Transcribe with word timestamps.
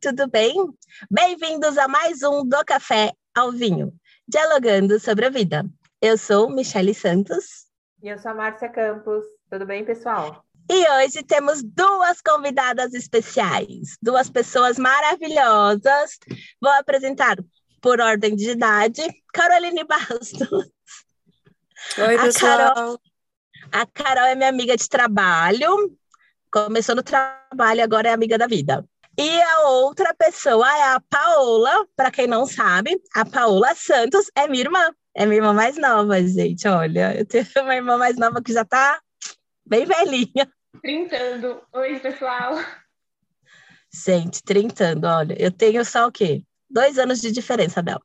tudo 0.00 0.28
bem? 0.28 0.54
Bem-vindos 1.10 1.76
a 1.78 1.86
mais 1.86 2.22
um 2.22 2.46
do 2.46 2.64
Café 2.64 3.12
ao 3.34 3.52
Vinho, 3.52 3.92
dialogando 4.26 4.98
sobre 4.98 5.26
a 5.26 5.30
vida. 5.30 5.64
Eu 6.00 6.16
sou 6.18 6.50
Michele 6.50 6.94
Santos. 6.94 7.66
E 8.02 8.08
eu 8.08 8.18
sou 8.18 8.30
a 8.30 8.34
Márcia 8.34 8.68
Campos. 8.68 9.24
Tudo 9.50 9.66
bem, 9.66 9.84
pessoal? 9.84 10.44
E 10.70 10.88
hoje 10.90 11.22
temos 11.22 11.62
duas 11.62 12.20
convidadas 12.20 12.94
especiais, 12.94 13.96
duas 14.02 14.30
pessoas 14.30 14.78
maravilhosas. 14.78 16.18
Vou 16.60 16.72
apresentar 16.72 17.36
por 17.80 18.00
ordem 18.00 18.34
de 18.34 18.50
idade, 18.50 19.02
Caroline 19.32 19.84
Bastos. 19.84 20.70
Oi, 21.98 22.18
pessoal. 22.18 22.52
A 22.52 22.74
Carol, 22.74 23.00
a 23.72 23.86
Carol 23.86 24.24
é 24.24 24.34
minha 24.34 24.48
amiga 24.48 24.76
de 24.76 24.88
trabalho, 24.88 25.96
começou 26.50 26.94
no 26.94 27.02
trabalho, 27.02 27.82
agora 27.82 28.08
é 28.08 28.12
amiga 28.12 28.38
da 28.38 28.46
vida. 28.46 28.88
E 29.16 29.42
a 29.42 29.68
outra 29.68 30.12
pessoa 30.14 30.66
é 30.66 30.82
a 30.94 31.00
Paola, 31.08 31.86
para 31.94 32.10
quem 32.10 32.26
não 32.26 32.46
sabe, 32.46 33.00
a 33.14 33.24
Paola 33.24 33.72
Santos 33.74 34.30
é 34.34 34.48
minha 34.48 34.64
irmã, 34.64 34.90
é 35.14 35.24
minha 35.24 35.38
irmã 35.38 35.52
mais 35.52 35.78
nova, 35.78 36.20
gente. 36.26 36.66
Olha, 36.66 37.16
eu 37.16 37.24
tenho 37.24 37.46
uma 37.62 37.76
irmã 37.76 37.96
mais 37.96 38.16
nova 38.16 38.42
que 38.42 38.52
já 38.52 38.62
está 38.62 39.00
bem 39.64 39.86
velhinha. 39.86 40.50
Trintando. 40.82 41.62
Oi, 41.72 42.00
pessoal. 42.00 42.58
Gente, 44.04 44.42
trintando, 44.42 45.06
olha, 45.06 45.36
eu 45.40 45.52
tenho 45.52 45.84
só 45.84 46.08
o 46.08 46.12
quê? 46.12 46.42
Dois 46.68 46.98
anos 46.98 47.20
de 47.20 47.30
diferença 47.30 47.80
dela. 47.80 48.02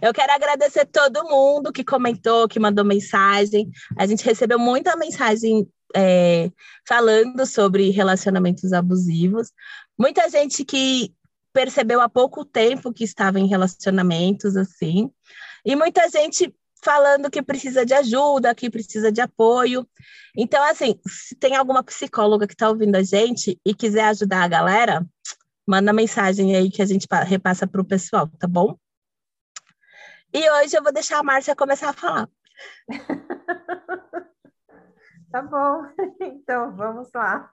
Eu 0.00 0.14
quero 0.14 0.32
agradecer 0.32 0.86
todo 0.86 1.28
mundo 1.28 1.70
que 1.70 1.84
comentou, 1.84 2.48
que 2.48 2.58
mandou 2.58 2.82
mensagem. 2.82 3.70
A 3.98 4.06
gente 4.06 4.24
recebeu 4.24 4.58
muita 4.58 4.96
mensagem 4.96 5.68
é, 5.94 6.50
falando 6.86 7.44
sobre 7.46 7.90
relacionamentos 7.90 8.72
abusivos. 8.72 9.52
Muita 10.02 10.28
gente 10.28 10.64
que 10.64 11.14
percebeu 11.52 12.00
há 12.00 12.08
pouco 12.08 12.44
tempo 12.44 12.92
que 12.92 13.04
estava 13.04 13.38
em 13.38 13.46
relacionamentos 13.46 14.56
assim, 14.56 15.08
e 15.64 15.76
muita 15.76 16.08
gente 16.08 16.52
falando 16.82 17.30
que 17.30 17.40
precisa 17.40 17.86
de 17.86 17.94
ajuda, 17.94 18.52
que 18.52 18.68
precisa 18.68 19.12
de 19.12 19.20
apoio. 19.20 19.88
Então, 20.36 20.60
assim, 20.64 20.98
se 21.06 21.36
tem 21.36 21.54
alguma 21.54 21.84
psicóloga 21.84 22.48
que 22.48 22.54
está 22.54 22.68
ouvindo 22.68 22.96
a 22.96 23.02
gente 23.04 23.60
e 23.64 23.72
quiser 23.72 24.06
ajudar 24.06 24.42
a 24.42 24.48
galera, 24.48 25.06
manda 25.64 25.92
mensagem 25.92 26.56
aí 26.56 26.68
que 26.68 26.82
a 26.82 26.86
gente 26.86 27.06
repassa 27.24 27.64
para 27.64 27.80
o 27.80 27.84
pessoal, 27.84 28.26
tá 28.40 28.48
bom? 28.48 28.76
E 30.34 30.50
hoje 30.50 30.76
eu 30.76 30.82
vou 30.82 30.92
deixar 30.92 31.20
a 31.20 31.22
Márcia 31.22 31.54
começar 31.54 31.90
a 31.90 31.92
falar. 31.92 32.28
tá 35.30 35.42
bom, 35.42 35.86
então 36.20 36.74
vamos 36.74 37.08
lá. 37.14 37.48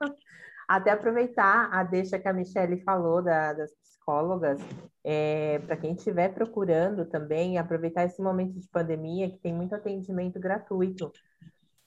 Até 0.70 0.92
aproveitar 0.92 1.68
a 1.72 1.82
deixa 1.82 2.16
que 2.16 2.28
a 2.28 2.32
Michelle 2.32 2.80
falou 2.84 3.20
da, 3.20 3.52
das 3.52 3.74
psicólogas, 3.74 4.60
é, 5.02 5.58
para 5.66 5.76
quem 5.76 5.94
estiver 5.94 6.32
procurando 6.32 7.04
também, 7.06 7.58
aproveitar 7.58 8.04
esse 8.04 8.22
momento 8.22 8.52
de 8.56 8.68
pandemia 8.68 9.28
que 9.28 9.40
tem 9.40 9.52
muito 9.52 9.74
atendimento 9.74 10.38
gratuito. 10.38 11.10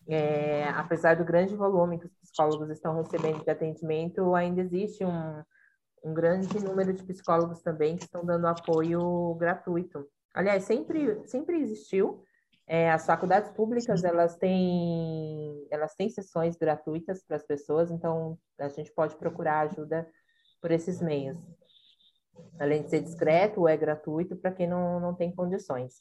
É, 0.05 0.67
apesar 0.67 1.15
do 1.15 1.23
grande 1.23 1.55
volume 1.55 1.97
que 1.97 2.07
os 2.07 2.13
psicólogos 2.15 2.69
estão 2.71 2.93
recebendo 2.97 3.41
de 3.41 3.49
atendimento, 3.49 4.35
ainda 4.35 4.59
existe 4.59 5.05
um, 5.05 5.41
um 6.03 6.13
grande 6.13 6.61
número 6.61 6.91
de 6.91 7.03
psicólogos 7.03 7.61
também 7.61 7.95
que 7.95 8.03
estão 8.03 8.25
dando 8.25 8.47
apoio 8.47 9.33
gratuito. 9.35 10.05
Aliás, 10.33 10.65
sempre, 10.65 11.25
sempre 11.25 11.55
existiu, 11.61 12.21
é, 12.65 12.89
as 12.91 13.05
faculdades 13.05 13.51
públicas 13.51 14.03
elas 14.03 14.35
têm 14.37 15.67
elas 15.69 15.93
têm 15.95 16.09
sessões 16.09 16.55
gratuitas 16.55 17.23
para 17.23 17.35
as 17.35 17.43
pessoas, 17.43 17.91
então 17.91 18.37
a 18.59 18.67
gente 18.69 18.91
pode 18.93 19.15
procurar 19.17 19.61
ajuda 19.61 20.07
por 20.61 20.71
esses 20.71 21.01
meios. 21.01 21.37
Além 22.59 22.83
de 22.83 22.89
ser 22.89 23.01
discreto, 23.01 23.67
é 23.67 23.75
gratuito 23.75 24.35
para 24.35 24.51
quem 24.51 24.67
não, 24.67 24.99
não 24.99 25.13
tem 25.13 25.33
condições. 25.33 25.95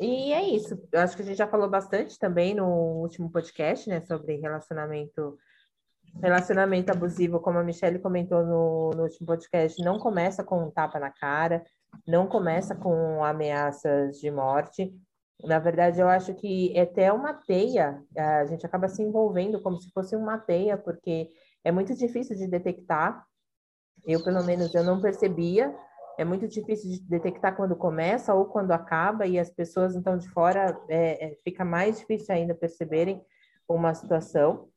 E 0.00 0.32
é 0.32 0.42
isso. 0.42 0.76
Eu 0.90 1.00
acho 1.00 1.14
que 1.14 1.22
a 1.22 1.24
gente 1.24 1.36
já 1.36 1.46
falou 1.46 1.68
bastante 1.68 2.18
também 2.18 2.54
no 2.54 2.66
último 2.66 3.30
podcast, 3.30 3.88
né, 3.88 4.00
sobre 4.00 4.36
relacionamento 4.36 5.38
relacionamento 6.22 6.92
abusivo, 6.92 7.40
como 7.40 7.58
a 7.58 7.64
Michelle 7.64 7.98
comentou 7.98 8.44
no, 8.44 8.90
no 8.94 9.02
último 9.02 9.26
podcast, 9.26 9.82
não 9.82 9.98
começa 9.98 10.44
com 10.44 10.62
um 10.62 10.70
tapa 10.70 11.00
na 11.00 11.10
cara, 11.10 11.64
não 12.06 12.28
começa 12.28 12.74
com 12.74 13.24
ameaças 13.24 14.20
de 14.20 14.30
morte, 14.30 14.94
na 15.42 15.58
verdade, 15.58 16.00
eu 16.00 16.08
acho 16.08 16.34
que 16.34 16.72
é 16.76 16.82
até 16.82 17.12
uma 17.12 17.34
teia, 17.34 18.02
a 18.16 18.46
gente 18.46 18.64
acaba 18.64 18.88
se 18.88 19.02
envolvendo 19.02 19.60
como 19.60 19.76
se 19.78 19.90
fosse 19.90 20.14
uma 20.14 20.38
teia, 20.38 20.76
porque 20.76 21.28
é 21.62 21.72
muito 21.72 21.94
difícil 21.94 22.36
de 22.36 22.46
detectar. 22.46 23.24
Eu, 24.06 24.22
pelo 24.22 24.42
menos, 24.44 24.74
eu 24.74 24.84
não 24.84 25.00
percebia. 25.00 25.74
É 26.16 26.24
muito 26.24 26.46
difícil 26.46 26.90
de 26.90 27.00
detectar 27.08 27.56
quando 27.56 27.74
começa 27.74 28.32
ou 28.32 28.44
quando 28.44 28.70
acaba, 28.70 29.26
e 29.26 29.38
as 29.38 29.50
pessoas, 29.50 29.96
então, 29.96 30.16
de 30.16 30.28
fora, 30.30 30.78
é, 30.88 31.26
é, 31.26 31.38
fica 31.42 31.64
mais 31.64 31.98
difícil 31.98 32.34
ainda 32.34 32.54
perceberem 32.54 33.20
uma 33.68 33.92
situação. 33.94 34.68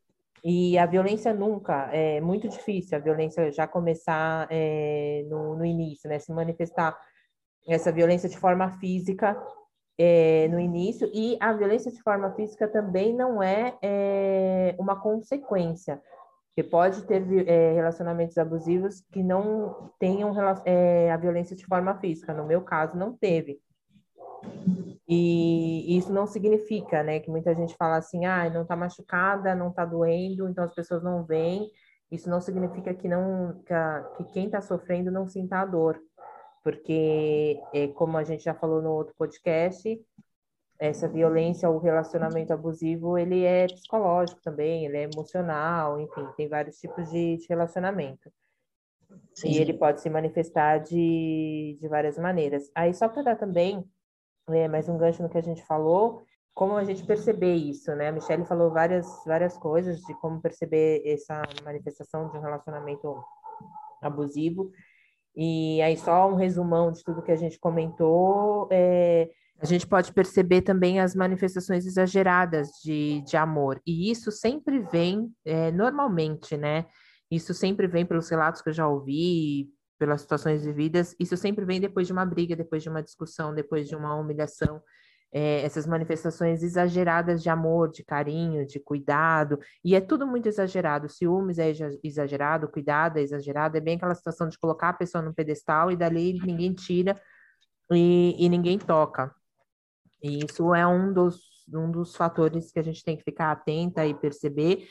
E 0.43 0.77
a 0.77 0.85
violência 0.85 1.33
nunca, 1.33 1.89
é 1.93 2.19
muito 2.21 2.47
difícil 2.47 2.97
a 2.97 3.01
violência 3.01 3.51
já 3.51 3.67
começar 3.67 4.47
é, 4.49 5.25
no, 5.29 5.55
no 5.55 5.65
início, 5.65 6.09
né? 6.09 6.19
Se 6.19 6.31
manifestar 6.31 6.97
essa 7.67 7.91
violência 7.91 8.29
de 8.29 8.37
forma 8.37 8.71
física 8.79 9.37
é, 9.97 10.47
no 10.49 10.59
início, 10.59 11.09
e 11.13 11.37
a 11.39 11.53
violência 11.53 11.91
de 11.91 12.01
forma 12.01 12.31
física 12.33 12.67
também 12.67 13.15
não 13.15 13.41
é, 13.41 13.75
é 13.81 14.75
uma 14.77 14.99
consequência, 14.99 16.01
que 16.55 16.63
pode 16.63 17.05
ter 17.05 17.23
é, 17.47 17.73
relacionamentos 17.73 18.37
abusivos 18.37 19.01
que 19.11 19.21
não 19.21 19.91
tenham 19.99 20.33
a 20.39 21.17
violência 21.17 21.55
de 21.55 21.65
forma 21.65 21.93
física. 21.99 22.33
No 22.33 22.45
meu 22.45 22.61
caso, 22.61 22.97
não 22.97 23.13
teve. 23.13 23.59
E 25.07 25.97
isso 25.97 26.11
não 26.11 26.25
significa, 26.25 27.03
né, 27.03 27.19
que 27.19 27.29
muita 27.29 27.55
gente 27.55 27.75
fala 27.75 27.97
assim, 27.97 28.25
ah, 28.25 28.49
não 28.49 28.63
está 28.63 28.75
machucada, 28.75 29.55
não 29.55 29.69
está 29.69 29.85
doendo, 29.85 30.49
então 30.49 30.63
as 30.63 30.73
pessoas 30.73 31.03
não 31.03 31.23
veem. 31.23 31.69
Isso 32.11 32.29
não 32.29 32.41
significa 32.41 32.93
que 32.93 33.07
não 33.07 33.61
que, 33.65 33.73
a, 33.73 34.03
que 34.17 34.23
quem 34.25 34.45
está 34.45 34.59
sofrendo 34.61 35.11
não 35.11 35.27
sinta 35.27 35.59
a 35.59 35.65
dor 35.65 35.99
porque, 36.67 37.61
é, 37.73 37.87
como 37.87 38.17
a 38.17 38.25
gente 38.25 38.43
já 38.43 38.53
falou 38.53 38.81
no 38.81 38.91
outro 38.91 39.15
podcast, 39.17 40.05
essa 40.77 41.07
violência 41.07 41.69
ou 41.69 41.79
relacionamento 41.79 42.51
abusivo, 42.51 43.17
ele 43.17 43.45
é 43.45 43.67
psicológico 43.67 44.41
também, 44.41 44.83
ele 44.83 44.97
é 44.97 45.03
emocional, 45.03 45.97
enfim, 45.97 46.27
tem 46.35 46.49
vários 46.49 46.77
tipos 46.77 47.09
de, 47.09 47.37
de 47.37 47.45
relacionamento. 47.47 48.29
Sim. 49.33 49.47
E 49.47 49.59
ele 49.59 49.75
pode 49.75 50.01
se 50.01 50.09
manifestar 50.09 50.79
de, 50.79 51.77
de 51.79 51.87
várias 51.87 52.17
maneiras. 52.17 52.69
Aí, 52.75 52.93
só 52.93 53.07
para 53.07 53.21
dar 53.21 53.37
também 53.37 53.89
é, 54.49 54.67
mais 54.67 54.89
um 54.89 54.97
gancho 54.97 55.23
no 55.23 55.29
que 55.29 55.37
a 55.37 55.43
gente 55.43 55.63
falou, 55.63 56.21
como 56.53 56.75
a 56.75 56.83
gente 56.83 57.05
perceber 57.05 57.55
isso, 57.55 57.95
né? 57.95 58.09
A 58.09 58.11
Michelle 58.11 58.43
falou 58.43 58.71
várias, 58.71 59.07
várias 59.25 59.57
coisas 59.57 60.01
de 60.01 60.13
como 60.15 60.41
perceber 60.41 61.01
essa 61.05 61.41
manifestação 61.63 62.27
de 62.27 62.37
um 62.37 62.41
relacionamento 62.41 63.23
abusivo. 64.01 64.69
E 65.39 65.79
aí, 65.83 65.95
só 65.95 66.27
um 66.27 66.35
resumão 66.35 66.91
de 66.91 67.03
tudo 67.03 67.21
que 67.21 67.31
a 67.31 67.35
gente 67.35 67.59
comentou. 67.59 68.67
É, 68.71 69.29
a 69.61 69.65
gente 69.67 69.85
pode 69.85 70.11
perceber 70.11 70.63
também 70.63 70.99
as 70.99 71.13
manifestações 71.13 71.85
exageradas 71.85 72.69
de, 72.83 73.21
de 73.21 73.37
amor. 73.37 73.79
E 73.85 74.09
isso 74.09 74.31
sempre 74.31 74.79
vem, 74.79 75.31
é, 75.45 75.71
normalmente, 75.71 76.57
né? 76.57 76.87
Isso 77.29 77.53
sempre 77.53 77.85
vem 77.85 78.03
pelos 78.03 78.27
relatos 78.29 78.63
que 78.63 78.69
eu 78.69 78.73
já 78.73 78.87
ouvi, 78.87 79.69
pelas 79.99 80.21
situações 80.21 80.65
vividas. 80.65 81.15
Isso 81.19 81.37
sempre 81.37 81.65
vem 81.65 81.79
depois 81.79 82.07
de 82.07 82.13
uma 82.13 82.25
briga, 82.25 82.55
depois 82.55 82.81
de 82.81 82.89
uma 82.89 83.03
discussão, 83.03 83.53
depois 83.53 83.87
de 83.87 83.95
uma 83.95 84.15
humilhação 84.15 84.81
é, 85.31 85.61
essas 85.61 85.85
manifestações 85.85 86.63
exageradas 86.63 87.43
de 87.43 87.49
amor, 87.49 87.91
de 87.91 88.03
carinho, 88.03 88.65
de 88.65 88.79
cuidado, 88.79 89.59
e 89.83 89.95
é 89.95 90.01
tudo 90.01 90.25
muito 90.25 90.47
exagerado. 90.47 91.09
Ciúmes 91.09 91.59
é 91.59 91.71
exagerado, 92.03 92.69
cuidado 92.69 93.17
é 93.17 93.21
exagerado, 93.21 93.77
é 93.77 93.81
bem 93.81 93.97
aquela 93.97 94.15
situação 94.15 94.47
de 94.47 94.57
colocar 94.57 94.89
a 94.89 94.93
pessoa 94.93 95.21
no 95.21 95.33
pedestal 95.33 95.91
e 95.91 95.95
dali 95.95 96.39
ninguém 96.43 96.73
tira 96.73 97.19
e, 97.91 98.35
e 98.37 98.49
ninguém 98.49 98.77
toca. 98.77 99.33
E 100.21 100.45
isso 100.45 100.73
é 100.73 100.85
um 100.87 101.13
dos, 101.13 101.41
um 101.73 101.91
dos 101.91 102.15
fatores 102.15 102.71
que 102.71 102.79
a 102.79 102.83
gente 102.83 103.03
tem 103.03 103.17
que 103.17 103.23
ficar 103.23 103.51
atenta 103.51 104.05
e 104.05 104.13
perceber, 104.13 104.87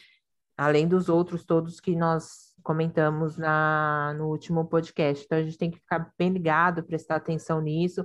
além 0.57 0.87
dos 0.87 1.09
outros 1.09 1.45
todos 1.45 1.81
que 1.81 1.97
nós 1.97 2.55
comentamos 2.63 3.37
na, 3.37 4.15
no 4.17 4.29
último 4.29 4.65
podcast. 4.67 5.25
Então, 5.25 5.39
a 5.39 5.43
gente 5.43 5.59
tem 5.59 5.71
que 5.71 5.79
ficar 5.79 6.13
bem 6.19 6.31
ligado, 6.31 6.83
prestar 6.85 7.17
atenção 7.17 7.61
nisso, 7.61 8.05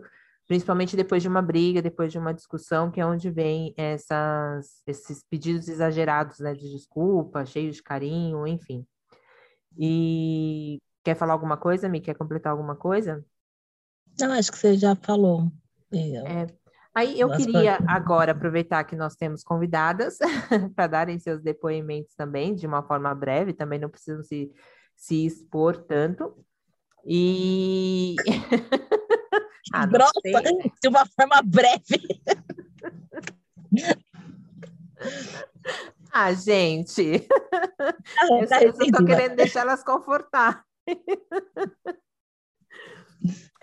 principalmente 0.51 0.97
depois 0.97 1.21
de 1.21 1.29
uma 1.29 1.41
briga, 1.41 1.81
depois 1.81 2.11
de 2.11 2.19
uma 2.19 2.33
discussão, 2.33 2.91
que 2.91 2.99
é 2.99 3.05
onde 3.05 3.31
vem 3.31 3.73
essas, 3.77 4.83
esses 4.85 5.23
pedidos 5.23 5.69
exagerados 5.69 6.39
né, 6.39 6.53
de 6.53 6.69
desculpa, 6.69 7.45
cheios 7.45 7.77
de 7.77 7.81
carinho, 7.81 8.45
enfim. 8.45 8.85
E 9.79 10.81
quer 11.05 11.15
falar 11.15 11.31
alguma 11.31 11.55
coisa, 11.55 11.87
Mi? 11.87 12.01
Quer 12.01 12.15
completar 12.15 12.51
alguma 12.51 12.75
coisa? 12.75 13.23
Não, 14.19 14.33
acho 14.33 14.51
que 14.51 14.57
você 14.57 14.75
já 14.75 14.93
falou. 14.93 15.49
É. 15.93 16.47
Aí 16.93 17.17
eu 17.17 17.31
queria 17.31 17.77
agora 17.87 18.33
aproveitar 18.33 18.83
que 18.83 18.97
nós 18.97 19.15
temos 19.15 19.45
convidadas 19.45 20.17
para 20.75 20.87
darem 20.87 21.17
seus 21.17 21.41
depoimentos 21.41 22.13
também, 22.13 22.55
de 22.55 22.67
uma 22.67 22.83
forma 22.83 23.15
breve, 23.15 23.53
também 23.53 23.79
não 23.79 23.87
precisam 23.87 24.21
se, 24.21 24.51
se 24.97 25.25
expor 25.25 25.77
tanto. 25.77 26.35
E. 27.05 28.17
ah, 29.73 29.85
Grossa, 29.85 30.13
de 30.81 30.87
uma 30.87 31.05
forma 31.05 31.41
breve. 31.43 32.01
ah, 36.11 36.33
gente. 36.33 37.27
Ah, 37.79 37.93
eu, 38.41 38.47
tá 38.47 38.63
eu 38.63 38.71
estou 38.71 39.05
querendo 39.05 39.35
deixar 39.35 39.61
elas 39.61 39.83
confortáveis. 39.83 40.65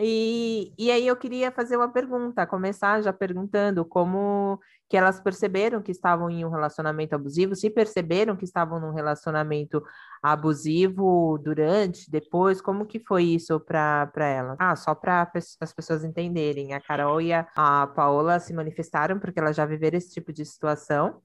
E, 0.00 0.72
e 0.78 0.90
aí 0.92 1.06
eu 1.06 1.16
queria 1.16 1.50
fazer 1.50 1.76
uma 1.76 1.90
pergunta, 1.90 2.46
começar 2.46 3.02
já 3.02 3.12
perguntando 3.12 3.84
como 3.84 4.60
que 4.88 4.96
elas 4.96 5.20
perceberam 5.20 5.82
que 5.82 5.90
estavam 5.90 6.30
em 6.30 6.44
um 6.44 6.50
relacionamento 6.50 7.14
abusivo, 7.14 7.54
se 7.54 7.68
perceberam 7.68 8.36
que 8.36 8.44
estavam 8.44 8.80
num 8.80 8.92
relacionamento 8.92 9.82
abusivo 10.22 11.38
durante, 11.42 12.10
depois, 12.10 12.60
como 12.60 12.86
que 12.86 13.00
foi 13.00 13.24
isso 13.24 13.60
para 13.60 14.10
elas? 14.16 14.56
Ah, 14.58 14.74
só 14.76 14.94
para 14.94 15.30
as 15.60 15.72
pessoas 15.72 16.04
entenderem, 16.04 16.72
a 16.72 16.80
Carol 16.80 17.20
e 17.20 17.32
a, 17.32 17.46
a 17.54 17.86
Paola 17.88 18.38
se 18.38 18.54
manifestaram 18.54 19.18
porque 19.18 19.40
elas 19.40 19.56
já 19.56 19.66
viveram 19.66 19.98
esse 19.98 20.10
tipo 20.10 20.32
de 20.32 20.44
situação, 20.44 21.20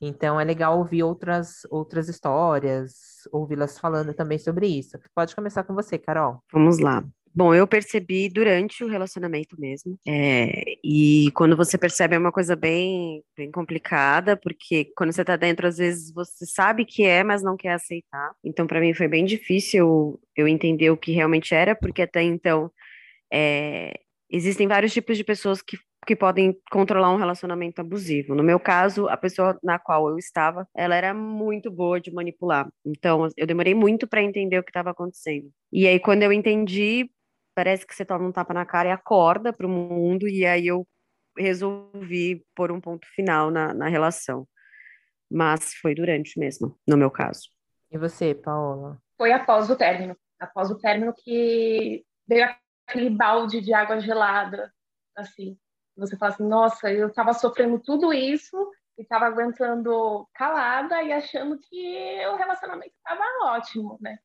então 0.00 0.40
é 0.40 0.44
legal 0.44 0.78
ouvir 0.78 1.02
outras, 1.04 1.60
outras 1.70 2.08
histórias, 2.08 3.28
ouvi-las 3.30 3.78
falando 3.78 4.12
também 4.12 4.38
sobre 4.38 4.66
isso. 4.66 4.98
Pode 5.14 5.36
começar 5.36 5.62
com 5.62 5.74
você, 5.74 5.98
Carol. 5.98 6.42
Vamos 6.52 6.80
lá. 6.80 7.04
Bom, 7.34 7.52
eu 7.52 7.66
percebi 7.66 8.28
durante 8.28 8.84
o 8.84 8.88
relacionamento 8.88 9.58
mesmo. 9.58 9.98
É, 10.06 10.76
e 10.84 11.32
quando 11.34 11.56
você 11.56 11.76
percebe 11.76 12.14
é 12.14 12.18
uma 12.18 12.30
coisa 12.30 12.54
bem, 12.54 13.24
bem 13.36 13.50
complicada, 13.50 14.36
porque 14.36 14.92
quando 14.96 15.12
você 15.12 15.24
tá 15.24 15.34
dentro, 15.34 15.66
às 15.66 15.78
vezes 15.78 16.12
você 16.12 16.46
sabe 16.46 16.84
que 16.84 17.02
é, 17.02 17.24
mas 17.24 17.42
não 17.42 17.56
quer 17.56 17.72
aceitar. 17.72 18.30
Então, 18.44 18.68
para 18.68 18.80
mim 18.80 18.94
foi 18.94 19.08
bem 19.08 19.24
difícil 19.24 20.20
eu 20.36 20.46
entender 20.46 20.90
o 20.90 20.96
que 20.96 21.10
realmente 21.10 21.52
era, 21.54 21.74
porque 21.74 22.02
até 22.02 22.22
então 22.22 22.70
é, 23.32 23.94
existem 24.30 24.68
vários 24.68 24.92
tipos 24.92 25.16
de 25.16 25.24
pessoas 25.24 25.60
que 25.60 25.76
que 26.04 26.14
podem 26.14 26.54
controlar 26.70 27.10
um 27.12 27.16
relacionamento 27.16 27.80
abusivo. 27.80 28.34
No 28.34 28.42
meu 28.42 28.60
caso, 28.60 29.08
a 29.08 29.16
pessoa 29.16 29.58
na 29.62 29.78
qual 29.78 30.08
eu 30.08 30.18
estava, 30.18 30.68
ela 30.74 30.94
era 30.94 31.14
muito 31.14 31.70
boa 31.70 32.00
de 32.00 32.12
manipular. 32.12 32.68
Então, 32.84 33.28
eu 33.36 33.46
demorei 33.46 33.74
muito 33.74 34.06
para 34.06 34.22
entender 34.22 34.58
o 34.58 34.62
que 34.62 34.70
estava 34.70 34.90
acontecendo. 34.90 35.50
E 35.72 35.86
aí, 35.86 35.98
quando 35.98 36.22
eu 36.22 36.32
entendi, 36.32 37.10
parece 37.54 37.86
que 37.86 37.94
você 37.94 38.04
toma 38.04 38.26
um 38.26 38.32
tapa 38.32 38.52
na 38.52 38.66
cara 38.66 38.88
e 38.88 38.92
acorda 38.92 39.52
para 39.52 39.66
o 39.66 39.70
mundo, 39.70 40.28
e 40.28 40.44
aí 40.44 40.66
eu 40.66 40.86
resolvi 41.36 42.44
pôr 42.54 42.70
um 42.70 42.80
ponto 42.80 43.06
final 43.14 43.50
na, 43.50 43.72
na 43.72 43.88
relação. 43.88 44.46
Mas 45.30 45.74
foi 45.74 45.94
durante 45.94 46.38
mesmo, 46.38 46.78
no 46.86 46.96
meu 46.96 47.10
caso. 47.10 47.48
E 47.90 47.98
você, 47.98 48.34
Paola? 48.34 49.00
Foi 49.16 49.32
após 49.32 49.70
o 49.70 49.76
término. 49.76 50.16
Após 50.38 50.70
o 50.70 50.78
término 50.78 51.14
que 51.14 52.04
veio 52.26 52.48
aquele 52.86 53.10
balde 53.10 53.60
de 53.60 53.72
água 53.72 54.00
gelada, 54.00 54.72
assim. 55.16 55.56
Você 55.96 56.16
fala 56.16 56.32
assim, 56.32 56.46
nossa, 56.46 56.92
eu 56.92 57.08
estava 57.08 57.32
sofrendo 57.32 57.78
tudo 57.78 58.12
isso 58.12 58.56
e 58.98 59.02
estava 59.02 59.26
aguentando 59.26 60.28
calada 60.34 61.02
e 61.02 61.12
achando 61.12 61.58
que 61.58 62.26
o 62.26 62.36
relacionamento 62.36 62.94
estava 62.96 63.24
ótimo, 63.54 63.96
né? 64.00 64.18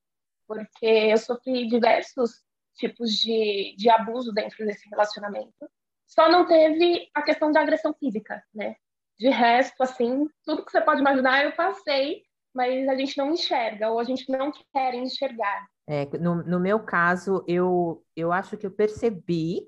Porque 0.47 0.85
eu 0.85 1.17
sofri 1.17 1.67
diversos 1.67 2.43
tipos 2.79 3.11
de, 3.11 3.75
de 3.77 3.89
abuso 3.89 4.31
dentro 4.31 4.65
desse 4.65 4.89
relacionamento. 4.89 5.69
Só 6.07 6.31
não 6.31 6.47
teve 6.47 7.09
a 7.13 7.21
questão 7.21 7.51
da 7.51 7.61
agressão 7.61 7.93
física, 7.93 8.41
né? 8.53 8.75
De 9.19 9.29
resto, 9.29 9.83
assim, 9.83 10.27
tudo 10.43 10.65
que 10.65 10.71
você 10.71 10.81
pode 10.81 11.01
imaginar 11.01 11.43
eu 11.43 11.51
passei, 11.51 12.23
mas 12.53 12.87
a 12.87 12.95
gente 12.95 13.17
não 13.17 13.31
enxerga, 13.31 13.91
ou 13.91 13.99
a 13.99 14.03
gente 14.03 14.31
não 14.31 14.51
quer 14.73 14.95
enxergar. 14.95 15.67
É, 15.87 16.05
no, 16.17 16.43
no 16.43 16.59
meu 16.59 16.79
caso, 16.79 17.43
eu, 17.47 18.03
eu 18.15 18.31
acho 18.31 18.57
que 18.57 18.65
eu 18.65 18.71
percebi 18.71 19.67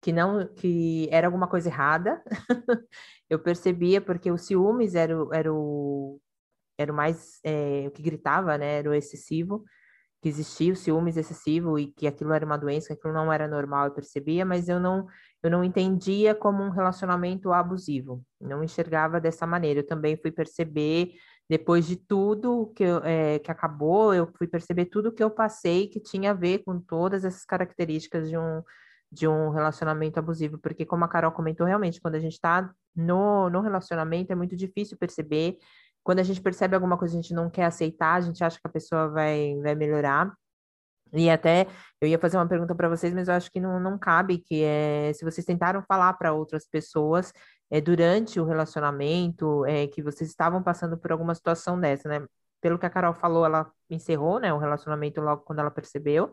que 0.00 0.12
não 0.12 0.46
que 0.54 1.08
era 1.10 1.26
alguma 1.26 1.46
coisa 1.46 1.68
errada. 1.68 2.22
eu 3.28 3.38
percebia 3.38 4.00
porque 4.00 4.30
o 4.30 4.38
ciúmes 4.38 4.94
era, 4.94 5.14
era 5.32 5.52
o 5.52 6.20
era 6.78 6.92
o 6.92 6.94
mais 6.94 7.40
é, 7.42 7.84
o 7.86 7.90
que 7.90 8.02
gritava, 8.02 8.56
né? 8.58 8.78
Era 8.78 8.90
o 8.90 8.94
excessivo 8.94 9.64
que 10.22 10.28
existia 10.28 10.72
o 10.72 10.76
ciúmes 10.76 11.16
excessivo 11.16 11.78
e 11.78 11.92
que 11.92 12.06
aquilo 12.06 12.32
era 12.32 12.44
uma 12.44 12.56
doença, 12.56 12.88
que 12.88 12.94
aquilo 12.94 13.12
não 13.12 13.32
era 13.32 13.46
normal, 13.46 13.86
eu 13.86 13.92
percebia, 13.92 14.44
mas 14.44 14.68
eu 14.68 14.80
não 14.80 15.06
eu 15.42 15.50
não 15.50 15.62
entendia 15.62 16.34
como 16.34 16.62
um 16.64 16.70
relacionamento 16.70 17.52
abusivo, 17.52 18.24
não 18.40 18.64
enxergava 18.64 19.20
dessa 19.20 19.46
maneira. 19.46 19.80
Eu 19.80 19.86
também 19.86 20.16
fui 20.16 20.32
perceber 20.32 21.12
depois 21.48 21.86
de 21.86 21.96
tudo 21.96 22.72
que, 22.74 22.84
é, 23.04 23.38
que 23.38 23.50
acabou, 23.50 24.12
eu 24.12 24.26
fui 24.36 24.48
perceber 24.48 24.86
tudo 24.86 25.12
que 25.12 25.22
eu 25.22 25.30
passei 25.30 25.86
que 25.88 26.00
tinha 26.00 26.32
a 26.32 26.34
ver 26.34 26.64
com 26.64 26.80
todas 26.80 27.24
essas 27.24 27.44
características 27.44 28.28
de 28.28 28.36
um 28.36 28.62
de 29.10 29.26
um 29.28 29.50
relacionamento 29.50 30.18
abusivo, 30.18 30.58
porque 30.58 30.84
como 30.84 31.04
a 31.04 31.08
Carol 31.08 31.32
comentou, 31.32 31.66
realmente, 31.66 32.00
quando 32.00 32.16
a 32.16 32.20
gente 32.20 32.32
está 32.32 32.70
no, 32.94 33.48
no 33.48 33.60
relacionamento, 33.60 34.32
é 34.32 34.34
muito 34.34 34.56
difícil 34.56 34.96
perceber 34.98 35.58
quando 36.06 36.20
a 36.20 36.22
gente 36.22 36.40
percebe 36.40 36.76
alguma 36.76 36.96
coisa 36.96 37.18
a 37.18 37.20
gente 37.20 37.34
não 37.34 37.50
quer 37.50 37.64
aceitar, 37.64 38.14
a 38.14 38.20
gente 38.20 38.42
acha 38.44 38.60
que 38.60 38.66
a 38.68 38.70
pessoa 38.70 39.08
vai, 39.08 39.56
vai 39.60 39.74
melhorar. 39.74 40.32
E 41.12 41.28
até 41.28 41.66
eu 42.00 42.06
ia 42.06 42.16
fazer 42.16 42.36
uma 42.36 42.46
pergunta 42.46 42.76
para 42.76 42.88
vocês, 42.88 43.12
mas 43.12 43.26
eu 43.26 43.34
acho 43.34 43.50
que 43.50 43.58
não, 43.58 43.80
não 43.80 43.98
cabe, 43.98 44.38
que 44.38 44.62
é 44.62 45.12
se 45.14 45.24
vocês 45.24 45.44
tentaram 45.44 45.82
falar 45.82 46.12
para 46.14 46.32
outras 46.32 46.64
pessoas 46.68 47.32
é, 47.68 47.80
durante 47.80 48.38
o 48.38 48.44
relacionamento, 48.44 49.64
é, 49.66 49.88
que 49.88 50.00
vocês 50.00 50.30
estavam 50.30 50.62
passando 50.62 50.96
por 50.96 51.10
alguma 51.10 51.34
situação 51.34 51.78
dessa, 51.80 52.08
né? 52.08 52.24
Pelo 52.60 52.78
que 52.78 52.86
a 52.86 52.90
Carol 52.90 53.12
falou, 53.12 53.44
ela 53.44 53.68
encerrou, 53.90 54.38
né, 54.38 54.52
o 54.54 54.58
relacionamento 54.58 55.20
logo 55.20 55.42
quando 55.42 55.58
ela 55.58 55.72
percebeu. 55.72 56.32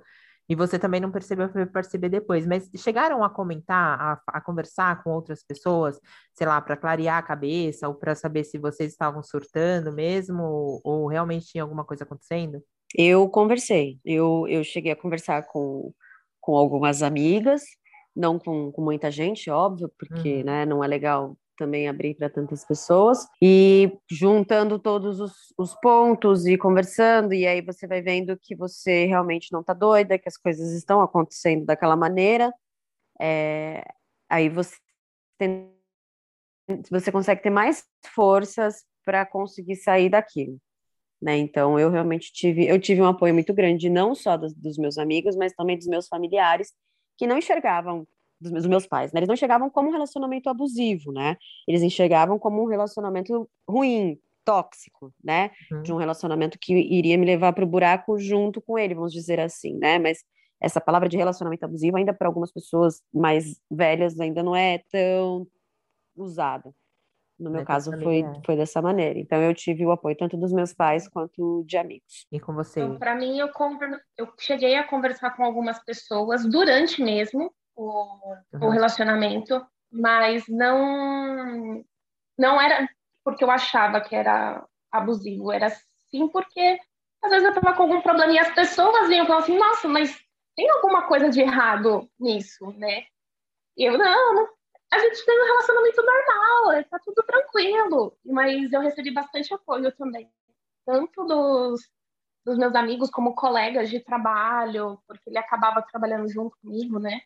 E 0.50 0.56
você 0.56 0.78
também 0.78 1.00
não 1.00 1.12
percebeu, 1.12 1.50
foi 1.50 1.66
perceber 1.66 2.10
depois. 2.10 2.46
Mas 2.46 2.70
chegaram 2.76 3.24
a 3.24 3.30
comentar, 3.30 4.00
a, 4.00 4.22
a 4.28 4.42
conversar 4.42 5.04
com 5.04 5.12
outras 5.12 5.44
pessoas, 5.44 6.00
sei 6.34 6.46
lá, 6.46 6.60
para 6.62 6.78
clarear 6.78 7.18
a 7.18 7.24
cabeça 7.24 7.88
ou 7.88 7.96
para 7.96 8.14
saber 8.14 8.44
se 8.44 8.58
vocês 8.58 8.92
estavam 8.92 9.24
surtando 9.24 9.94
mesmo 9.94 10.44
ou, 10.44 10.82
ou, 10.84 11.08
realmente 11.08 11.48
tinha 11.48 11.64
alguma 11.64 11.86
coisa 11.86 12.04
acontecendo? 12.04 12.62
Eu 12.96 13.30
conversei. 13.30 14.00
Eu, 14.04 14.46
eu 14.48 14.64
cheguei 14.64 14.92
a 14.92 14.96
conversar 14.96 15.48
com, 15.48 15.94
com 16.42 16.56
algumas 16.56 17.02
amigas, 17.02 17.64
não 18.16 18.38
com, 18.38 18.72
com 18.72 18.82
muita 18.82 19.10
gente, 19.10 19.50
óbvio, 19.50 19.90
porque 19.98 20.38
uhum. 20.38 20.44
né, 20.44 20.66
não 20.66 20.84
é 20.84 20.88
legal 20.88 21.38
também 21.58 21.88
abrir 21.88 22.16
para 22.16 22.30
tantas 22.30 22.66
pessoas 22.66 23.28
e 23.42 23.98
juntando 24.10 24.80
todos 24.80 25.20
os, 25.20 25.34
os, 25.58 25.74
pontos 25.76 26.46
e 26.46 26.58
conversando 26.58 27.34
e 27.34 27.46
aí 27.46 27.62
você 27.62 27.88
vai 27.88 28.02
vendo 28.02 28.38
que 28.38 28.56
você 28.56 29.06
realmente 29.06 29.52
não 29.52 29.62
está 29.62 29.74
doida, 29.74 30.18
que 30.18 30.28
as 30.28 30.38
coisas 30.38 30.72
estão 30.74 31.02
acontecendo 31.02 31.66
daquela 31.66 31.96
maneira, 31.96 32.54
é, 33.20 33.84
aí 34.30 34.50
você 34.50 34.76
tem, 35.38 35.72
você 36.90 37.12
consegue 37.12 37.42
ter 37.42 37.50
mais 37.50 37.86
forças 38.14 38.84
para 39.06 39.26
conseguir 39.26 39.76
sair 39.76 40.10
daquilo. 40.10 40.60
Né? 41.22 41.38
Então 41.38 41.80
eu 41.80 41.90
realmente 41.90 42.34
tive 42.34 42.68
eu 42.68 42.80
tive 42.80 43.02
um 43.02 43.08
apoio 43.08 43.34
muito 43.34 43.54
grande 43.54 43.90
não 43.90 44.14
só 44.14 44.36
dos, 44.36 44.54
dos 44.54 44.78
meus 44.78 44.98
amigos, 44.98 45.36
mas 45.36 45.54
também 45.54 45.78
dos 45.78 45.88
meus 45.88 46.08
familiares 46.08 46.74
que 47.18 47.28
não 47.28 47.38
enxergavam 47.38 48.06
dos 48.44 48.52
meus, 48.52 48.64
dos 48.64 48.70
meus 48.70 48.88
pais, 48.88 49.12
né? 49.12 49.20
Eles 49.20 49.28
não 49.28 49.34
enxergavam 49.34 49.70
como 49.70 49.90
um 49.90 49.92
relacionamento 49.92 50.50
abusivo, 50.50 51.12
né? 51.12 51.38
Eles 51.68 51.82
enxergavam 51.82 52.38
como 52.38 52.62
um 52.62 52.68
relacionamento 52.68 53.50
ruim, 53.68 54.20
tóxico, 54.44 55.14
né? 55.24 55.52
Uhum. 55.72 55.82
De 55.82 55.94
um 55.94 55.98
relacionamento 55.98 56.58
que 56.60 56.74
iria 56.74 57.18
me 57.18 57.26
levar 57.26 57.54
para 57.54 57.64
o 57.64 57.68
buraco 57.68 58.18
junto 58.18 58.62
com 58.62 58.78
ele, 58.78 58.94
vamos 58.94 59.14
dizer 59.14 59.40
assim, 59.40 59.78
né? 59.78 59.98
Mas 59.98 60.20
essa 60.62 60.80
palavra 60.80 61.10
de 61.10 61.18
relacionamento 61.18 61.66
abusivo 61.66 61.98
ainda 61.98 62.14
para 62.14 62.28
algumas 62.28 62.52
pessoas 62.52 63.02
mais 63.14 63.60
velhas 63.70 64.20
ainda 64.20 64.44
não 64.44 64.56
é 64.56 64.82
tão 64.92 65.48
usada. 66.16 66.74
No 67.38 67.50
meu 67.50 67.66
caso 67.66 67.92
foi, 68.02 68.22
é. 68.22 68.42
foi 68.46 68.56
dessa 68.56 68.82
maneira. 68.82 69.20
Então 69.20 69.42
eu 69.42 69.54
tive 69.54 69.86
o 69.86 69.92
apoio 69.92 70.16
tanto 70.16 70.38
dos 70.38 70.54
meus 70.54 70.74
pais 70.74 71.10
quanto 71.10 71.64
de 71.66 71.78
amigos. 71.78 72.26
E 72.32 72.40
com 72.40 72.54
você? 72.54 72.80
Então, 72.80 72.98
para 72.98 73.16
mim 73.16 73.38
eu, 73.38 73.50
conver... 73.50 74.00
eu 74.18 74.32
cheguei 74.40 74.76
a 74.76 74.88
conversar 74.88 75.32
com 75.32 75.44
algumas 75.44 75.84
pessoas 75.84 76.46
durante 76.46 77.02
mesmo 77.04 77.52
o, 77.76 78.36
uhum. 78.54 78.68
o 78.68 78.70
relacionamento, 78.70 79.66
mas 79.92 80.44
não 80.48 81.84
não 82.38 82.60
era 82.60 82.88
porque 83.24 83.44
eu 83.44 83.52
achava 83.52 84.02
que 84.02 84.16
era 84.16 84.66
abusivo, 84.92 85.52
era 85.52 85.70
sim 86.10 86.28
porque 86.28 86.80
às 87.24 87.30
vezes 87.30 87.46
eu 87.46 87.54
estava 87.54 87.76
com 87.76 87.84
algum 87.84 88.02
problema 88.02 88.34
e 88.34 88.40
as 88.40 88.54
pessoas 88.54 89.08
vinham 89.08 89.24
e 89.24 89.28
falavam 89.28 89.44
assim, 89.44 89.58
nossa, 89.58 89.88
mas 89.88 90.24
tem 90.56 90.70
alguma 90.70 91.08
coisa 91.08 91.30
de 91.30 91.42
errado 91.42 92.10
nisso, 92.20 92.72
né? 92.78 93.06
E 93.78 93.86
eu, 93.86 93.98
não, 93.98 94.36
não 94.36 94.48
a 94.94 95.00
gente 95.00 95.26
tem 95.26 95.42
um 95.42 95.46
relacionamento 95.46 96.04
normal, 96.04 96.84
tá 96.90 97.00
tudo 97.00 97.24
tranquilo. 97.24 98.16
Mas 98.24 98.72
eu 98.72 98.82
recebi 98.82 99.12
bastante 99.12 99.54
apoio 99.54 99.92
também, 99.94 100.30
tanto 100.86 101.24
dos, 101.26 101.90
dos 102.46 102.58
meus 102.58 102.76
amigos 102.76 103.10
como 103.10 103.34
colegas 103.34 103.90
de 103.90 104.00
trabalho, 104.00 105.02
porque 105.08 105.30
ele 105.30 105.40
acabava 105.40 105.82
trabalhando 105.82 106.30
junto 106.30 106.56
comigo, 106.62 107.00
né? 107.00 107.22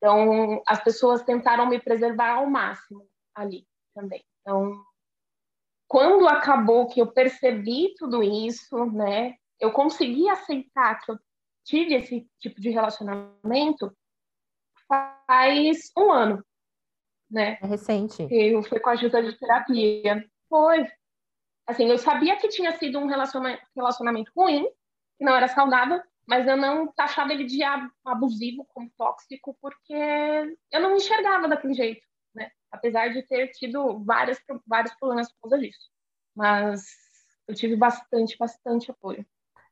Então, 0.00 0.62
as 0.66 0.82
pessoas 0.82 1.22
tentaram 1.22 1.66
me 1.66 1.78
preservar 1.78 2.36
ao 2.36 2.46
máximo 2.46 3.06
ali 3.34 3.66
também. 3.94 4.24
Então, 4.40 4.82
quando 5.86 6.26
acabou 6.26 6.86
que 6.86 7.00
eu 7.00 7.12
percebi 7.12 7.94
tudo 7.98 8.22
isso, 8.22 8.86
né, 8.86 9.34
eu 9.58 9.70
consegui 9.72 10.26
aceitar 10.30 10.98
que 11.00 11.12
eu 11.12 11.18
tive 11.64 11.94
esse 11.94 12.26
tipo 12.38 12.60
de 12.60 12.70
relacionamento 12.70 13.94
faz 14.88 15.92
um 15.96 16.10
ano, 16.10 16.44
né? 17.30 17.58
É 17.62 17.66
recente. 17.66 18.26
Eu 18.30 18.62
fui 18.62 18.80
com 18.80 18.88
a 18.90 18.94
ajuda 18.94 19.22
de 19.22 19.38
terapia. 19.38 20.28
Foi. 20.48 20.84
Assim, 21.66 21.88
eu 21.88 21.98
sabia 21.98 22.36
que 22.36 22.48
tinha 22.48 22.72
sido 22.76 22.98
um 22.98 23.06
relacionamento, 23.06 23.62
relacionamento 23.76 24.32
ruim, 24.36 24.64
que 25.16 25.24
não 25.24 25.36
era 25.36 25.46
saudável, 25.46 26.02
mas 26.30 26.46
eu 26.46 26.56
não 26.56 26.94
achava 26.96 27.32
ele 27.32 27.42
de 27.42 27.60
abusivo 28.04 28.64
como 28.72 28.88
tóxico, 28.96 29.58
porque 29.60 29.92
eu 30.70 30.80
não 30.80 30.94
enxergava 30.94 31.48
daquele 31.48 31.74
jeito, 31.74 32.06
né? 32.32 32.48
Apesar 32.70 33.08
de 33.08 33.20
ter 33.26 33.48
tido 33.48 34.04
vários, 34.04 34.38
vários 34.64 34.94
problemas 34.94 35.32
por 35.32 35.50
causa 35.50 35.58
disso. 35.58 35.90
Mas 36.36 36.84
eu 37.48 37.54
tive 37.56 37.74
bastante, 37.74 38.38
bastante 38.38 38.92
apoio. 38.92 39.26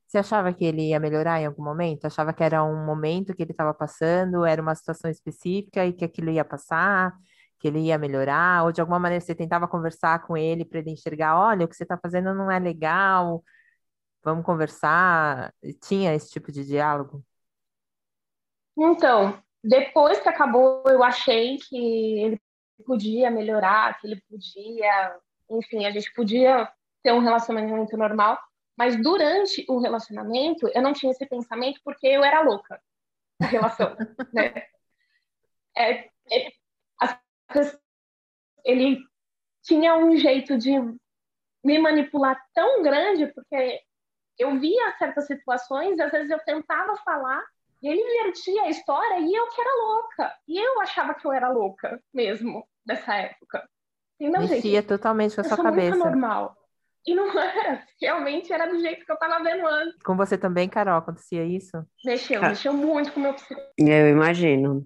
Você 0.05 0.19
achava 0.19 0.53
que 0.53 0.65
ele 0.65 0.89
ia 0.89 0.99
melhorar 0.99 1.41
em 1.41 1.47
algum 1.47 1.63
momento? 1.63 2.07
Achava 2.07 2.33
que 2.33 2.43
era 2.43 2.65
um 2.65 2.85
momento 2.85 3.37
que 3.37 3.43
ele 3.45 3.53
estava 3.53 3.73
passando, 3.73 4.45
era 4.45 4.61
uma 4.61 4.75
situação 4.75 5.09
específica 5.09 5.87
e 5.87 5.93
que 5.93 6.05
aquilo 6.05 6.29
ia 6.29 6.45
passar, 6.45 7.15
que 7.61 7.69
ele 7.69 7.79
ia 7.83 7.99
melhorar? 7.99 8.65
Ou 8.65 8.73
de 8.73 8.81
alguma 8.81 8.99
maneira 8.99 9.25
você 9.25 9.33
tentava 9.33 9.69
conversar 9.69 10.27
com 10.27 10.37
ele 10.37 10.65
para 10.65 10.81
ele 10.81 10.91
enxergar: 10.91 11.39
olha, 11.39 11.65
o 11.65 11.69
que 11.69 11.77
você 11.77 11.85
está 11.85 11.97
fazendo 11.97 12.35
não 12.35 12.51
é 12.51 12.59
legal, 12.59 13.45
vamos 14.23 14.45
conversar? 14.45 15.53
Tinha 15.81 16.15
esse 16.15 16.31
tipo 16.31 16.51
de 16.53 16.65
diálogo? 16.65 17.25
Então, 18.77 19.43
depois 19.63 20.21
que 20.21 20.29
acabou, 20.29 20.85
eu 20.87 21.03
achei 21.03 21.59
que 21.59 22.21
ele 22.21 22.41
podia 22.87 23.31
melhorar, 23.31 23.99
que 23.99 24.07
ele 24.07 24.23
podia, 24.31 25.17
enfim, 25.51 25.85
a 25.85 25.91
gente 25.91 26.13
podia 26.15 26.71
ter 27.03 27.13
um 27.13 27.21
relacionamento 27.21 27.97
normal. 27.97 28.39
Mas 28.77 29.01
durante 29.03 29.65
o 29.69 29.81
relacionamento, 29.81 30.69
eu 30.69 30.81
não 30.81 30.93
tinha 30.93 31.11
esse 31.11 31.27
pensamento 31.27 31.81
porque 31.85 32.07
eu 32.07 32.23
era 32.23 32.43
louca 32.43 32.81
na 33.41 33.49
relação, 33.49 33.97
né? 34.33 34.55
É, 35.77 36.09
é, 36.31 36.53
as, 37.01 37.19
ele 38.65 38.99
tinha 39.63 39.97
um 39.97 40.17
jeito 40.17 40.57
de 40.57 40.73
me 41.65 41.79
manipular 41.79 42.41
tão 42.55 42.83
grande 42.83 43.27
porque 43.29 43.81
eu 44.39 44.59
via 44.59 44.93
certas 44.99 45.27
situações, 45.27 45.99
às 45.99 46.13
vezes 46.13 46.31
eu 46.31 46.39
tentava 46.41 46.97
falar 46.97 47.43
e 47.83 47.89
ele 47.89 48.01
invertia 48.01 48.63
a 48.63 48.69
história 48.69 49.21
e 49.21 49.35
eu 49.35 49.47
que 49.49 49.61
era 49.61 49.85
louca. 49.85 50.35
E 50.47 50.59
eu 50.59 50.81
achava 50.81 51.15
que 51.15 51.27
eu 51.27 51.33
era 51.33 51.49
louca 51.49 52.01
mesmo 52.13 52.67
nessa 52.87 53.15
época. 53.15 53.69
E 54.21 54.29
não, 54.29 54.41
Mexia 54.41 54.61
gente, 54.61 54.87
totalmente 54.87 55.35
com 55.35 55.41
a 55.41 55.45
sua 55.45 55.63
cabeça. 55.63 55.97
normal. 55.97 56.57
E 57.07 57.15
não 57.15 57.27
era. 57.39 57.85
Realmente 58.01 58.53
era 58.53 58.67
do 58.67 58.79
jeito 58.81 59.05
que 59.05 59.13
eu 59.13 59.15
estava 59.15 59.43
vendo 59.43 59.67
antes. 59.67 60.03
Com 60.03 60.17
você 60.17 60.37
também, 60.37 60.69
Carol, 60.69 60.99
acontecia 60.99 61.45
isso? 61.45 61.85
Mexeu, 62.05 62.45
ah. 62.45 62.49
mexeu 62.49 62.73
muito 62.73 63.13
com 63.13 63.21
o 63.21 63.23
meu 63.23 63.35
psicólogo. 63.35 63.69
Eu 63.79 64.09
imagino. 64.09 64.85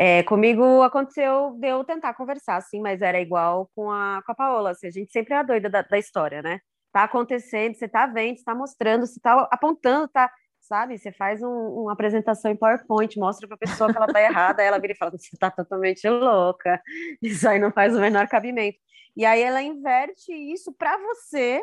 É, 0.00 0.22
comigo 0.22 0.82
aconteceu 0.82 1.56
de 1.58 1.66
eu 1.66 1.82
tentar 1.82 2.14
conversar, 2.14 2.56
assim, 2.56 2.80
mas 2.80 3.02
era 3.02 3.20
igual 3.20 3.68
com 3.74 3.90
a, 3.90 4.22
com 4.24 4.30
a 4.30 4.34
Paola, 4.34 4.70
assim, 4.70 4.86
a 4.86 4.90
gente 4.90 5.10
sempre 5.10 5.34
é 5.34 5.38
a 5.38 5.42
doida 5.42 5.68
da, 5.68 5.82
da 5.82 5.98
história, 5.98 6.40
né? 6.40 6.60
Tá 6.92 7.04
acontecendo, 7.04 7.74
você 7.74 7.88
tá 7.88 8.06
vendo, 8.06 8.38
você 8.38 8.44
tá 8.44 8.54
mostrando, 8.54 9.06
você 9.06 9.20
tá 9.20 9.48
apontando, 9.50 10.08
tá, 10.08 10.30
sabe? 10.60 10.98
Você 10.98 11.12
faz 11.12 11.42
um, 11.42 11.48
uma 11.48 11.92
apresentação 11.92 12.50
em 12.50 12.56
PowerPoint, 12.56 13.18
mostra 13.18 13.46
pra 13.46 13.56
pessoa 13.56 13.90
que 13.90 13.96
ela 13.96 14.06
tá 14.06 14.20
errada, 14.20 14.62
aí 14.62 14.68
ela 14.68 14.78
vira 14.78 14.92
e 14.92 14.96
fala, 14.96 15.10
você 15.12 15.36
tá 15.38 15.50
totalmente 15.50 16.08
louca, 16.08 16.80
isso 17.22 17.48
aí 17.48 17.58
não 17.58 17.72
faz 17.72 17.94
o 17.96 18.00
menor 18.00 18.26
cabimento. 18.28 18.78
E 19.16 19.24
aí 19.24 19.42
ela 19.42 19.62
inverte 19.62 20.32
isso 20.32 20.72
para 20.72 20.96
você 20.98 21.60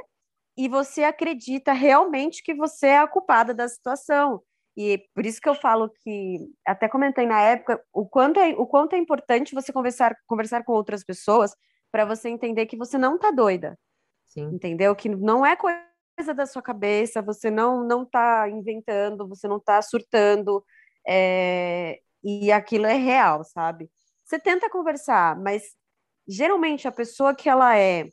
e 0.58 0.68
você 0.68 1.04
acredita 1.04 1.74
realmente 1.74 2.44
que 2.44 2.54
você 2.54 2.88
é 2.88 2.98
a 3.00 3.08
culpada 3.08 3.54
da 3.54 3.68
situação. 3.68 4.42
E 4.78 5.06
por 5.14 5.26
isso 5.26 5.40
que 5.40 5.48
eu 5.48 5.56
falo 5.56 5.90
que, 6.04 6.40
até 6.66 6.90
comentei 6.90 7.26
na 7.26 7.42
época, 7.42 7.82
o 7.94 8.06
quanto 8.06 8.40
é, 8.40 8.50
o 8.58 8.66
quanto 8.66 8.94
é 8.94 8.98
importante 8.98 9.56
você 9.56 9.72
conversar, 9.72 10.16
conversar 10.28 10.64
com 10.64 10.74
outras 10.74 11.04
pessoas 11.04 11.56
para 11.92 12.04
você 12.04 12.28
entender 12.30 12.66
que 12.66 12.78
você 12.78 12.98
não 12.98 13.18
tá 13.18 13.32
doida. 13.32 13.78
Sim. 14.28 14.50
Entendeu? 14.54 14.96
Que 14.96 15.10
não 15.10 15.46
é 15.46 15.56
coisa 15.56 16.34
da 16.34 16.46
sua 16.46 16.62
cabeça, 16.62 17.22
você 17.22 17.50
não 17.50 17.84
não 17.86 18.06
tá 18.06 18.50
inventando, 18.50 19.28
você 19.28 19.48
não 19.48 19.60
tá 19.60 19.82
surtando, 19.82 20.64
é, 21.08 22.00
e 22.24 22.52
aquilo 22.52 22.86
é 22.86 22.96
real, 22.96 23.44
sabe? 23.44 23.90
Você 24.24 24.40
tenta 24.40 24.70
conversar, 24.70 25.40
mas 25.40 25.76
geralmente 26.28 26.88
a 26.88 26.92
pessoa 26.92 27.36
que 27.36 27.48
ela 27.50 27.78
é 27.78 28.10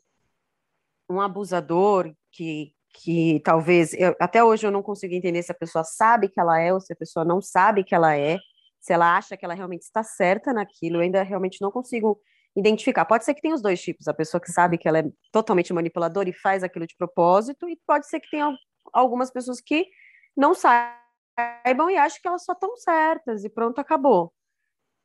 um 1.09 1.19
abusador, 1.21 2.13
que, 2.31 2.73
que 2.93 3.41
talvez, 3.43 3.93
eu, 3.93 4.15
até 4.19 4.43
hoje 4.43 4.65
eu 4.67 4.71
não 4.71 4.83
consigo 4.83 5.13
entender 5.13 5.41
se 5.43 5.51
a 5.51 5.55
pessoa 5.55 5.83
sabe 5.83 6.29
que 6.29 6.39
ela 6.39 6.59
é 6.59 6.73
ou 6.73 6.79
se 6.79 6.93
a 6.93 6.95
pessoa 6.95 7.25
não 7.25 7.41
sabe 7.41 7.83
que 7.83 7.95
ela 7.95 8.15
é, 8.15 8.37
se 8.79 8.93
ela 8.93 9.15
acha 9.17 9.37
que 9.37 9.45
ela 9.45 9.53
realmente 9.53 9.83
está 9.83 10.03
certa 10.03 10.53
naquilo, 10.53 10.97
eu 10.97 11.01
ainda 11.01 11.23
realmente 11.23 11.61
não 11.61 11.71
consigo 11.71 12.19
identificar. 12.55 13.05
Pode 13.05 13.25
ser 13.25 13.33
que 13.33 13.41
tenha 13.41 13.55
os 13.55 13.61
dois 13.61 13.81
tipos, 13.81 14.07
a 14.07 14.13
pessoa 14.13 14.41
que 14.41 14.51
sabe 14.51 14.77
que 14.77 14.87
ela 14.87 14.99
é 14.99 15.05
totalmente 15.31 15.73
manipuladora 15.73 16.29
e 16.29 16.33
faz 16.33 16.63
aquilo 16.63 16.87
de 16.87 16.95
propósito, 16.95 17.67
e 17.67 17.79
pode 17.85 18.07
ser 18.07 18.19
que 18.19 18.29
tenha 18.29 18.55
algumas 18.93 19.31
pessoas 19.31 19.59
que 19.61 19.87
não 20.35 20.53
saibam 20.53 21.89
e 21.89 21.97
acham 21.97 22.19
que 22.21 22.27
elas 22.27 22.43
só 22.43 22.53
estão 22.53 22.75
certas 22.77 23.43
e 23.43 23.49
pronto, 23.49 23.79
acabou. 23.79 24.33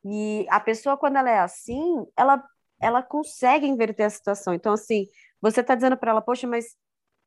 E 0.04 0.46
a 0.50 0.60
pessoa, 0.60 0.96
quando 0.96 1.16
ela 1.16 1.30
é 1.30 1.40
assim, 1.40 2.06
ela 2.16 2.42
ela 2.80 3.02
consegue 3.02 3.66
inverter 3.66 4.06
a 4.06 4.10
situação. 4.10 4.54
Então, 4.54 4.72
assim, 4.72 5.06
você 5.40 5.60
está 5.60 5.74
dizendo 5.74 5.96
para 5.96 6.12
ela, 6.12 6.22
poxa, 6.22 6.46
mas 6.46 6.76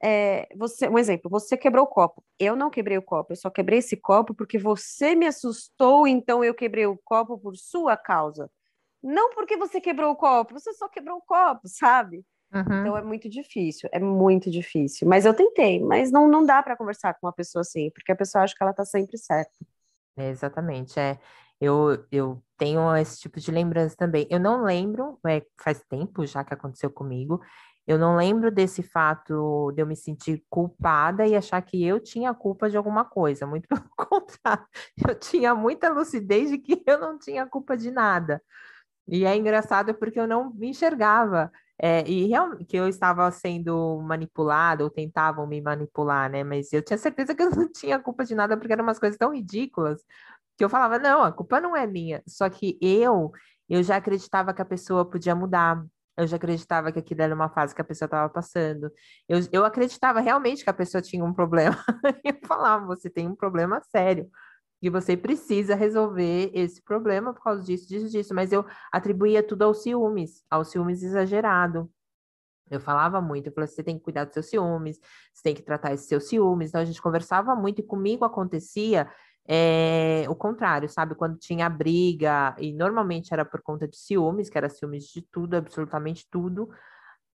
é, 0.02 0.48
você, 0.56 0.88
um 0.88 0.98
exemplo, 0.98 1.30
você 1.30 1.58
quebrou 1.58 1.86
o 1.86 1.88
copo. 1.88 2.24
Eu 2.40 2.56
não 2.56 2.70
quebrei 2.70 2.98
o 2.98 3.02
copo, 3.02 3.34
eu 3.34 3.38
só 3.38 3.50
quebrei 3.50 3.80
esse 3.80 3.98
copo 3.98 4.34
porque 4.34 4.58
você 4.58 5.16
me 5.16 5.28
assustou, 5.28 6.08
então 6.08 6.44
eu 6.44 6.54
quebrei 6.54 6.86
o 6.86 6.98
copo 7.04 7.38
por 7.38 7.56
sua 7.56 7.98
causa. 7.98 8.50
Não 9.02 9.32
porque 9.32 9.58
você 9.58 9.82
quebrou 9.82 10.12
o 10.12 10.16
copo, 10.16 10.54
você 10.54 10.74
só 10.74 10.88
quebrou 10.88 11.18
o 11.18 11.22
copo, 11.22 11.68
sabe? 11.68 12.24
Uhum. 12.54 12.62
Então 12.62 12.98
é 12.98 13.02
muito 13.02 13.30
difícil, 13.30 13.90
é 13.92 14.00
muito 14.00 14.52
difícil. 14.52 15.08
Mas 15.08 15.26
eu 15.26 15.34
tentei, 15.34 15.80
mas 15.80 16.12
não, 16.12 16.28
não 16.28 16.46
dá 16.46 16.62
para 16.62 16.76
conversar 16.76 17.14
com 17.14 17.28
uma 17.28 17.34
pessoa 17.34 17.62
assim, 17.62 17.90
porque 17.92 18.12
a 18.12 18.16
pessoa 18.16 18.44
acha 18.44 18.54
que 18.56 18.62
ela 18.62 18.72
está 18.72 18.84
sempre 18.86 19.18
certa. 19.18 19.52
É, 20.18 20.30
exatamente, 20.30 21.00
é. 21.00 21.18
Eu, 21.60 22.06
eu 22.12 22.42
tenho 22.58 22.96
esse 22.98 23.20
tipo 23.20 23.40
de 23.40 23.52
lembrança 23.52 23.96
também. 23.96 24.28
Eu 24.30 24.40
não 24.40 24.64
lembro, 24.64 25.20
é, 25.26 25.46
faz 25.62 25.84
tempo 25.88 26.26
já 26.26 26.44
que 26.44 26.54
aconteceu 26.54 26.90
comigo, 26.90 27.40
eu 27.88 27.98
não 27.98 28.16
lembro 28.16 28.52
desse 28.52 28.84
fato 28.84 29.72
de 29.74 29.82
eu 29.82 29.88
me 29.88 29.96
sentir 29.96 30.44
culpada 30.50 31.26
e 31.26 31.36
achar 31.36 31.62
que 31.62 31.84
eu 31.84 32.00
tinha 32.00 32.34
culpa 32.34 32.70
de 32.70 32.78
alguma 32.78 33.04
coisa. 33.04 33.46
Muito 33.46 33.68
pelo 33.70 33.90
contrário, 33.96 34.66
eu 35.08 35.16
tinha 35.16 35.56
muita 35.56 35.90
lucidez 35.90 36.50
de 36.50 36.58
que 36.58 36.84
eu 36.86 37.00
não 37.00 37.18
tinha 37.18 37.46
culpa 37.46 37.76
de 37.76 37.92
nada. 37.92 38.42
E 39.12 39.26
é 39.26 39.36
engraçado 39.36 39.94
porque 39.96 40.20
eu 40.20 40.28
não 40.28 40.54
me 40.54 40.70
enxergava. 40.70 41.52
É, 41.84 42.08
e 42.08 42.28
realmente 42.28 42.66
que 42.66 42.78
eu 42.78 42.88
estava 42.88 43.30
sendo 43.32 44.00
manipulada 44.02 44.84
ou 44.84 44.90
tentavam 44.90 45.46
me 45.48 45.60
manipular, 45.62 46.30
né? 46.32 46.44
Mas 46.44 46.72
eu 46.72 46.82
tinha 46.82 46.98
certeza 46.98 47.36
que 47.36 47.44
eu 47.44 47.50
não 47.52 47.70
tinha 47.72 48.00
culpa 48.00 48.24
de 48.24 48.34
nada 48.36 48.56
porque 48.58 48.72
eram 48.72 48.84
umas 48.84 49.00
coisas 49.00 49.18
tão 49.18 49.34
ridículas 49.34 50.02
que 50.58 50.64
eu 50.64 50.70
falava, 50.70 51.00
não, 51.00 51.24
a 51.24 51.32
culpa 51.32 51.60
não 51.60 51.76
é 51.76 51.88
minha. 51.88 52.24
Só 52.28 52.50
que 52.50 52.78
eu, 52.82 53.32
eu 53.70 53.84
já 53.84 53.98
acreditava 53.98 54.54
que 54.54 54.62
a 54.62 54.66
pessoa 54.66 55.10
podia 55.10 55.36
mudar. 55.36 55.84
Eu 56.18 56.28
já 56.28 56.38
acreditava 56.38 56.92
que 56.92 57.00
aquilo 57.00 57.22
era 57.22 57.34
uma 57.36 57.50
fase 57.50 57.74
que 57.76 57.82
a 57.82 57.86
pessoa 57.86 58.06
estava 58.08 58.30
passando. 58.30 58.92
Eu, 59.28 59.40
eu 59.52 59.66
acreditava 59.66 60.20
realmente 60.22 60.64
que 60.64 60.70
a 60.70 60.74
pessoa 60.74 61.02
tinha 61.02 61.24
um 61.26 61.34
problema. 61.34 61.78
eu 62.24 62.38
falava, 62.48 62.86
você 62.86 63.10
tem 63.10 63.28
um 63.28 63.36
problema 63.36 63.82
sério. 63.92 64.30
E 64.82 64.90
você 64.90 65.16
precisa 65.16 65.76
resolver 65.76 66.52
esse 66.54 66.82
problema 66.82 67.34
por 67.34 67.44
causa 67.44 67.64
disso, 67.64 67.88
disso, 67.88 68.10
disso. 68.10 68.34
Mas 68.34 68.52
eu 68.52 68.66
atribuía 68.92 69.44
tudo 69.44 69.64
aos 69.64 69.84
ciúmes, 69.84 70.44
ao 70.50 70.66
ciúmes 70.66 71.04
exagerado. 71.04 71.90
Eu 72.70 72.80
falava 72.80 73.22
muito, 73.22 73.48
eu 73.48 73.54
falei, 73.54 73.68
você 73.68 73.84
tem 73.84 73.98
que 73.98 74.04
cuidar 74.04 74.24
dos 74.24 74.34
seus 74.34 74.48
ciúmes, 74.50 74.98
você 75.34 75.44
tem 75.44 75.54
que 75.54 75.62
tratar 75.62 75.94
esses 75.94 76.08
seus 76.08 76.28
ciúmes. 76.30 76.70
Então 76.70 76.82
a 76.82 76.86
gente 76.86 77.02
conversava 77.02 77.54
muito 77.56 77.80
e 77.80 77.84
comigo 77.84 78.24
acontecia 78.24 79.12
é, 79.48 80.26
o 80.30 80.36
contrário, 80.36 80.88
sabe? 80.88 81.14
Quando 81.16 81.38
tinha 81.38 81.70
briga, 81.70 82.56
e 82.58 82.72
normalmente 82.74 83.34
era 83.34 83.44
por 83.44 83.62
conta 83.62 83.88
de 83.88 83.98
ciúmes, 83.98 84.50
que 84.50 84.58
era 84.58 84.70
ciúmes 84.70 85.06
de 85.08 85.22
tudo, 85.22 85.56
absolutamente 85.56 86.26
tudo. 86.32 86.70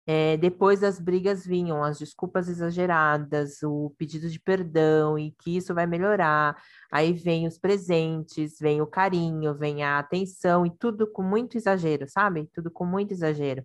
É, 0.06 0.36
depois 0.36 0.82
das 0.82 1.00
brigas 1.00 1.46
vinham 1.46 1.82
as 1.82 1.98
desculpas 1.98 2.50
exageradas, 2.50 3.64
o 3.64 3.94
pedido 3.98 4.30
de 4.30 4.40
perdão 4.40 5.18
e 5.18 5.32
que 5.32 5.56
isso 5.56 5.74
vai 5.74 5.88
melhorar. 5.88 6.62
Aí 6.92 7.14
vem 7.14 7.48
os 7.48 7.58
presentes, 7.58 8.58
vem 8.60 8.82
o 8.82 8.88
carinho, 8.88 9.56
vem 9.56 9.82
a 9.84 10.00
atenção 10.00 10.66
e 10.66 10.72
tudo 10.72 11.08
com 11.10 11.24
muito 11.24 11.58
exagero, 11.58 12.06
sabe? 12.10 12.50
Tudo 12.54 12.70
com 12.70 12.86
muito 12.86 13.14
exagero. 13.14 13.64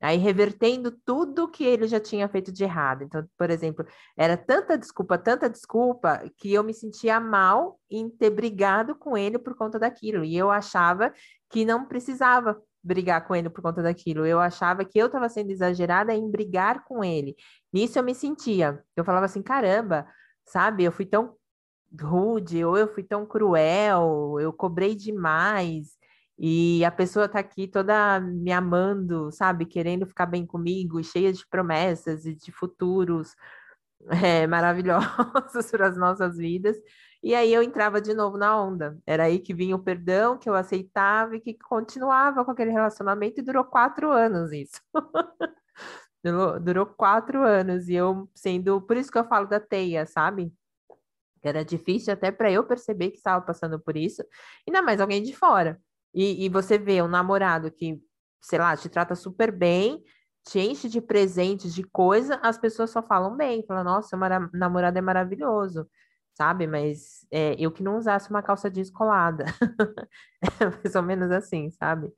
Aí 0.00 0.16
revertendo 0.16 0.92
tudo 0.92 1.50
que 1.50 1.64
ele 1.64 1.88
já 1.88 1.98
tinha 1.98 2.28
feito 2.28 2.52
de 2.52 2.62
errado. 2.62 3.02
Então, 3.02 3.26
por 3.36 3.50
exemplo, 3.50 3.84
era 4.16 4.36
tanta 4.36 4.78
desculpa, 4.78 5.18
tanta 5.18 5.50
desculpa, 5.50 6.22
que 6.36 6.52
eu 6.52 6.62
me 6.62 6.72
sentia 6.72 7.18
mal 7.18 7.80
em 7.90 8.08
ter 8.08 8.30
brigado 8.30 8.94
com 8.94 9.16
ele 9.16 9.38
por 9.38 9.56
conta 9.56 9.78
daquilo. 9.78 10.24
E 10.24 10.36
eu 10.36 10.50
achava 10.50 11.12
que 11.50 11.64
não 11.64 11.84
precisava 11.86 12.62
brigar 12.82 13.26
com 13.26 13.34
ele 13.34 13.50
por 13.50 13.62
conta 13.62 13.82
daquilo. 13.82 14.26
Eu 14.26 14.40
achava 14.40 14.84
que 14.84 14.98
eu 14.98 15.06
estava 15.06 15.28
sendo 15.28 15.50
exagerada 15.50 16.14
em 16.14 16.30
brigar 16.30 16.84
com 16.84 17.04
ele. 17.04 17.36
Nisso 17.72 17.98
eu 17.98 18.02
me 18.02 18.14
sentia. 18.14 18.82
Eu 18.96 19.04
falava 19.04 19.26
assim, 19.26 19.42
caramba, 19.42 20.06
sabe? 20.44 20.84
Eu 20.84 20.92
fui 20.92 21.06
tão 21.06 21.36
rude, 22.00 22.64
ou 22.64 22.76
eu 22.76 22.88
fui 22.88 23.02
tão 23.02 23.26
cruel, 23.26 24.36
eu 24.40 24.52
cobrei 24.52 24.94
demais, 24.94 25.98
e 26.38 26.84
a 26.84 26.90
pessoa 26.90 27.28
tá 27.28 27.40
aqui 27.40 27.66
toda 27.66 28.20
me 28.20 28.52
amando, 28.52 29.30
sabe, 29.32 29.66
querendo 29.66 30.06
ficar 30.06 30.26
bem 30.26 30.46
comigo, 30.46 31.02
cheia 31.02 31.32
de 31.32 31.46
promessas 31.48 32.24
e 32.26 32.34
de 32.34 32.52
futuros 32.52 33.34
é, 34.24 34.46
maravilhosos 34.46 35.10
para 35.70 35.88
as 35.88 35.96
nossas 35.96 36.36
vidas. 36.36 36.76
E 37.22 37.34
aí 37.34 37.52
eu 37.52 37.62
entrava 37.62 38.00
de 38.00 38.14
novo 38.14 38.36
na 38.38 38.60
onda. 38.60 38.98
Era 39.06 39.24
aí 39.24 39.40
que 39.40 39.52
vinha 39.52 39.74
o 39.74 39.82
perdão, 39.82 40.38
que 40.38 40.48
eu 40.48 40.54
aceitava 40.54 41.36
e 41.36 41.40
que 41.40 41.54
continuava 41.54 42.44
com 42.44 42.50
aquele 42.50 42.70
relacionamento 42.70 43.40
e 43.40 43.42
durou 43.42 43.64
quatro 43.64 44.10
anos 44.10 44.52
isso. 44.52 44.80
durou, 46.62 46.86
quatro 46.86 47.42
anos 47.42 47.88
e 47.88 47.94
eu 47.94 48.28
sendo, 48.34 48.80
por 48.80 48.96
isso 48.96 49.10
que 49.10 49.18
eu 49.18 49.24
falo 49.24 49.46
da 49.46 49.60
teia, 49.60 50.06
sabe? 50.06 50.52
Era 51.42 51.64
difícil 51.64 52.12
até 52.12 52.30
para 52.30 52.50
eu 52.50 52.64
perceber 52.64 53.10
que 53.10 53.16
estava 53.16 53.44
passando 53.44 53.78
por 53.80 53.96
isso, 53.96 54.22
ainda 54.66 54.82
mais 54.82 55.00
alguém 55.00 55.22
de 55.22 55.34
fora. 55.34 55.80
E, 56.12 56.44
e 56.44 56.48
você 56.48 56.78
vê 56.78 57.00
um 57.02 57.08
namorado 57.08 57.70
que, 57.70 58.00
sei 58.40 58.58
lá, 58.58 58.76
te 58.76 58.88
trata 58.88 59.14
super 59.14 59.52
bem, 59.52 60.02
te 60.44 60.58
enche 60.58 60.88
de 60.88 61.00
presentes, 61.00 61.74
de 61.74 61.84
coisa, 61.84 62.36
as 62.42 62.58
pessoas 62.58 62.90
só 62.90 63.02
falam 63.02 63.36
bem, 63.36 63.64
falam, 63.66 63.84
nossa, 63.84 64.08
seu 64.08 64.18
namorado 64.52 64.98
é 64.98 65.00
maravilhoso, 65.00 65.88
sabe? 66.38 66.66
Mas 66.68 67.26
é, 67.32 67.54
eu 67.58 67.72
que 67.72 67.82
não 67.82 67.98
usasse 67.98 68.30
uma 68.30 68.42
calça 68.42 68.70
jeans 68.70 68.90
colada. 68.90 69.44
é 70.60 70.66
mais 70.84 70.94
ou 70.94 71.02
menos 71.02 71.30
assim, 71.32 71.70
sabe? 71.72 72.12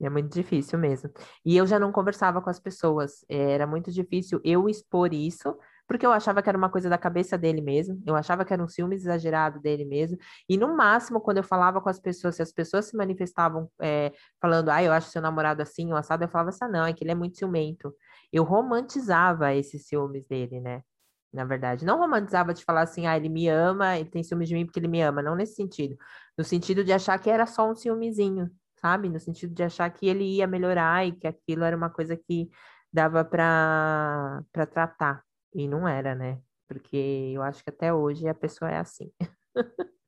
É 0.00 0.08
muito 0.10 0.32
difícil 0.32 0.78
mesmo. 0.78 1.10
E 1.44 1.56
eu 1.56 1.66
já 1.66 1.78
não 1.78 1.92
conversava 1.92 2.40
com 2.40 2.50
as 2.50 2.60
pessoas, 2.60 3.24
era 3.28 3.66
muito 3.66 3.92
difícil 3.92 4.40
eu 4.44 4.68
expor 4.68 5.12
isso, 5.12 5.56
porque 5.88 6.06
eu 6.06 6.12
achava 6.12 6.42
que 6.42 6.48
era 6.48 6.56
uma 6.58 6.70
coisa 6.70 6.88
da 6.88 6.98
cabeça 6.98 7.36
dele 7.36 7.60
mesmo, 7.60 8.00
eu 8.06 8.14
achava 8.14 8.44
que 8.44 8.52
era 8.52 8.62
um 8.62 8.68
ciúme 8.68 8.94
exagerado 8.94 9.60
dele 9.60 9.84
mesmo, 9.84 10.18
e 10.48 10.56
no 10.56 10.76
máximo, 10.76 11.20
quando 11.20 11.38
eu 11.38 11.42
falava 11.42 11.80
com 11.80 11.88
as 11.88 11.98
pessoas, 11.98 12.36
se 12.36 12.42
as 12.42 12.52
pessoas 12.52 12.86
se 12.86 12.96
manifestavam 12.96 13.70
é, 13.80 14.12
falando, 14.40 14.68
ah, 14.70 14.82
eu 14.82 14.92
acho 14.92 15.10
seu 15.10 15.22
namorado 15.22 15.62
assim, 15.62 15.90
ou 15.90 15.96
assado, 15.98 16.24
eu 16.24 16.28
falava 16.28 16.50
assim, 16.50 16.66
não, 16.70 16.86
é 16.86 16.92
que 16.92 17.02
ele 17.04 17.12
é 17.12 17.14
muito 17.14 17.38
ciumento. 17.38 17.92
Eu 18.32 18.44
romantizava 18.44 19.54
esses 19.54 19.86
ciúmes 19.88 20.26
dele, 20.26 20.60
né? 20.60 20.82
Na 21.32 21.44
verdade, 21.44 21.84
não 21.84 21.98
romantizava 21.98 22.54
de 22.54 22.64
falar 22.64 22.82
assim, 22.82 23.06
ah, 23.06 23.16
ele 23.16 23.28
me 23.28 23.48
ama, 23.48 23.98
ele 23.98 24.08
tem 24.08 24.22
ciúmes 24.22 24.48
de 24.48 24.54
mim 24.54 24.64
porque 24.64 24.78
ele 24.78 24.88
me 24.88 25.00
ama, 25.02 25.22
não 25.22 25.34
nesse 25.34 25.54
sentido. 25.54 25.96
No 26.36 26.44
sentido 26.44 26.82
de 26.82 26.92
achar 26.92 27.18
que 27.18 27.28
era 27.28 27.46
só 27.46 27.70
um 27.70 27.74
ciúmezinho, 27.74 28.50
sabe? 28.80 29.08
No 29.08 29.20
sentido 29.20 29.54
de 29.54 29.62
achar 29.62 29.90
que 29.90 30.06
ele 30.06 30.24
ia 30.24 30.46
melhorar 30.46 31.06
e 31.06 31.12
que 31.12 31.26
aquilo 31.26 31.64
era 31.64 31.76
uma 31.76 31.90
coisa 31.90 32.16
que 32.16 32.48
dava 32.92 33.24
para 33.24 34.42
tratar. 34.52 35.22
E 35.54 35.68
não 35.68 35.86
era, 35.86 36.14
né? 36.14 36.40
Porque 36.66 37.32
eu 37.34 37.42
acho 37.42 37.62
que 37.62 37.70
até 37.70 37.92
hoje 37.92 38.26
a 38.28 38.34
pessoa 38.34 38.70
é 38.70 38.78
assim. 38.78 39.10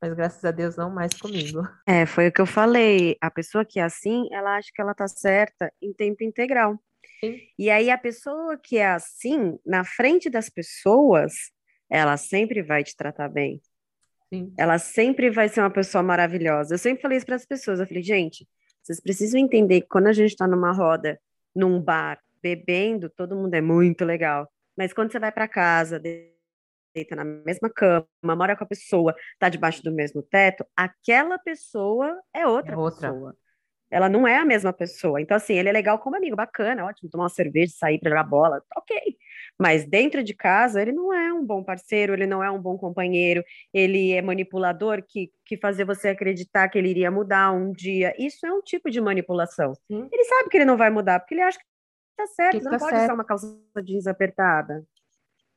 Mas 0.00 0.14
graças 0.14 0.44
a 0.44 0.50
Deus 0.50 0.76
não 0.76 0.90
mais 0.90 1.12
comigo. 1.14 1.62
É, 1.86 2.04
foi 2.06 2.28
o 2.28 2.32
que 2.32 2.40
eu 2.40 2.46
falei. 2.46 3.16
A 3.20 3.30
pessoa 3.30 3.64
que 3.64 3.78
é 3.78 3.82
assim, 3.82 4.28
ela 4.32 4.56
acha 4.56 4.68
que 4.74 4.80
ela 4.80 4.94
tá 4.94 5.06
certa 5.06 5.72
em 5.80 5.92
tempo 5.92 6.24
integral. 6.24 6.78
Sim. 7.22 7.40
E 7.58 7.70
aí 7.70 7.90
a 7.90 7.98
pessoa 7.98 8.56
que 8.56 8.78
é 8.78 8.88
assim, 8.88 9.58
na 9.64 9.84
frente 9.84 10.30
das 10.30 10.48
pessoas, 10.48 11.32
ela 11.88 12.16
sempre 12.16 12.62
vai 12.62 12.82
te 12.82 12.96
tratar 12.96 13.28
bem. 13.28 13.60
Sim. 14.32 14.52
Ela 14.56 14.78
sempre 14.78 15.30
vai 15.30 15.48
ser 15.48 15.60
uma 15.60 15.70
pessoa 15.70 16.02
maravilhosa. 16.02 16.74
Eu 16.74 16.78
sempre 16.78 17.02
falei 17.02 17.18
isso 17.18 17.26
para 17.26 17.36
as 17.36 17.44
pessoas. 17.44 17.80
Eu 17.80 17.86
falei, 17.86 18.02
gente, 18.02 18.48
vocês 18.82 19.00
precisam 19.00 19.40
entender 19.40 19.82
que 19.82 19.88
quando 19.88 20.06
a 20.06 20.12
gente 20.12 20.30
está 20.30 20.46
numa 20.46 20.72
roda, 20.72 21.20
num 21.54 21.80
bar, 21.80 22.20
bebendo, 22.42 23.10
todo 23.10 23.36
mundo 23.36 23.54
é 23.54 23.60
muito 23.60 24.04
legal. 24.04 24.50
Mas 24.76 24.92
quando 24.92 25.12
você 25.12 25.18
vai 25.18 25.32
para 25.32 25.48
casa, 25.48 25.98
deita 25.98 27.16
na 27.16 27.24
mesma 27.24 27.68
cama, 27.68 28.06
mora 28.22 28.56
com 28.56 28.64
a 28.64 28.66
pessoa, 28.66 29.14
tá 29.38 29.48
debaixo 29.48 29.82
do 29.82 29.92
mesmo 29.92 30.22
teto, 30.22 30.64
aquela 30.76 31.38
pessoa 31.38 32.18
é 32.34 32.46
outra, 32.46 32.74
é 32.74 32.76
outra. 32.76 33.10
pessoa. 33.10 33.36
Ela 33.90 34.08
não 34.08 34.26
é 34.26 34.36
a 34.36 34.44
mesma 34.44 34.72
pessoa. 34.72 35.20
Então, 35.20 35.36
assim, 35.36 35.54
ele 35.54 35.68
é 35.68 35.72
legal 35.72 35.98
como 35.98 36.16
amigo, 36.16 36.36
bacana, 36.36 36.84
ótimo, 36.84 37.10
tomar 37.10 37.24
uma 37.24 37.28
cerveja, 37.28 37.72
sair 37.76 37.98
para 37.98 38.10
jogar 38.10 38.22
bola, 38.22 38.62
ok. 38.76 38.96
Mas 39.58 39.84
dentro 39.84 40.22
de 40.22 40.32
casa, 40.32 40.80
ele 40.80 40.92
não 40.92 41.12
é 41.12 41.32
um 41.32 41.44
bom 41.44 41.62
parceiro, 41.64 42.14
ele 42.14 42.26
não 42.26 42.42
é 42.42 42.50
um 42.50 42.60
bom 42.60 42.78
companheiro, 42.78 43.42
ele 43.74 44.12
é 44.12 44.22
manipulador 44.22 45.02
que, 45.06 45.30
que 45.44 45.56
fazer 45.56 45.84
você 45.84 46.08
acreditar 46.08 46.68
que 46.68 46.78
ele 46.78 46.88
iria 46.88 47.10
mudar 47.10 47.52
um 47.52 47.72
dia. 47.72 48.14
Isso 48.18 48.46
é 48.46 48.52
um 48.52 48.62
tipo 48.62 48.90
de 48.90 49.00
manipulação. 49.00 49.74
Sim. 49.74 50.08
Ele 50.10 50.24
sabe 50.24 50.48
que 50.48 50.56
ele 50.56 50.64
não 50.64 50.76
vai 50.76 50.90
mudar, 50.90 51.18
porque 51.18 51.34
ele 51.34 51.42
acha 51.42 51.58
que 51.58 51.64
tá 52.16 52.26
certo, 52.28 52.58
que 52.58 52.64
não 52.64 52.70
tá 52.72 52.78
pode 52.78 52.90
certo. 52.92 53.06
ser 53.06 53.12
uma 53.12 53.24
calça 53.24 53.58
jeans 53.84 54.06
apertada. 54.06 54.84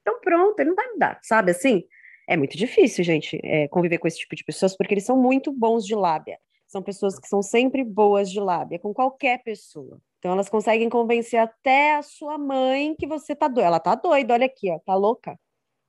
Então 0.02 0.20
pronto, 0.20 0.60
ele 0.60 0.70
não 0.70 0.76
vai 0.76 0.88
mudar, 0.88 1.20
sabe 1.22 1.52
assim? 1.52 1.84
É 2.28 2.36
muito 2.36 2.58
difícil, 2.58 3.04
gente, 3.04 3.40
é, 3.44 3.68
conviver 3.68 3.98
com 3.98 4.08
esse 4.08 4.18
tipo 4.18 4.36
de 4.36 4.44
pessoas, 4.44 4.76
porque 4.76 4.94
eles 4.94 5.06
são 5.06 5.18
muito 5.22 5.52
bons 5.52 5.86
de 5.86 5.94
lábia. 5.94 6.38
São 6.74 6.82
pessoas 6.82 7.20
que 7.20 7.28
são 7.28 7.44
sempre 7.44 7.84
boas 7.84 8.32
de 8.32 8.40
lábia, 8.40 8.80
com 8.80 8.92
qualquer 8.92 9.44
pessoa. 9.44 10.02
Então 10.18 10.32
elas 10.32 10.50
conseguem 10.50 10.90
convencer 10.90 11.40
até 11.40 11.98
a 11.98 12.02
sua 12.02 12.36
mãe 12.36 12.96
que 12.96 13.06
você 13.06 13.36
tá 13.36 13.48
doida. 13.48 13.68
Ela 13.68 13.80
tá 13.80 13.94
doida, 13.94 14.34
olha 14.34 14.48
aqui, 14.48 14.72
ó, 14.72 14.80
tá 14.80 14.96
louca. 14.96 15.40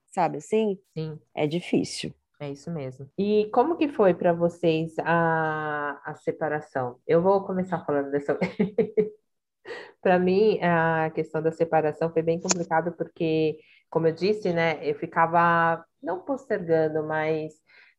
Sabe 0.09 0.37
assim? 0.37 0.79
Sim. 0.93 1.19
É 1.35 1.47
difícil. 1.47 2.15
É 2.39 2.51
isso 2.51 2.71
mesmo. 2.71 3.09
E 3.17 3.49
como 3.51 3.79
que 3.79 3.89
foi 3.89 4.13
para 4.13 4.35
vocês 4.35 4.95
a, 4.99 6.03
a 6.05 6.15
separação? 6.17 7.01
Eu 7.07 7.23
vou 7.23 7.43
começar 7.47 7.83
falando 7.87 8.11
dessa 8.11 8.39
Para 10.03 10.19
mim, 10.19 10.59
a 10.61 11.11
questão 11.15 11.43
da 11.43 11.51
separação 11.51 12.13
foi 12.13 12.21
bem 12.21 12.39
complicado 12.39 12.93
porque, 12.93 13.57
como 13.89 14.07
eu 14.07 14.13
disse, 14.13 14.53
né, 14.53 14.87
eu 14.87 14.95
ficava 14.97 15.83
não 16.03 16.21
postergando, 16.21 17.03
mas 17.05 17.55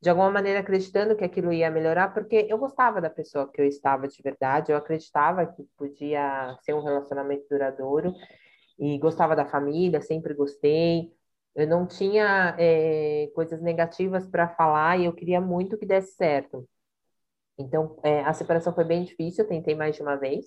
de 0.06 0.10
alguma 0.12 0.30
maneira 0.30 0.60
acreditando 0.60 1.16
que 1.16 1.24
aquilo 1.24 1.52
ia 1.52 1.72
melhorar, 1.72 2.14
porque 2.14 2.46
eu 2.48 2.60
gostava 2.60 3.02
da 3.02 3.10
pessoa 3.10 3.52
que 3.52 3.60
eu 3.60 3.66
estava 3.66 4.08
de 4.08 4.22
verdade, 4.22 4.72
eu 4.72 4.78
acreditava 4.78 5.48
que 5.48 5.64
podia 5.76 6.56
ser 6.62 6.76
um 6.76 6.84
relacionamento 6.84 7.48
duradouro 7.50 8.14
e 8.78 9.00
gostava 9.00 9.36
da 9.36 9.48
família, 9.48 10.00
sempre 10.02 10.36
gostei. 10.36 11.12
Eu 11.56 11.68
não 11.68 11.88
tinha 11.88 12.56
é, 12.60 13.32
coisas 13.34 13.60
negativas 13.64 14.28
para 14.28 14.48
falar 14.50 15.00
e 15.00 15.06
eu 15.06 15.14
queria 15.14 15.42
muito 15.42 15.76
que 15.76 15.88
desse 15.88 16.14
certo. 16.14 16.70
Então, 17.58 18.00
é, 18.04 18.22
a 18.26 18.34
separação 18.34 18.76
foi 18.76 18.84
bem 18.84 19.04
difícil, 19.04 19.44
eu 19.44 19.50
tentei 19.50 19.74
mais 19.74 19.96
de 19.96 20.04
uma 20.04 20.18
vez. 20.18 20.46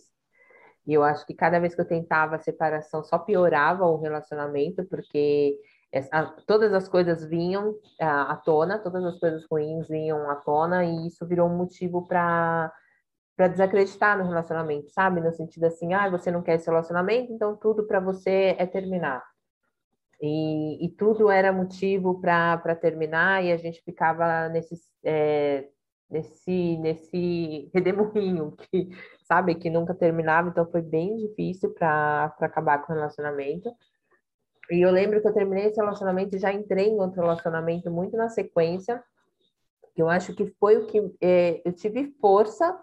E 0.87 0.95
eu 0.95 1.03
acho 1.03 1.27
que 1.27 1.35
cada 1.35 1.59
vez 1.59 1.75
que 1.75 1.81
eu 1.81 1.89
tentava 1.89 2.37
a 2.37 2.39
separação 2.39 3.03
só 3.03 3.19
piorava 3.19 3.85
o 3.87 3.99
relacionamento, 3.99 4.85
porque 4.85 5.59
essa, 5.93 6.25
todas 6.47 6.73
as 6.73 6.89
coisas 6.89 7.25
vinham 7.25 7.75
à, 8.01 8.33
à 8.33 8.37
tona, 8.37 8.79
todas 8.79 9.05
as 9.05 9.19
coisas 9.19 9.45
ruins 9.51 9.89
vinham 9.89 10.31
à 10.31 10.37
tona, 10.37 10.85
e 10.85 11.07
isso 11.07 11.27
virou 11.27 11.49
um 11.49 11.57
motivo 11.57 12.07
para 12.07 12.73
para 13.37 13.47
desacreditar 13.47 14.19
no 14.19 14.25
relacionamento, 14.25 14.91
sabe? 14.91 15.21
No 15.21 15.33
sentido 15.33 15.65
assim, 15.67 15.95
ah, 15.95 16.11
você 16.11 16.29
não 16.29 16.43
quer 16.43 16.57
esse 16.57 16.67
relacionamento, 16.67 17.33
então 17.33 17.57
tudo 17.57 17.87
para 17.87 18.01
você 18.01 18.57
é 18.59 18.67
terminar. 18.67 19.23
E, 20.21 20.85
e 20.85 20.89
tudo 20.91 21.31
era 21.31 21.53
motivo 21.53 22.21
para 22.21 22.75
terminar, 22.75 23.45
e 23.45 23.53
a 23.53 23.57
gente 23.57 23.81
ficava 23.85 24.49
nesse, 24.49 24.75
é, 25.05 25.69
nesse, 26.11 26.77
nesse 26.79 27.71
redemoinho 27.73 28.57
que, 28.73 28.89
sabe, 29.23 29.55
que 29.55 29.71
nunca 29.71 29.95
terminava, 29.95 30.49
então 30.49 30.69
foi 30.71 30.83
bem 30.83 31.17
difícil 31.17 31.73
para 31.75 32.35
acabar 32.41 32.83
com 32.83 32.93
o 32.93 32.97
relacionamento. 32.97 33.71
E 34.71 34.81
eu 34.81 34.91
lembro 34.91 35.21
que 35.21 35.29
eu 35.29 35.33
terminei 35.33 35.67
esse 35.67 35.81
relacionamento 35.81 36.37
e 36.37 36.39
já 36.39 36.53
entrei 36.53 36.89
em 36.89 37.01
outro 37.01 37.21
relacionamento 37.21 37.91
muito 37.91 38.17
na 38.17 38.29
sequência, 38.29 39.03
eu 39.97 40.09
acho 40.09 40.35
que 40.35 40.47
foi 40.61 40.77
o 40.77 40.87
que 40.87 41.17
é, 41.21 41.61
eu 41.65 41.73
tive 41.73 42.15
força, 42.21 42.79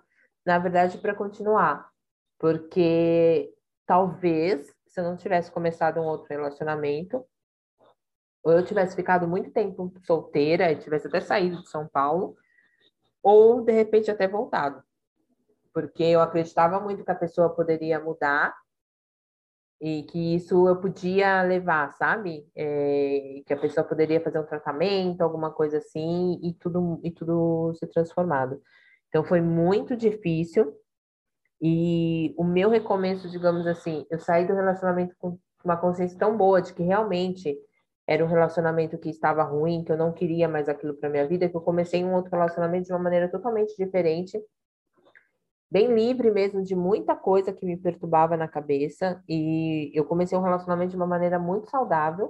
na 0.45 0.59
verdade, 0.59 0.97
para 0.97 1.15
continuar, 1.15 1.89
porque 2.37 3.53
talvez 3.85 4.75
se 4.95 5.01
eu 5.01 5.03
não 5.03 5.17
tivesse 5.17 5.51
começado 5.51 5.99
um 5.99 6.05
outro 6.05 6.29
relacionamento, 6.29 7.25
ou 8.41 8.53
eu 8.53 8.63
tivesse 8.63 8.95
ficado 8.95 9.27
muito 9.27 9.51
tempo 9.51 9.91
solteira 10.05 10.71
e 10.71 10.77
tivesse 10.77 11.07
até 11.07 11.19
saído 11.19 11.61
de 11.61 11.69
São 11.69 11.85
Paulo, 11.85 12.37
ou 13.21 13.59
de 13.61 13.73
repente 13.73 14.09
até 14.09 14.25
voltado. 14.25 14.81
Porque 15.73 16.01
eu 16.01 16.21
acreditava 16.21 16.79
muito 16.79 17.03
que 17.03 17.11
a 17.11 17.15
pessoa 17.15 17.49
poderia 17.49 17.99
mudar 17.99 18.55
e 19.81 20.03
que 20.03 20.35
isso 20.35 20.67
eu 20.67 20.77
podia 20.77 21.41
levar, 21.43 21.91
sabe? 21.93 22.47
É, 22.55 23.41
que 23.45 23.53
a 23.53 23.57
pessoa 23.57 23.85
poderia 23.85 24.21
fazer 24.21 24.39
um 24.39 24.45
tratamento, 24.45 25.21
alguma 25.21 25.51
coisa 25.51 25.77
assim, 25.77 26.39
e 26.41 26.53
tudo, 26.53 26.99
e 27.03 27.11
tudo 27.11 27.73
se 27.75 27.85
transformado. 27.87 28.61
Então 29.09 29.23
foi 29.23 29.41
muito 29.41 29.95
difícil. 29.95 30.73
E 31.61 32.33
o 32.37 32.43
meu 32.43 32.69
recomeço, 32.69 33.29
digamos 33.29 33.65
assim, 33.67 34.05
eu 34.09 34.19
saí 34.19 34.45
do 34.45 34.53
relacionamento 34.53 35.15
com 35.17 35.39
uma 35.63 35.77
consciência 35.77 36.17
tão 36.17 36.37
boa 36.37 36.61
de 36.61 36.73
que 36.73 36.83
realmente 36.83 37.57
era 38.07 38.23
um 38.23 38.27
relacionamento 38.27 38.97
que 38.97 39.09
estava 39.09 39.43
ruim, 39.43 39.83
que 39.83 39.91
eu 39.91 39.97
não 39.97 40.13
queria 40.13 40.47
mais 40.47 40.69
aquilo 40.69 40.93
para 40.95 41.09
minha 41.09 41.27
vida, 41.27 41.49
que 41.49 41.55
eu 41.55 41.61
comecei 41.61 42.03
um 42.03 42.13
outro 42.13 42.31
relacionamento 42.31 42.85
de 42.87 42.93
uma 42.93 42.99
maneira 42.99 43.29
totalmente 43.29 43.75
diferente, 43.77 44.39
bem 45.75 45.87
livre 45.93 46.31
mesmo 46.31 46.63
de 46.63 46.75
muita 46.75 47.13
coisa 47.15 47.51
que 47.51 47.65
me 47.65 47.75
perturbava 47.75 48.37
na 48.37 48.47
cabeça, 48.47 49.05
e 49.27 49.91
eu 49.99 50.05
comecei 50.05 50.37
um 50.37 50.45
relacionamento 50.49 50.91
de 50.91 50.95
uma 51.01 51.11
maneira 51.13 51.37
muito 51.37 51.69
saudável, 51.69 52.27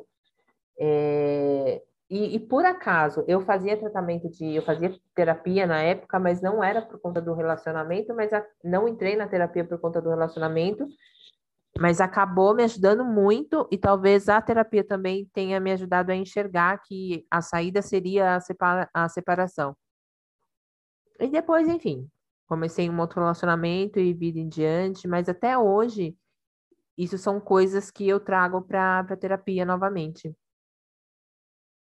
é, 0.79 1.81
E, 2.09 2.35
e, 2.35 2.39
por 2.39 2.63
acaso, 2.65 3.23
eu 3.27 3.41
fazia 3.41 3.79
tratamento 3.83 4.29
de. 4.29 4.55
Eu 4.57 4.61
fazia 4.61 4.93
terapia 5.15 5.65
na 5.65 5.81
época, 5.81 6.19
mas 6.19 6.39
não 6.39 6.63
era 6.63 6.81
por 6.81 6.99
conta 6.99 7.19
do 7.19 7.33
relacionamento, 7.33 8.13
mas 8.13 8.31
a, 8.31 8.45
não 8.63 8.87
entrei 8.87 9.15
na 9.15 9.27
terapia 9.27 9.65
por 9.65 9.79
conta 9.79 9.99
do 10.01 10.09
relacionamento, 10.09 10.85
mas 11.79 11.99
acabou 11.99 12.53
me 12.53 12.63
ajudando 12.63 13.03
muito, 13.03 13.67
e 13.71 13.77
talvez 13.77 14.29
a 14.29 14.39
terapia 14.41 14.83
também 14.83 15.27
tenha 15.33 15.59
me 15.59 15.71
ajudado 15.71 16.11
a 16.11 16.15
enxergar 16.15 16.79
que 16.85 17.25
a 17.29 17.41
saída 17.41 17.81
seria 17.81 18.35
a, 18.35 18.39
separa, 18.39 18.87
a 18.93 19.09
separação. 19.09 19.75
E 21.19 21.27
depois, 21.27 21.67
enfim, 21.67 22.07
comecei 22.47 22.89
um 22.89 22.99
outro 22.99 23.19
relacionamento 23.19 23.99
e 23.99 24.13
vida 24.13 24.39
em 24.39 24.47
diante, 24.47 25.07
mas 25.07 25.27
até 25.27 25.57
hoje, 25.57 26.15
isso 26.97 27.17
são 27.17 27.39
coisas 27.39 27.91
que 27.91 28.07
eu 28.07 28.19
trago 28.19 28.61
para 28.61 29.17
terapia 29.17 29.65
novamente. 29.65 30.35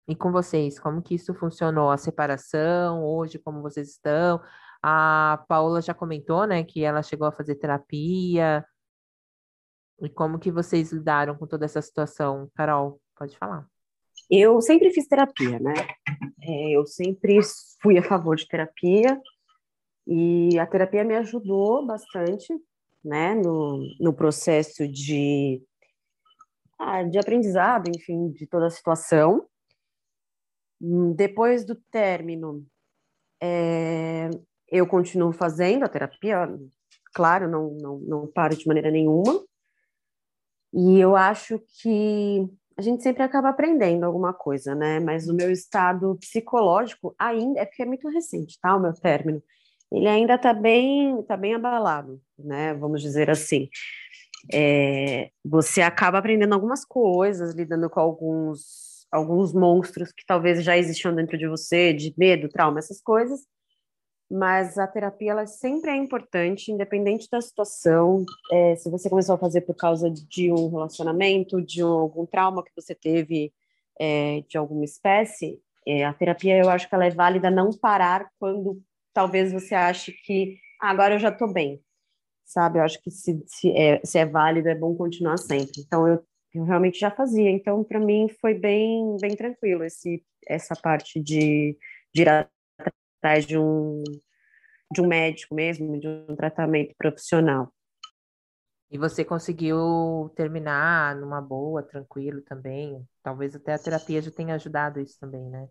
E 0.08 0.16
com 0.16 0.32
vocês, 0.32 0.80
como 0.80 1.02
que 1.02 1.16
isso 1.16 1.34
funcionou? 1.34 1.92
A 1.92 1.98
separação, 1.98 3.04
hoje, 3.04 3.38
como 3.38 3.62
vocês 3.62 3.90
estão? 3.90 4.42
A 4.82 5.44
Paula 5.50 5.82
já 5.82 5.94
comentou, 5.94 6.48
né, 6.48 6.64
que 6.64 6.84
ela 6.84 7.04
chegou 7.04 7.28
a 7.28 7.32
fazer 7.32 7.56
terapia. 7.56 8.66
E 10.00 10.10
como 10.10 10.40
que 10.40 10.52
vocês 10.52 10.92
lidaram 10.94 11.36
com 11.36 11.46
toda 11.46 11.66
essa 11.66 11.82
situação? 11.82 12.50
Carol, 12.56 13.02
pode 13.18 13.38
falar. 13.38 13.68
Eu 14.30 14.62
sempre 14.62 14.92
fiz 14.92 15.08
terapia, 15.08 15.60
né? 15.60 15.74
É, 16.42 16.72
eu 16.72 16.86
sempre 16.86 17.40
fui 17.82 17.98
a 17.98 18.04
favor 18.04 18.36
de 18.36 18.48
terapia 18.48 19.20
e 20.08 20.58
a 20.58 20.66
terapia 20.66 21.04
me 21.04 21.16
ajudou 21.16 21.86
bastante, 21.86 22.48
né, 23.04 23.36
no, 23.36 23.80
no 24.00 24.14
processo 24.14 24.88
de, 24.88 25.62
ah, 26.80 27.04
de 27.04 27.18
aprendizado, 27.18 27.90
enfim, 27.94 28.30
de 28.30 28.48
toda 28.48 28.68
a 28.68 28.72
situação. 28.72 29.46
Depois 31.16 31.66
do 31.66 31.76
término, 31.76 32.66
é, 33.42 34.30
eu 34.70 34.88
continuo 34.88 35.34
fazendo 35.34 35.84
a 35.84 35.90
terapia, 35.90 36.48
claro, 37.14 37.50
não, 37.50 37.72
não, 37.74 38.00
não 38.00 38.28
paro 38.28 38.56
de 38.56 38.66
maneira 38.66 38.90
nenhuma. 38.90 39.44
E 40.74 41.00
eu 41.00 41.16
acho 41.16 41.60
que 41.82 42.48
a 42.78 42.82
gente 42.82 43.02
sempre 43.02 43.24
acaba 43.24 43.50
aprendendo 43.50 44.06
alguma 44.06 44.34
coisa, 44.34 44.76
né? 44.76 45.00
Mas 45.00 45.28
o 45.28 45.34
meu 45.34 45.52
estado 45.52 46.16
psicológico 46.20 47.16
ainda 47.18 47.60
é 47.60 47.66
porque 47.66 47.82
é 47.82 47.86
muito 47.86 48.08
recente, 48.08 48.60
tá? 48.62 48.76
O 48.76 48.80
meu 48.80 48.94
término, 48.94 49.42
ele 49.92 50.08
ainda 50.08 50.36
está 50.36 50.54
bem, 50.54 51.22
tá 51.24 51.38
bem 51.38 51.56
abalado, 51.56 52.22
né? 52.38 52.74
Vamos 52.74 53.02
dizer 53.02 53.30
assim. 53.30 53.70
É, 54.54 55.30
você 55.44 55.82
acaba 55.82 56.18
aprendendo 56.20 56.54
algumas 56.54 56.86
coisas, 56.86 57.54
lidando 57.54 57.90
com 57.90 58.00
alguns 58.00 58.88
alguns 59.12 59.54
monstros 59.54 60.12
que 60.12 60.26
talvez 60.26 60.64
já 60.64 60.78
existiam 60.78 61.16
dentro 61.16 61.38
de 61.38 61.48
você, 61.48 61.94
de 61.94 62.14
medo, 62.18 62.50
trauma, 62.50 62.80
essas 62.80 63.02
coisas. 63.02 63.42
Mas 64.30 64.78
a 64.78 64.86
terapia 64.86 65.32
ela 65.32 65.46
sempre 65.46 65.92
é 65.92 65.96
importante, 65.96 66.72
independente 66.72 67.30
da 67.32 67.40
situação. 67.40 68.26
É, 68.52 68.76
se 68.76 68.90
você 68.90 69.10
começou 69.10 69.36
a 69.36 69.38
fazer 69.38 69.62
por 69.62 69.76
causa 69.76 70.12
de 70.12 70.52
um 70.52 70.70
relacionamento, 70.70 71.62
de 71.62 71.82
um, 71.84 71.88
algum 71.88 72.26
trauma 72.26 72.64
que 72.64 72.72
você 72.76 72.94
teve 72.94 73.54
é, 73.98 74.44
de 74.50 74.58
alguma 74.58 74.84
espécie, 74.84 75.62
é, 75.88 76.04
a 76.04 76.14
terapia 76.14 76.58
eu 76.58 76.70
acho 76.70 76.90
que 76.90 76.94
ela 76.94 77.06
é 77.06 77.10
válida 77.10 77.50
não 77.50 77.72
parar 77.72 78.30
quando 78.38 78.82
talvez 79.18 79.52
você 79.52 79.74
ache 79.74 80.12
que 80.12 80.60
ah, 80.80 80.92
agora 80.92 81.16
eu 81.16 81.20
já 81.20 81.30
estou 81.30 81.52
bem, 81.52 81.82
sabe? 82.46 82.78
Eu 82.78 82.84
acho 82.84 83.02
que 83.02 83.10
se, 83.10 83.44
se, 83.48 83.72
é, 83.72 84.00
se 84.06 84.20
é 84.20 84.26
válido 84.28 84.70
é 84.70 84.76
bom 84.76 84.96
continuar 84.96 85.38
sempre. 85.38 85.82
Então 85.82 86.08
eu 86.08 86.24
eu 86.54 86.64
realmente 86.64 87.00
já 87.00 87.12
fazia. 87.12 87.50
Então, 87.52 87.84
para 87.84 88.00
mim, 88.00 88.28
foi 88.42 88.54
bem, 88.54 89.18
bem 89.22 89.36
tranquilo 89.36 89.84
esse, 89.84 90.24
essa 90.48 90.76
parte 90.76 91.22
de, 91.22 91.78
de 92.14 92.22
ir 92.24 92.30
atrás 92.30 93.46
de 93.46 93.58
um, 93.58 94.02
de 94.92 95.02
um 95.02 95.08
médico 95.08 95.54
mesmo, 95.54 96.00
de 96.00 96.08
um 96.08 96.36
tratamento 96.36 96.96
profissional. 96.98 97.72
E 98.90 98.98
você 98.98 99.26
conseguiu 99.26 100.32
terminar 100.36 101.16
numa 101.16 101.42
boa, 101.42 101.84
tranquilo 101.84 102.42
também? 102.42 103.06
Talvez 103.22 103.56
até 103.56 103.74
a 103.74 103.80
terapia 103.80 104.22
já 104.22 104.32
tenha 104.32 104.56
ajudado 104.56 105.00
isso 105.00 105.20
também, 105.20 105.44
né? 105.50 105.68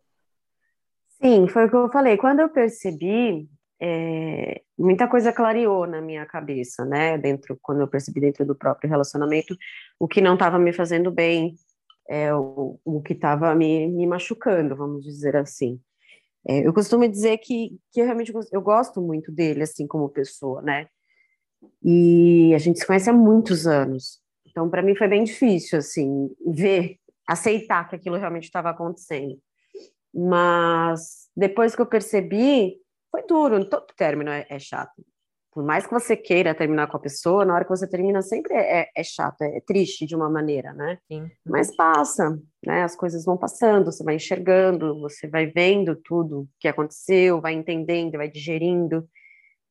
Sim, 1.20 1.48
foi 1.48 1.66
o 1.66 1.70
que 1.70 1.76
eu 1.76 1.90
falei. 1.90 2.16
Quando 2.16 2.40
eu 2.40 2.48
percebi, 2.48 3.48
é, 3.80 4.62
muita 4.78 5.08
coisa 5.08 5.32
clareou 5.32 5.86
na 5.86 6.00
minha 6.00 6.26
cabeça, 6.26 6.84
né? 6.84 7.16
Dentro, 7.18 7.58
quando 7.62 7.80
eu 7.80 7.88
percebi 7.88 8.20
dentro 8.20 8.44
do 8.44 8.54
próprio 8.54 8.88
relacionamento 8.90 9.56
o 9.98 10.06
que 10.06 10.20
não 10.20 10.34
estava 10.34 10.58
me 10.58 10.72
fazendo 10.72 11.10
bem, 11.10 11.54
é, 12.08 12.34
o, 12.34 12.78
o 12.84 13.02
que 13.02 13.12
estava 13.14 13.54
me, 13.54 13.88
me 13.88 14.06
machucando, 14.06 14.76
vamos 14.76 15.04
dizer 15.04 15.36
assim. 15.36 15.80
É, 16.48 16.66
eu 16.66 16.72
costumo 16.72 17.08
dizer 17.08 17.38
que, 17.38 17.78
que 17.92 18.00
eu 18.00 18.04
realmente 18.04 18.32
eu 18.52 18.62
gosto 18.62 19.00
muito 19.00 19.32
dele, 19.32 19.62
assim, 19.62 19.86
como 19.86 20.08
pessoa, 20.08 20.62
né? 20.62 20.86
E 21.82 22.54
a 22.54 22.58
gente 22.58 22.78
se 22.78 22.86
conhece 22.86 23.10
há 23.10 23.12
muitos 23.12 23.66
anos. 23.66 24.20
Então, 24.46 24.70
para 24.70 24.82
mim 24.82 24.94
foi 24.94 25.08
bem 25.08 25.24
difícil, 25.24 25.78
assim, 25.78 26.30
ver, 26.46 26.98
aceitar 27.26 27.88
que 27.88 27.96
aquilo 27.96 28.16
realmente 28.16 28.44
estava 28.44 28.70
acontecendo. 28.70 29.38
Mas 30.16 31.28
depois 31.36 31.76
que 31.76 31.82
eu 31.82 31.86
percebi, 31.86 32.78
foi 33.10 33.22
duro, 33.26 33.62
todo 33.68 33.86
término 33.94 34.30
é, 34.30 34.46
é, 34.48 34.58
chato. 34.58 35.04
Por 35.52 35.62
mais 35.62 35.86
que 35.86 35.92
você 35.92 36.16
queira 36.16 36.54
terminar 36.54 36.86
com 36.86 36.96
a 36.96 37.00
pessoa, 37.00 37.44
na 37.44 37.54
hora 37.54 37.64
que 37.64 37.70
você 37.70 37.86
termina 37.86 38.22
sempre 38.22 38.54
é, 38.54 38.80
é, 38.80 38.90
é 38.96 39.02
chato, 39.02 39.42
é, 39.42 39.60
triste 39.60 40.06
de 40.06 40.16
uma 40.16 40.30
maneira, 40.30 40.72
né? 40.72 40.98
Sim. 41.10 41.30
Mas 41.44 41.74
passa, 41.74 42.38
né? 42.64 42.82
As 42.82 42.96
coisas 42.96 43.24
vão 43.26 43.36
passando, 43.36 43.92
você 43.92 44.02
vai 44.02 44.16
enxergando, 44.16 44.98
você 45.00 45.28
vai 45.28 45.46
vendo 45.46 45.96
tudo 45.96 46.48
que 46.58 46.68
aconteceu, 46.68 47.40
vai 47.40 47.52
entendendo, 47.52 48.16
vai 48.16 48.30
digerindo. 48.30 49.06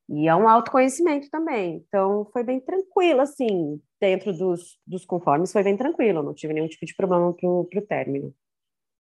E 0.08 0.28
é 0.28 0.36
um 0.36 0.48
autoconhecimento 0.48 1.28
também. 1.32 1.84
Então, 1.88 2.30
foi 2.32 2.44
bem 2.44 2.60
tranquilo, 2.60 3.22
assim, 3.22 3.82
dentro 4.00 4.32
dos, 4.32 4.80
dos 4.86 5.06
conformes, 5.06 5.52
foi 5.52 5.64
bem 5.64 5.76
tranquilo. 5.76 6.22
Não 6.22 6.36
tive 6.36 6.54
nenhum 6.54 6.68
tipo 6.68 6.86
de 6.86 6.96
problema 6.96 7.34
pro, 7.34 7.66
pro 7.66 7.82
término. 7.82 8.34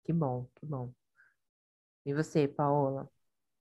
Que 0.05 0.13
bom, 0.13 0.47
que 0.57 0.67
bom. 0.67 0.91
E 2.05 2.13
você, 2.13 2.49
Paola? 2.49 3.09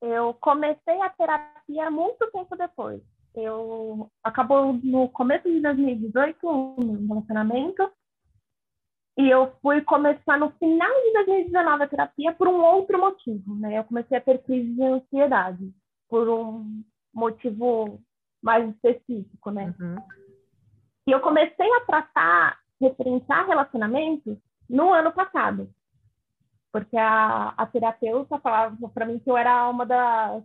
Eu 0.01 0.33
comecei 0.33 0.99
a 1.01 1.09
terapia 1.09 1.91
muito 1.91 2.29
tempo 2.31 2.55
depois. 2.55 3.01
Eu 3.35 4.09
acabou 4.23 4.73
no 4.73 5.07
começo 5.09 5.47
de 5.49 5.61
2018 5.61 6.49
um 6.49 7.07
relacionamento 7.07 7.89
e 9.17 9.29
eu 9.29 9.53
fui 9.61 9.81
começar 9.81 10.37
no 10.39 10.51
final 10.53 10.89
de 10.89 11.13
2019 11.13 11.83
a 11.83 11.87
terapia 11.87 12.33
por 12.33 12.47
um 12.47 12.61
outro 12.61 12.99
motivo, 12.99 13.55
né? 13.55 13.77
Eu 13.77 13.83
comecei 13.83 14.17
a 14.17 14.21
ter 14.21 14.41
crise 14.41 14.73
de 14.73 14.83
ansiedade 14.83 15.71
por 16.09 16.27
um 16.27 16.83
motivo 17.13 18.01
mais 18.41 18.67
específico, 18.69 19.51
né? 19.51 19.73
Uhum. 19.79 19.95
E 21.07 21.11
eu 21.11 21.19
comecei 21.19 21.71
a 21.73 21.81
tratar, 21.81 22.59
referenciar 22.81 23.45
relacionamentos 23.45 24.37
no 24.67 24.91
ano 24.91 25.11
passado 25.11 25.69
porque 26.71 26.97
a, 26.97 27.49
a 27.57 27.65
terapeuta 27.65 28.39
falava 28.39 28.89
para 28.89 29.05
mim 29.05 29.19
que 29.19 29.29
eu 29.29 29.37
era 29.37 29.69
uma 29.69 29.85
das, 29.85 30.43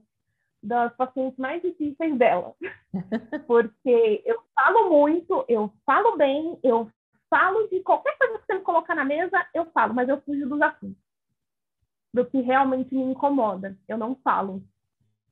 das 0.63 0.95
pacientes 0.97 1.39
mais 1.39 1.63
difíceis 1.63 2.17
dela, 2.19 2.55
porque 3.47 4.23
eu 4.25 4.43
falo 4.55 4.91
muito, 4.91 5.45
eu 5.49 5.73
falo 5.85 6.17
bem, 6.17 6.59
eu 6.63 6.91
falo 7.31 7.69
de 7.69 7.81
qualquer 7.81 8.17
coisa 8.19 8.39
que 8.39 8.47
você 8.47 8.55
me 8.55 8.61
colocar 8.61 8.95
na 8.95 9.05
mesa, 9.05 9.47
eu 9.55 9.67
falo, 9.67 9.95
mas 9.95 10.09
eu 10.09 10.21
fujo 10.23 10.49
dos 10.49 10.61
assuntos, 10.61 11.03
do 12.13 12.27
que 12.27 12.41
realmente 12.41 12.95
me 12.95 13.03
incomoda, 13.03 13.77
eu 13.89 13.97
não 13.97 14.17
falo. 14.17 14.63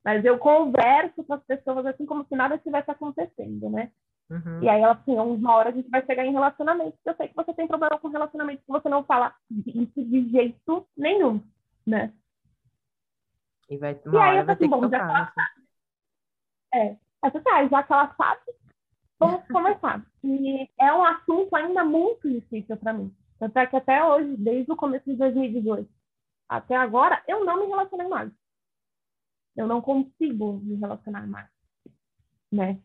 Mas 0.04 0.22
eu 0.24 0.38
converso 0.38 1.24
com 1.24 1.32
as 1.32 1.42
pessoas 1.44 1.86
assim 1.86 2.04
como 2.04 2.26
se 2.26 2.36
nada 2.36 2.56
estivesse 2.56 2.90
acontecendo, 2.90 3.70
né? 3.70 3.90
Uhum. 4.30 4.62
E 4.62 4.68
aí 4.68 4.80
ela 4.80 4.94
assim, 4.94 5.16
uma 5.16 5.54
hora 5.54 5.68
a 5.68 5.72
gente 5.72 5.88
vai 5.90 6.04
chegar 6.04 6.24
em 6.24 6.32
relacionamento. 6.32 6.96
Eu 7.04 7.14
sei 7.14 7.28
que 7.28 7.36
você 7.36 7.52
tem 7.54 7.66
problema 7.66 7.98
com 7.98 8.08
relacionamento 8.08 8.62
que 8.64 8.72
você 8.72 8.88
não 8.88 9.04
fala 9.04 9.34
isso 9.66 10.04
de 10.04 10.28
jeito 10.30 10.86
nenhum, 10.96 11.42
né? 11.86 12.12
E, 13.68 13.76
vai, 13.76 13.98
uma 14.06 14.14
e 14.14 14.18
aí 14.18 14.38
eu 14.38 14.44
vai 14.44 14.54
assim, 14.54 14.68
bom, 14.68 14.88
já 14.88 14.88
que 14.88 14.96
ela 14.96 15.32
É, 16.74 16.96
essa 17.24 17.40
tá, 17.40 17.66
já 17.68 17.82
que 17.82 17.92
ela 17.92 18.14
sabe, 18.14 18.40
vamos 19.18 19.46
conversar. 19.48 20.04
E 20.22 20.68
é 20.78 20.92
um 20.92 21.04
assunto 21.04 21.54
ainda 21.54 21.84
muito 21.84 22.28
difícil 22.28 22.76
para 22.76 22.92
mim. 22.92 23.14
Tanto 23.38 23.58
é 23.58 23.66
que 23.66 23.76
até 23.76 24.04
hoje, 24.04 24.36
desde 24.36 24.70
o 24.72 24.76
começo 24.76 25.04
de 25.04 25.16
2018 25.16 25.88
até 26.48 26.76
agora, 26.76 27.22
eu 27.26 27.44
não 27.44 27.60
me 27.60 27.66
relacionei 27.66 28.06
mais. 28.06 28.30
Eu 29.56 29.66
não 29.66 29.80
consigo 29.80 30.54
me 30.62 30.76
relacionar 30.76 31.26
mais, 31.26 31.48
né? 32.50 32.80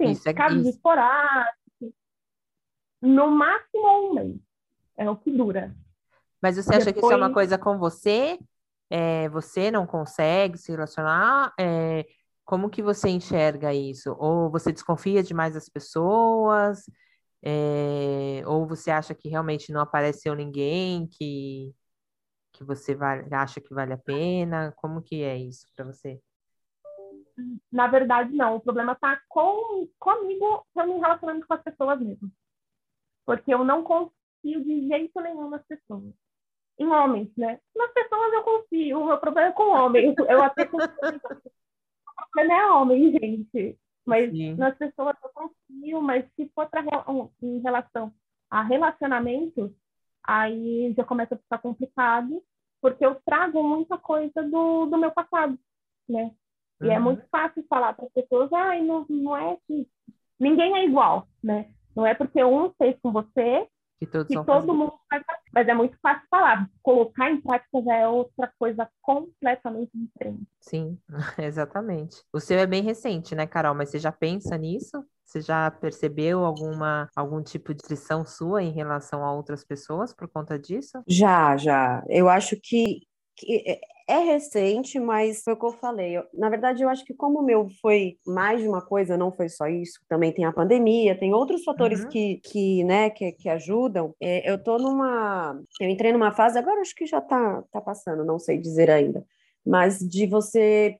Sim, 0.00 0.12
isso 0.12 0.28
é, 0.28 0.32
casos 0.32 0.60
isso. 0.60 0.70
esporádicos. 0.70 1.92
No 3.02 3.30
máximo 3.30 4.10
um 4.10 4.14
mês. 4.14 4.36
É 4.96 5.08
o 5.08 5.16
que 5.16 5.30
dura. 5.30 5.74
Mas 6.42 6.56
você 6.56 6.70
Depois... 6.70 6.82
acha 6.82 6.92
que 6.92 6.98
isso 7.00 7.12
é 7.12 7.16
uma 7.16 7.32
coisa 7.32 7.58
com 7.58 7.78
você? 7.78 8.38
É, 8.88 9.28
você 9.28 9.70
não 9.70 9.86
consegue 9.86 10.58
se 10.58 10.72
relacionar? 10.72 11.52
É, 11.58 12.06
como 12.44 12.70
que 12.70 12.82
você 12.82 13.08
enxerga 13.08 13.74
isso? 13.74 14.16
Ou 14.18 14.50
você 14.50 14.72
desconfia 14.72 15.22
demais 15.22 15.54
das 15.54 15.68
pessoas? 15.68 16.84
É, 17.42 18.42
ou 18.46 18.66
você 18.66 18.90
acha 18.90 19.14
que 19.14 19.28
realmente 19.28 19.72
não 19.72 19.80
apareceu 19.80 20.34
ninguém 20.34 21.06
que, 21.06 21.72
que 22.52 22.64
você 22.64 22.94
vale, 22.94 23.32
acha 23.32 23.60
que 23.60 23.72
vale 23.72 23.92
a 23.92 23.98
pena? 23.98 24.72
Como 24.76 25.02
que 25.02 25.22
é 25.22 25.36
isso 25.36 25.66
para 25.76 25.84
você? 25.84 26.20
Na 27.70 27.86
verdade, 27.86 28.34
não. 28.34 28.56
O 28.56 28.60
problema 28.60 28.92
está 28.92 29.20
com, 29.28 29.88
comigo, 29.98 30.66
eu 30.76 30.86
me 30.86 30.98
relacionando 30.98 31.46
com 31.46 31.54
as 31.54 31.62
pessoas 31.62 32.00
mesmo. 32.00 32.30
Porque 33.24 33.52
eu 33.52 33.64
não 33.64 33.82
confio 33.82 34.10
de 34.42 34.88
jeito 34.88 35.20
nenhum 35.20 35.50
nas 35.50 35.64
pessoas. 35.66 36.14
Em 36.78 36.86
homens, 36.86 37.30
né? 37.36 37.60
Nas 37.76 37.92
pessoas 37.92 38.32
eu 38.32 38.42
confio. 38.42 39.00
O 39.00 39.06
meu 39.06 39.18
problema 39.18 39.48
é 39.48 39.52
com 39.52 39.70
homens. 39.70 40.14
Eu 40.28 40.42
até 40.42 40.64
confio. 40.64 40.88
o 40.88 42.30
problema 42.32 42.60
é 42.60 42.66
homem, 42.66 43.12
gente. 43.12 43.78
Mas 44.04 44.30
Sim. 44.30 44.54
nas 44.56 44.76
pessoas 44.76 45.16
eu 45.22 45.30
confio, 45.30 46.02
mas 46.02 46.24
se 46.34 46.50
for 46.54 46.68
pra, 46.68 46.82
em 47.42 47.58
relação 47.60 48.12
a 48.50 48.62
relacionamentos, 48.62 49.70
aí 50.24 50.92
já 50.96 51.04
começa 51.04 51.34
a 51.34 51.38
ficar 51.38 51.58
complicado, 51.58 52.42
porque 52.80 53.04
eu 53.04 53.14
trago 53.24 53.62
muita 53.62 53.96
coisa 53.98 54.42
do, 54.42 54.86
do 54.86 54.98
meu 54.98 55.12
passado, 55.12 55.58
né? 56.08 56.34
E 56.80 56.86
é 56.86 56.88
uhum. 56.88 56.94
é 56.94 56.98
muito 56.98 57.22
fácil 57.30 57.64
falar 57.68 57.94
para 57.94 58.06
as 58.06 58.12
pessoas, 58.12 58.52
ai, 58.52 58.82
não, 58.82 59.04
não 59.08 59.36
é 59.36 59.56
que 59.66 59.86
ninguém 60.38 60.76
é 60.76 60.84
igual, 60.84 61.28
né? 61.42 61.70
Não 61.94 62.06
é 62.06 62.14
porque 62.14 62.42
um 62.42 62.72
fez 62.78 62.96
com 63.02 63.12
você 63.12 63.66
que, 63.98 64.06
que 64.06 64.44
todo 64.44 64.74
mundo 64.74 64.94
faz 65.10 65.22
mas 65.52 65.68
é 65.68 65.74
muito 65.74 65.98
fácil 66.00 66.26
falar. 66.30 66.70
Colocar 66.82 67.30
em 67.30 67.40
prática 67.40 67.82
já 67.82 67.96
é 67.96 68.08
outra 68.08 68.50
coisa 68.58 68.88
completamente 69.02 69.90
diferente. 69.94 70.46
Sim, 70.60 70.98
exatamente. 71.38 72.22
O 72.32 72.40
seu 72.40 72.58
é 72.58 72.66
bem 72.66 72.82
recente, 72.82 73.34
né, 73.34 73.46
Carol? 73.46 73.74
Mas 73.74 73.90
você 73.90 73.98
já 73.98 74.12
pensa 74.12 74.56
nisso? 74.56 75.04
Você 75.24 75.40
já 75.40 75.70
percebeu 75.70 76.44
alguma 76.44 77.08
algum 77.14 77.42
tipo 77.42 77.72
de 77.74 77.82
restrição 77.82 78.24
sua 78.24 78.62
em 78.62 78.72
relação 78.72 79.24
a 79.24 79.32
outras 79.32 79.64
pessoas 79.64 80.12
por 80.12 80.28
conta 80.28 80.58
disso? 80.58 81.02
Já, 81.06 81.56
já. 81.56 82.02
Eu 82.08 82.28
acho 82.28 82.56
que, 82.60 83.02
que 83.40 83.64
é, 83.66 83.80
é 84.06 84.18
recente, 84.18 85.00
mas 85.00 85.42
foi 85.42 85.54
o 85.54 85.56
que 85.56 85.64
eu 85.64 85.72
falei. 85.72 86.18
Eu, 86.18 86.24
na 86.34 86.50
verdade, 86.50 86.82
eu 86.82 86.88
acho 86.88 87.04
que 87.04 87.14
como 87.14 87.40
o 87.40 87.42
meu 87.42 87.68
foi 87.80 88.18
mais 88.26 88.60
de 88.60 88.68
uma 88.68 88.84
coisa, 88.84 89.16
não 89.16 89.32
foi 89.32 89.48
só 89.48 89.66
isso. 89.66 90.00
Também 90.08 90.32
tem 90.32 90.44
a 90.44 90.52
pandemia, 90.52 91.18
tem 91.18 91.32
outros 91.32 91.64
fatores 91.64 92.02
uhum. 92.02 92.08
que, 92.08 92.36
que, 92.44 92.84
né, 92.84 93.08
que, 93.08 93.32
que 93.32 93.48
ajudam. 93.48 94.14
É, 94.20 94.50
eu 94.50 94.62
tô 94.62 94.78
numa... 94.78 95.58
Eu 95.80 95.88
entrei 95.88 96.12
numa 96.12 96.32
fase, 96.32 96.58
agora 96.58 96.80
acho 96.80 96.94
que 96.94 97.06
já 97.06 97.20
tá, 97.20 97.64
tá 97.72 97.80
passando, 97.80 98.24
não 98.24 98.38
sei 98.38 98.58
dizer 98.58 98.90
ainda. 98.90 99.24
Mas 99.64 99.98
de 99.98 100.26
você 100.26 100.98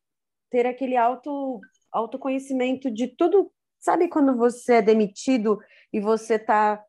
ter 0.51 0.67
aquele 0.67 0.97
auto, 0.97 1.61
autoconhecimento 1.93 2.91
de 2.91 3.07
tudo... 3.09 3.51
Sabe 3.79 4.09
quando 4.09 4.37
você 4.37 4.75
é 4.75 4.83
demitido 4.83 5.59
e 5.91 6.01
você 6.01 6.39
tá 6.39 6.85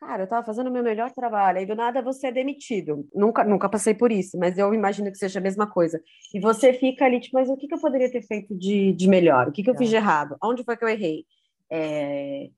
cara, 0.00 0.22
eu 0.22 0.24
estava 0.24 0.44
fazendo 0.44 0.68
o 0.68 0.72
meu 0.72 0.82
melhor 0.82 1.10
trabalho, 1.12 1.58
aí 1.58 1.66
do 1.66 1.74
nada 1.74 2.00
você 2.00 2.28
é 2.28 2.32
demitido. 2.32 3.06
Nunca, 3.14 3.44
nunca 3.44 3.68
passei 3.68 3.92
por 3.92 4.10
isso, 4.10 4.38
mas 4.38 4.56
eu 4.56 4.72
imagino 4.72 5.12
que 5.12 5.18
seja 5.18 5.38
a 5.38 5.42
mesma 5.42 5.66
coisa. 5.66 6.02
E 6.34 6.40
você 6.40 6.72
fica 6.72 7.04
ali, 7.04 7.20
tipo, 7.20 7.36
mas 7.36 7.50
o 7.50 7.56
que, 7.56 7.68
que 7.68 7.74
eu 7.74 7.80
poderia 7.80 8.10
ter 8.10 8.22
feito 8.22 8.56
de, 8.56 8.94
de 8.94 9.06
melhor? 9.06 9.48
O 9.48 9.52
que, 9.52 9.62
que 9.62 9.68
eu 9.68 9.76
fiz 9.76 9.90
de 9.90 9.96
errado? 9.96 10.36
Onde 10.42 10.64
foi 10.64 10.74
que 10.74 10.84
eu 10.84 10.88
errei? 10.88 11.26
É... 11.70 12.48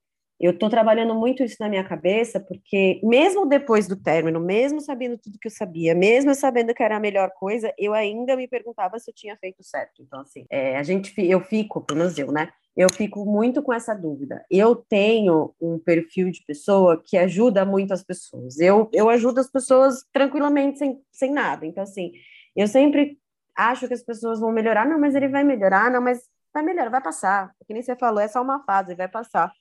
Eu 0.42 0.50
estou 0.50 0.68
trabalhando 0.68 1.14
muito 1.14 1.44
isso 1.44 1.56
na 1.60 1.68
minha 1.68 1.84
cabeça, 1.84 2.40
porque 2.40 3.00
mesmo 3.02 3.46
depois 3.46 3.86
do 3.86 3.96
término, 3.96 4.40
mesmo 4.40 4.80
sabendo 4.80 5.16
tudo 5.16 5.38
que 5.38 5.46
eu 5.46 5.52
sabia, 5.52 5.94
mesmo 5.94 6.34
sabendo 6.34 6.74
que 6.74 6.82
era 6.82 6.96
a 6.96 7.00
melhor 7.00 7.30
coisa, 7.30 7.72
eu 7.78 7.94
ainda 7.94 8.36
me 8.36 8.48
perguntava 8.48 8.98
se 8.98 9.08
eu 9.10 9.14
tinha 9.14 9.36
feito 9.36 9.62
certo. 9.62 10.02
Então, 10.02 10.20
assim, 10.20 10.44
é, 10.50 10.76
a 10.76 10.82
gente, 10.82 11.14
eu 11.18 11.40
fico, 11.40 11.80
pelo 11.80 12.00
menos 12.00 12.18
eu, 12.18 12.32
né? 12.32 12.48
eu 12.76 12.88
fico 12.90 13.24
muito 13.24 13.62
com 13.62 13.72
essa 13.72 13.94
dúvida. 13.94 14.44
Eu 14.50 14.74
tenho 14.74 15.54
um 15.60 15.78
perfil 15.78 16.30
de 16.30 16.42
pessoa 16.44 17.00
que 17.02 17.16
ajuda 17.16 17.64
muito 17.64 17.92
as 17.92 18.02
pessoas. 18.02 18.58
Eu, 18.58 18.90
eu 18.92 19.10
ajudo 19.10 19.40
as 19.40 19.50
pessoas 19.50 20.04
tranquilamente, 20.12 20.78
sem, 20.78 21.00
sem 21.10 21.30
nada. 21.30 21.66
Então, 21.66 21.82
assim, 21.82 22.12
eu 22.56 22.66
sempre 22.66 23.18
acho 23.54 23.86
que 23.86 23.94
as 23.94 24.02
pessoas 24.02 24.40
vão 24.40 24.50
melhorar. 24.50 24.86
Não, 24.86 24.98
mas 24.98 25.14
ele 25.14 25.28
vai 25.28 25.44
melhorar. 25.44 25.90
Não, 25.90 26.00
mas 26.00 26.22
vai 26.52 26.62
melhorar, 26.62 26.88
vai 26.88 27.02
passar. 27.02 27.54
Que 27.66 27.74
nem 27.74 27.82
você 27.82 27.94
falou, 27.94 28.20
é 28.20 28.28
só 28.28 28.40
uma 28.42 28.64
fase, 28.64 28.94
vai 28.94 29.08
passar. 29.08 29.52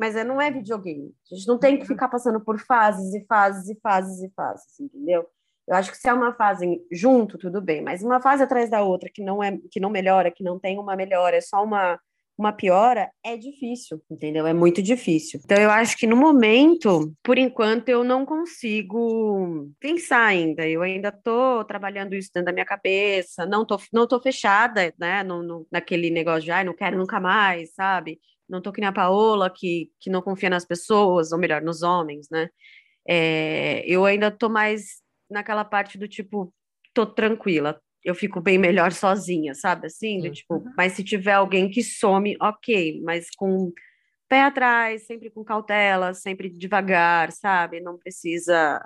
Mas 0.00 0.16
é, 0.16 0.24
não 0.24 0.40
é 0.40 0.50
videogame. 0.50 1.12
A 1.30 1.34
gente 1.34 1.46
não 1.46 1.58
tem 1.58 1.78
que 1.78 1.86
ficar 1.86 2.08
passando 2.08 2.40
por 2.40 2.58
fases 2.58 3.12
e 3.12 3.26
fases 3.26 3.68
e 3.68 3.78
fases 3.82 4.22
e 4.22 4.32
fases, 4.34 4.80
entendeu? 4.80 5.26
Eu 5.68 5.76
acho 5.76 5.92
que 5.92 5.98
se 5.98 6.08
é 6.08 6.12
uma 6.12 6.32
fase 6.32 6.80
junto, 6.90 7.36
tudo 7.36 7.60
bem, 7.60 7.82
mas 7.82 8.02
uma 8.02 8.20
fase 8.20 8.42
atrás 8.42 8.70
da 8.70 8.82
outra 8.82 9.10
que 9.12 9.22
não 9.22 9.42
é 9.42 9.58
que 9.70 9.78
não 9.78 9.90
melhora, 9.90 10.30
que 10.30 10.42
não 10.42 10.58
tem 10.58 10.78
uma 10.78 10.96
melhora, 10.96 11.36
é 11.36 11.40
só 11.42 11.62
uma 11.62 12.00
uma 12.40 12.52
piora, 12.54 13.10
é 13.22 13.36
difícil, 13.36 14.00
entendeu? 14.10 14.46
É 14.46 14.54
muito 14.54 14.80
difícil. 14.80 15.38
Então, 15.44 15.58
eu 15.58 15.70
acho 15.70 15.94
que 15.94 16.06
no 16.06 16.16
momento, 16.16 17.12
por 17.22 17.36
enquanto, 17.36 17.90
eu 17.90 18.02
não 18.02 18.24
consigo 18.24 19.70
pensar 19.78 20.24
ainda. 20.24 20.66
Eu 20.66 20.80
ainda 20.80 21.12
tô 21.12 21.62
trabalhando 21.66 22.14
isso 22.14 22.30
dentro 22.32 22.46
da 22.46 22.52
minha 22.52 22.64
cabeça, 22.64 23.44
não 23.44 23.66
tô, 23.66 23.78
não 23.92 24.08
tô 24.08 24.18
fechada, 24.22 24.90
né, 24.98 25.22
no, 25.22 25.42
no 25.42 25.66
naquele 25.70 26.08
negócio 26.08 26.44
de, 26.44 26.50
ai, 26.50 26.64
não 26.64 26.74
quero 26.74 26.96
nunca 26.96 27.20
mais, 27.20 27.74
sabe? 27.74 28.18
Não 28.50 28.60
tô 28.60 28.72
que 28.72 28.80
nem 28.80 28.88
a 28.88 28.92
Paola, 28.92 29.48
que, 29.50 29.90
que 30.00 30.10
não 30.10 30.20
confia 30.22 30.50
nas 30.50 30.64
pessoas, 30.64 31.32
ou 31.32 31.38
melhor, 31.38 31.62
nos 31.62 31.82
homens, 31.82 32.28
né? 32.30 32.48
É, 33.08 33.82
eu 33.86 34.04
ainda 34.04 34.30
tô 34.30 34.48
mais 34.48 35.02
naquela 35.30 35.64
parte 35.64 35.96
do 35.96 36.08
tipo, 36.08 36.52
tô 36.92 37.06
tranquila, 37.06 37.80
eu 38.04 38.14
fico 38.14 38.40
bem 38.40 38.58
melhor 38.58 38.92
sozinha, 38.92 39.54
sabe? 39.54 39.86
Assim, 39.86 40.20
do, 40.20 40.30
tipo, 40.30 40.54
uhum. 40.54 40.72
mas 40.76 40.94
se 40.94 41.04
tiver 41.04 41.32
alguém 41.32 41.70
que 41.70 41.82
some, 41.82 42.36
ok, 42.40 43.00
mas 43.04 43.28
com 43.36 43.72
pé 44.28 44.42
atrás, 44.42 45.06
sempre 45.06 45.30
com 45.30 45.44
cautela, 45.44 46.14
sempre 46.14 46.48
devagar, 46.48 47.32
sabe? 47.32 47.80
Não 47.80 47.98
precisa 47.98 48.82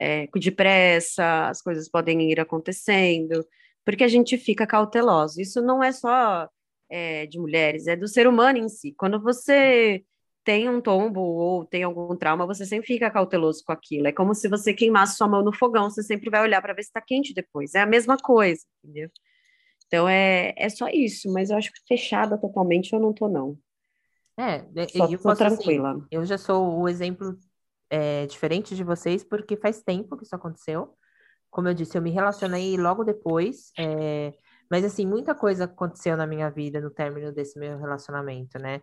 é, 0.00 0.28
depressa, 0.34 1.48
as 1.48 1.62
coisas 1.62 1.88
podem 1.88 2.30
ir 2.30 2.40
acontecendo, 2.40 3.46
porque 3.84 4.04
a 4.04 4.08
gente 4.08 4.36
fica 4.36 4.66
cauteloso. 4.66 5.40
Isso 5.40 5.62
não 5.62 5.82
é 5.82 5.92
só 5.92 6.48
é, 6.88 7.26
de 7.26 7.38
mulheres, 7.38 7.86
é 7.86 7.96
do 7.96 8.08
ser 8.08 8.26
humano 8.26 8.58
em 8.58 8.68
si. 8.68 8.94
Quando 8.96 9.20
você 9.20 10.04
tem 10.44 10.68
um 10.68 10.80
tombo 10.80 11.20
ou 11.20 11.64
tem 11.64 11.82
algum 11.82 12.14
trauma, 12.16 12.46
você 12.46 12.66
sempre 12.66 12.86
fica 12.86 13.10
cauteloso 13.10 13.62
com 13.64 13.72
aquilo. 13.72 14.06
É 14.06 14.12
como 14.12 14.34
se 14.34 14.46
você 14.48 14.74
queimasse 14.74 15.16
sua 15.16 15.26
mão 15.26 15.42
no 15.42 15.52
fogão, 15.52 15.88
você 15.88 16.02
sempre 16.02 16.28
vai 16.30 16.42
olhar 16.42 16.60
para 16.60 16.74
ver 16.74 16.82
se 16.82 16.88
está 16.88 17.00
quente 17.00 17.32
depois. 17.32 17.74
É 17.74 17.80
a 17.80 17.86
mesma 17.86 18.16
coisa, 18.18 18.62
entendeu? 18.82 19.10
Então 19.86 20.08
é, 20.08 20.54
é 20.56 20.68
só 20.68 20.88
isso, 20.88 21.32
mas 21.32 21.50
eu 21.50 21.56
acho 21.56 21.72
que 21.72 21.80
fechada 21.88 22.36
totalmente 22.36 22.92
eu 22.92 23.00
não 23.00 23.12
tô, 23.12 23.28
não. 23.28 23.56
É, 24.36 24.58
só 24.88 25.08
eu 25.08 25.18
tô 25.18 25.30
assim, 25.30 25.44
tranquila. 25.44 25.92
Assim, 25.92 26.06
eu 26.10 26.24
já 26.24 26.36
sou 26.36 26.80
o 26.80 26.88
exemplo 26.88 27.38
é, 27.88 28.26
diferente 28.26 28.74
de 28.74 28.82
vocês, 28.84 29.24
porque 29.24 29.56
faz 29.56 29.82
tempo 29.82 30.16
que 30.16 30.24
isso 30.24 30.34
aconteceu. 30.34 30.94
Como 31.50 31.68
eu 31.68 31.74
disse, 31.74 31.96
eu 31.96 32.02
me 32.02 32.10
relacionei 32.10 32.76
logo 32.76 33.04
depois. 33.04 33.70
É, 33.78 34.34
mas, 34.70 34.84
assim, 34.84 35.06
muita 35.06 35.34
coisa 35.34 35.64
aconteceu 35.64 36.16
na 36.16 36.26
minha 36.26 36.50
vida 36.50 36.80
no 36.80 36.90
término 36.90 37.32
desse 37.32 37.58
meu 37.58 37.78
relacionamento, 37.78 38.58
né? 38.58 38.80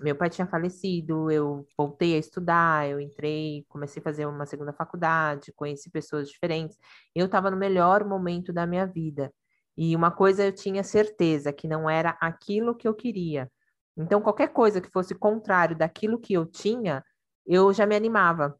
meu 0.00 0.16
pai 0.16 0.30
tinha 0.30 0.46
falecido, 0.46 1.30
eu 1.30 1.66
voltei 1.76 2.14
a 2.14 2.18
estudar, 2.18 2.88
eu 2.88 3.00
entrei, 3.00 3.64
comecei 3.68 4.00
a 4.00 4.04
fazer 4.04 4.26
uma 4.26 4.46
segunda 4.46 4.72
faculdade, 4.72 5.52
conheci 5.52 5.90
pessoas 5.90 6.28
diferentes. 6.28 6.78
Eu 7.14 7.26
estava 7.26 7.50
no 7.50 7.56
melhor 7.56 8.04
momento 8.04 8.52
da 8.52 8.66
minha 8.66 8.86
vida. 8.86 9.32
E 9.76 9.94
uma 9.96 10.10
coisa 10.10 10.44
eu 10.44 10.52
tinha 10.52 10.82
certeza, 10.82 11.52
que 11.52 11.66
não 11.68 11.88
era 11.88 12.10
aquilo 12.20 12.74
que 12.74 12.86
eu 12.86 12.94
queria. 12.94 13.50
Então, 13.96 14.20
qualquer 14.20 14.48
coisa 14.48 14.80
que 14.80 14.90
fosse 14.90 15.14
contrário 15.14 15.76
daquilo 15.76 16.18
que 16.18 16.34
eu 16.34 16.46
tinha, 16.46 17.04
eu 17.46 17.72
já 17.72 17.86
me 17.86 17.96
animava. 17.96 18.56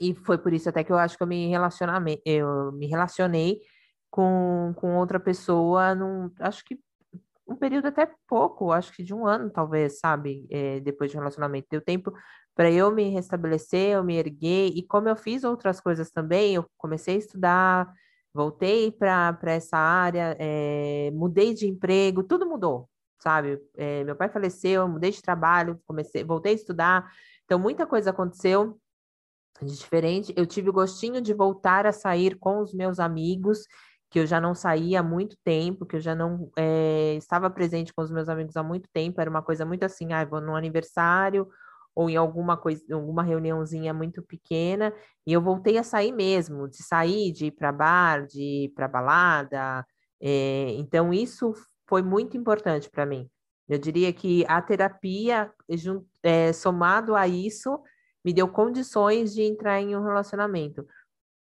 E 0.00 0.14
foi 0.14 0.38
por 0.38 0.52
isso 0.52 0.68
até 0.68 0.82
que 0.84 0.92
eu 0.92 0.98
acho 0.98 1.16
que 1.16 1.22
eu 1.22 1.26
me, 1.26 1.52
eu 2.24 2.72
me 2.72 2.86
relacionei 2.86 3.60
com, 4.10 4.72
com 4.76 4.96
outra 4.96 5.20
pessoa, 5.20 5.94
num, 5.94 6.30
acho 6.40 6.64
que 6.64 6.78
um 7.46 7.56
período 7.56 7.86
até 7.86 8.08
pouco, 8.28 8.70
acho 8.72 8.92
que 8.92 9.02
de 9.02 9.12
um 9.12 9.26
ano, 9.26 9.50
talvez, 9.50 9.98
sabe? 9.98 10.46
É, 10.50 10.80
depois 10.80 11.10
de 11.10 11.16
um 11.16 11.20
relacionamento. 11.20 11.66
Deu 11.70 11.80
tempo 11.80 12.12
para 12.54 12.70
eu 12.70 12.90
me 12.92 13.08
restabelecer, 13.10 13.92
eu 13.92 14.04
me 14.04 14.16
erguer. 14.16 14.70
E 14.74 14.86
como 14.86 15.08
eu 15.08 15.16
fiz 15.16 15.42
outras 15.42 15.80
coisas 15.80 16.10
também, 16.10 16.54
eu 16.54 16.64
comecei 16.78 17.16
a 17.16 17.18
estudar, 17.18 17.92
voltei 18.32 18.92
para 18.92 19.36
essa 19.46 19.76
área, 19.76 20.36
é, 20.38 21.10
mudei 21.12 21.52
de 21.52 21.66
emprego, 21.66 22.22
tudo 22.22 22.46
mudou, 22.46 22.88
sabe? 23.18 23.60
É, 23.76 24.04
meu 24.04 24.14
pai 24.14 24.28
faleceu, 24.28 24.86
mudei 24.86 25.10
de 25.10 25.20
trabalho, 25.20 25.80
comecei, 25.86 26.22
voltei 26.22 26.52
a 26.52 26.56
estudar. 26.56 27.10
Então, 27.44 27.58
muita 27.58 27.84
coisa 27.84 28.10
aconteceu 28.10 28.78
de 29.60 29.76
diferente. 29.76 30.32
Eu 30.36 30.46
tive 30.46 30.70
o 30.70 30.72
gostinho 30.72 31.20
de 31.20 31.34
voltar 31.34 31.84
a 31.84 31.92
sair 31.92 32.38
com 32.38 32.60
os 32.60 32.72
meus 32.72 33.00
amigos 33.00 33.66
que 34.10 34.18
eu 34.18 34.26
já 34.26 34.40
não 34.40 34.54
saía 34.54 35.00
há 35.00 35.02
muito 35.02 35.36
tempo, 35.44 35.86
que 35.86 35.96
eu 35.96 36.00
já 36.00 36.14
não 36.14 36.50
é, 36.58 37.14
estava 37.14 37.48
presente 37.48 37.94
com 37.94 38.02
os 38.02 38.10
meus 38.10 38.28
amigos 38.28 38.56
há 38.56 38.62
muito 38.62 38.88
tempo, 38.92 39.20
era 39.20 39.30
uma 39.30 39.42
coisa 39.42 39.64
muito 39.64 39.84
assim, 39.84 40.12
ah, 40.12 40.24
vou 40.24 40.40
no 40.40 40.56
aniversário 40.56 41.48
ou 41.94 42.10
em 42.10 42.16
alguma 42.16 42.56
coisa, 42.56 42.82
alguma 42.92 43.22
reuniãozinha 43.22 43.92
muito 43.92 44.22
pequena, 44.22 44.92
e 45.26 45.32
eu 45.32 45.40
voltei 45.40 45.76
a 45.76 45.82
sair 45.82 46.12
mesmo, 46.12 46.68
de 46.68 46.82
sair, 46.82 47.32
de 47.32 47.46
ir 47.46 47.50
para 47.52 47.72
bar, 47.72 48.26
de 48.26 48.64
ir 48.64 48.68
para 48.70 48.88
balada, 48.88 49.84
é, 50.20 50.72
então 50.74 51.12
isso 51.12 51.52
foi 51.88 52.02
muito 52.02 52.36
importante 52.36 52.88
para 52.90 53.06
mim. 53.06 53.28
Eu 53.68 53.78
diria 53.78 54.12
que 54.12 54.44
a 54.48 54.60
terapia, 54.62 55.52
é, 56.22 56.52
somado 56.52 57.14
a 57.14 57.26
isso, 57.28 57.80
me 58.24 58.32
deu 58.32 58.48
condições 58.48 59.32
de 59.32 59.42
entrar 59.42 59.80
em 59.80 59.96
um 59.96 60.02
relacionamento 60.02 60.86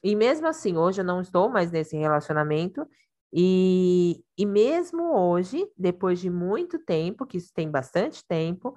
E 0.03 0.15
mesmo 0.15 0.47
assim, 0.47 0.77
hoje 0.77 1.01
eu 1.01 1.05
não 1.05 1.21
estou 1.21 1.49
mais 1.49 1.71
nesse 1.71 1.97
relacionamento. 1.97 2.87
E, 3.33 4.25
e 4.37 4.47
mesmo 4.47 5.15
hoje, 5.15 5.67
depois 5.77 6.19
de 6.21 6.31
muito 6.31 6.79
tempo, 6.79 7.27
que 7.27 7.37
isso 7.37 7.53
tem 7.53 7.71
bastante 7.71 8.25
tempo, 8.27 8.75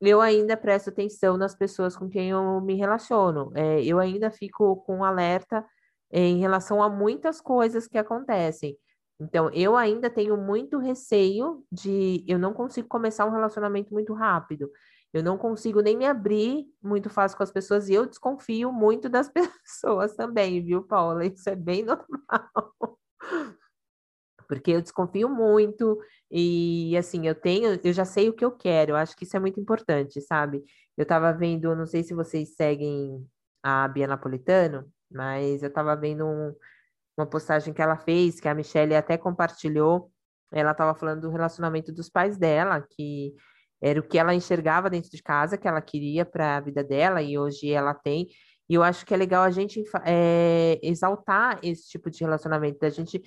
eu 0.00 0.20
ainda 0.20 0.56
presto 0.56 0.90
atenção 0.90 1.36
nas 1.36 1.54
pessoas 1.54 1.96
com 1.96 2.08
quem 2.08 2.30
eu 2.30 2.60
me 2.60 2.74
relaciono. 2.74 3.50
É, 3.54 3.82
eu 3.84 3.98
ainda 3.98 4.30
fico 4.30 4.76
com 4.84 5.04
alerta 5.04 5.64
em 6.10 6.38
relação 6.38 6.82
a 6.82 6.88
muitas 6.88 7.40
coisas 7.40 7.86
que 7.88 7.98
acontecem. 7.98 8.78
Então, 9.20 9.50
eu 9.52 9.76
ainda 9.76 10.10
tenho 10.10 10.36
muito 10.36 10.78
receio 10.78 11.64
de. 11.70 12.24
Eu 12.26 12.38
não 12.38 12.52
consigo 12.52 12.88
começar 12.88 13.26
um 13.26 13.30
relacionamento 13.30 13.92
muito 13.92 14.12
rápido. 14.12 14.70
Eu 15.14 15.22
não 15.22 15.38
consigo 15.38 15.80
nem 15.80 15.96
me 15.96 16.04
abrir 16.04 16.66
muito 16.82 17.08
fácil 17.08 17.36
com 17.36 17.44
as 17.44 17.52
pessoas 17.52 17.88
e 17.88 17.94
eu 17.94 18.04
desconfio 18.04 18.72
muito 18.72 19.08
das 19.08 19.30
pessoas 19.62 20.16
também, 20.16 20.60
viu, 20.60 20.82
Paula? 20.82 21.24
Isso 21.24 21.48
é 21.48 21.54
bem 21.54 21.84
normal. 21.86 22.98
Porque 24.48 24.72
eu 24.72 24.82
desconfio 24.82 25.28
muito 25.28 26.00
e 26.28 26.96
assim, 26.98 27.28
eu 27.28 27.34
tenho, 27.36 27.78
eu 27.82 27.92
já 27.92 28.04
sei 28.04 28.28
o 28.28 28.32
que 28.32 28.44
eu 28.44 28.50
quero. 28.50 28.90
Eu 28.90 28.96
acho 28.96 29.16
que 29.16 29.22
isso 29.22 29.36
é 29.36 29.40
muito 29.40 29.60
importante, 29.60 30.20
sabe? 30.20 30.64
Eu 30.96 31.06
tava 31.06 31.32
vendo, 31.32 31.76
não 31.76 31.86
sei 31.86 32.02
se 32.02 32.12
vocês 32.12 32.56
seguem 32.56 33.24
a 33.62 33.86
Bia 33.86 34.08
Napolitano, 34.08 34.92
mas 35.08 35.62
eu 35.62 35.72
tava 35.72 35.94
vendo 35.94 36.26
um, 36.26 36.52
uma 37.16 37.26
postagem 37.26 37.72
que 37.72 37.80
ela 37.80 37.96
fez, 37.96 38.40
que 38.40 38.48
a 38.48 38.54
Michelle 38.54 38.96
até 38.96 39.16
compartilhou. 39.16 40.10
Ela 40.52 40.72
estava 40.72 40.92
falando 40.92 41.20
do 41.20 41.30
relacionamento 41.30 41.92
dos 41.92 42.10
pais 42.10 42.36
dela, 42.36 42.80
que 42.82 43.32
era 43.84 44.00
o 44.00 44.02
que 44.02 44.18
ela 44.18 44.34
enxergava 44.34 44.88
dentro 44.88 45.10
de 45.10 45.22
casa, 45.22 45.58
que 45.58 45.68
ela 45.68 45.82
queria 45.82 46.24
para 46.24 46.56
a 46.56 46.60
vida 46.60 46.82
dela, 46.82 47.20
e 47.20 47.36
hoje 47.36 47.70
ela 47.70 47.92
tem. 47.92 48.28
E 48.66 48.74
eu 48.74 48.82
acho 48.82 49.04
que 49.04 49.12
é 49.12 49.16
legal 49.16 49.42
a 49.42 49.50
gente 49.50 49.84
é, 50.06 50.80
exaltar 50.82 51.58
esse 51.62 51.88
tipo 51.90 52.10
de 52.10 52.24
relacionamento, 52.24 52.78
da 52.78 52.88
gente 52.88 53.22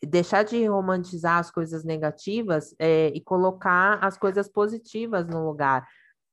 deixar 0.00 0.44
de 0.44 0.64
romantizar 0.66 1.38
as 1.38 1.50
coisas 1.50 1.84
negativas 1.84 2.72
é, 2.78 3.08
e 3.08 3.20
colocar 3.20 3.98
as 4.00 4.16
coisas 4.16 4.48
positivas 4.48 5.26
no 5.26 5.44
lugar 5.44 5.84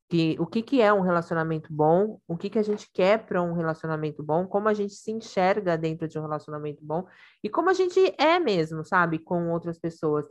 que 0.08 0.36
o 0.40 0.46
que, 0.46 0.62
que 0.62 0.80
é 0.80 0.94
um 0.94 1.02
relacionamento 1.02 1.74
bom, 1.74 2.20
o 2.28 2.38
que, 2.38 2.52
que 2.52 2.60
a 2.60 2.64
gente 2.64 2.88
quer 2.94 3.26
para 3.26 3.42
um 3.42 3.54
relacionamento 3.54 4.22
bom, 4.22 4.46
como 4.46 4.70
a 4.70 4.74
gente 4.74 4.94
se 4.94 5.12
enxerga 5.12 5.76
dentro 5.76 6.08
de 6.08 6.20
um 6.20 6.22
relacionamento 6.22 6.86
bom 6.86 7.08
e 7.44 7.50
como 7.50 7.72
a 7.72 7.74
gente 7.74 8.00
é 8.20 8.38
mesmo, 8.40 8.86
sabe, 8.86 9.18
com 9.18 9.50
outras 9.50 9.80
pessoas. 9.80 10.26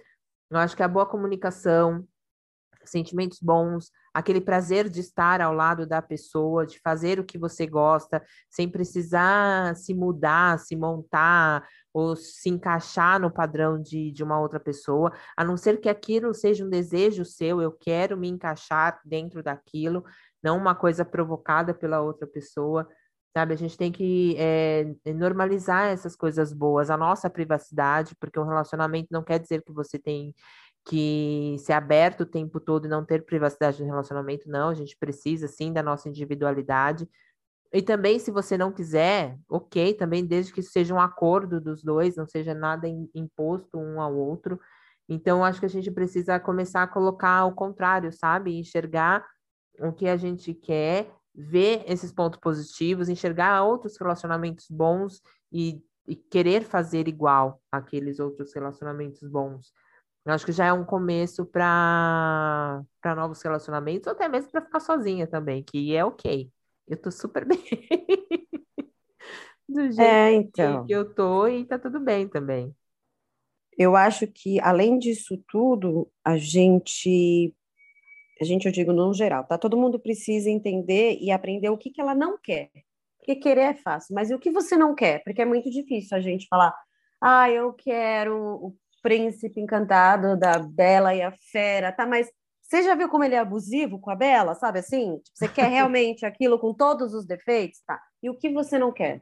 Eu 0.49 0.59
acho 0.59 0.77
que 0.77 0.85
a 0.85 0.89
boa 0.89 1.07
comunicação, 1.07 2.07
sentimentos 2.85 3.39
bons, 3.41 3.91
aquele 4.13 4.41
prazer 4.41 4.89
de 4.89 5.01
estar 5.01 5.41
ao 5.41 5.53
lado 5.53 5.87
da 5.87 6.03
pessoa, 6.03 6.67
de 6.67 6.79
fazer 6.81 7.19
o 7.19 7.25
que 7.25 7.39
você 7.39 7.67
gosta, 7.67 8.23
sem 8.51 8.69
precisar 8.69 9.75
se 9.77 9.95
mudar, 9.95 10.59
se 10.59 10.77
montar 10.77 11.67
ou 11.93 12.17
se 12.17 12.49
encaixar 12.49 13.21
no 13.21 13.31
padrão 13.31 13.81
de, 13.81 14.11
de 14.11 14.23
uma 14.23 14.41
outra 14.41 14.59
pessoa, 14.59 15.13
a 15.37 15.45
não 15.45 15.57
ser 15.57 15.81
que 15.81 15.89
aquilo 15.89 16.33
seja 16.33 16.65
um 16.65 16.71
desejo 16.71 17.25
seu, 17.25 17.61
eu 17.61 17.73
quero 17.73 18.17
me 18.17 18.29
encaixar 18.29 19.01
dentro 19.05 19.43
daquilo, 19.43 20.05
não 20.43 20.57
uma 20.57 20.75
coisa 20.75 21.05
provocada 21.05 21.75
pela 21.75 22.01
outra 22.01 22.27
pessoa. 22.27 22.89
Sabe, 23.35 23.55
a 23.55 23.57
gente 23.57 23.79
tem 23.79 23.91
que 23.91 24.37
é, 24.37 24.85
normalizar 25.15 25.87
essas 25.87 26.15
coisas 26.15 26.53
boas, 26.53 26.91
a 26.91 26.99
nossa 26.99 27.31
privacidade, 27.31 28.15
porque 28.21 28.39
um 28.39 28.47
relacionamento 28.47 29.09
não 29.11 29.23
quer 29.25 29.39
dizer 29.39 29.63
que 29.63 29.73
você 29.73 29.99
tem 29.99 30.35
que 30.85 31.57
ser 31.61 31.73
aberto 31.75 32.23
o 32.23 32.27
tempo 32.27 32.59
todo 32.59 32.87
e 32.87 32.89
não 32.89 33.05
ter 33.05 33.25
privacidade 33.25 33.81
no 33.81 33.87
relacionamento, 33.87 34.49
não. 34.49 34.69
A 34.69 34.75
gente 34.75 34.97
precisa 34.97 35.47
sim 35.49 35.73
da 35.73 35.83
nossa 35.83 36.09
individualidade. 36.09 37.09
E 37.73 37.81
também, 37.81 38.19
se 38.19 38.31
você 38.31 38.59
não 38.59 38.71
quiser, 38.71 39.39
ok, 39.49 39.95
também, 39.95 40.27
desde 40.27 40.53
que 40.53 40.63
seja 40.63 40.95
um 40.95 41.01
acordo 41.01 41.61
dos 41.61 41.83
dois, 41.83 42.17
não 42.17 42.27
seja 42.27 42.53
nada 42.53 42.87
imposto 43.15 43.79
um 43.79 44.01
ao 44.01 44.15
outro. 44.15 44.61
Então, 45.09 45.45
acho 45.45 45.61
que 45.61 45.67
a 45.67 45.71
gente 45.71 45.91
precisa 45.91 46.39
começar 46.39 46.83
a 46.83 46.87
colocar 46.87 47.45
o 47.47 47.55
contrário, 47.55 48.13
sabe? 48.13 48.59
Enxergar 48.59 49.27
o 49.81 49.93
que 49.93 50.07
a 50.07 50.17
gente 50.17 50.53
quer, 50.53 51.11
ver 51.35 51.83
esses 51.87 52.13
pontos 52.13 52.39
positivos, 52.39 53.09
enxergar 53.09 53.63
outros 53.63 53.97
relacionamentos 53.99 54.67
bons 54.69 55.23
e, 55.51 55.83
e 56.07 56.15
querer 56.15 56.63
fazer 56.65 57.09
igual 57.09 57.61
aqueles 57.71 58.21
outros 58.21 58.53
relacionamentos 58.53 59.27
bons. 59.27 59.73
Eu 60.25 60.33
acho 60.33 60.47
que 60.47 60.53
já 60.53 60.67
é 60.67 60.73
um 60.73 60.85
começo 60.85 61.45
para 61.45 62.85
novos 63.17 63.43
relacionamentos, 63.43 64.07
ou 64.07 64.13
até 64.13 64.29
mesmo 64.29 64.51
para 64.51 64.63
ficar 64.63 64.81
sozinha 64.81 65.27
também, 65.27 65.65
que 65.65 65.95
é 65.95 66.05
ok. 66.05 66.51
Eu 66.87 66.97
tô 66.97 67.11
super 67.11 67.45
bem. 67.47 67.59
Do 69.69 69.91
jeito 69.91 70.01
é, 70.01 70.33
então. 70.33 70.87
que 70.87 70.93
eu 70.93 71.13
tô 71.15 71.49
e 71.49 71.65
tá 71.65 71.79
tudo 71.79 71.99
bem 71.99 72.29
também. 72.29 72.75
Eu 73.77 73.97
acho 73.97 74.27
que, 74.27 74.61
além 74.61 74.99
disso 74.99 75.43
tudo, 75.49 76.11
a 76.25 76.37
gente, 76.37 77.55
a 78.41 78.45
gente, 78.45 78.67
eu 78.67 78.73
digo 78.73 78.93
no 78.93 79.15
geral, 79.15 79.45
tá? 79.45 79.57
Todo 79.57 79.79
mundo 79.79 79.99
precisa 79.99 80.51
entender 80.51 81.19
e 81.21 81.31
aprender 81.31 81.71
o 81.71 81.79
que, 81.79 81.91
que 81.91 82.01
ela 82.01 82.15
não 82.15 82.39
quer. 82.39 82.71
Porque 83.19 83.37
querer 83.37 83.63
é 83.63 83.75
fácil, 83.75 84.15
mas 84.15 84.31
e 84.31 84.35
o 84.35 84.39
que 84.39 84.51
você 84.51 84.77
não 84.77 84.95
quer? 84.95 85.23
Porque 85.25 85.41
é 85.41 85.45
muito 85.45 85.71
difícil 85.71 86.17
a 86.17 86.21
gente 86.21 86.47
falar, 86.49 86.75
ah, 87.21 87.49
eu 87.49 87.73
quero 87.73 88.77
príncipe 89.03 89.61
encantado 89.61 90.39
da 90.39 90.59
Bela 90.59 91.15
e 91.15 91.21
a 91.21 91.33
Fera, 91.51 91.93
tá? 91.93 92.07
Mas 92.07 92.31
você 92.63 92.83
já 92.83 92.95
viu 92.95 93.09
como 93.09 93.25
ele 93.25 93.35
é 93.35 93.39
abusivo 93.39 93.99
com 93.99 94.11
a 94.11 94.17
Bela, 94.17 94.55
sabe 94.55 94.79
assim? 94.79 95.19
Tipo, 95.19 95.31
você 95.37 95.49
quer 95.49 95.69
realmente 95.71 96.25
aquilo 96.25 96.59
com 96.59 96.73
todos 96.73 97.13
os 97.13 97.27
defeitos, 97.27 97.81
tá? 97.87 98.01
E 98.23 98.31
o 98.31 98.35
que 98.35 98.49
você 98.49 98.79
não 98.79 98.93
quer? 98.93 99.21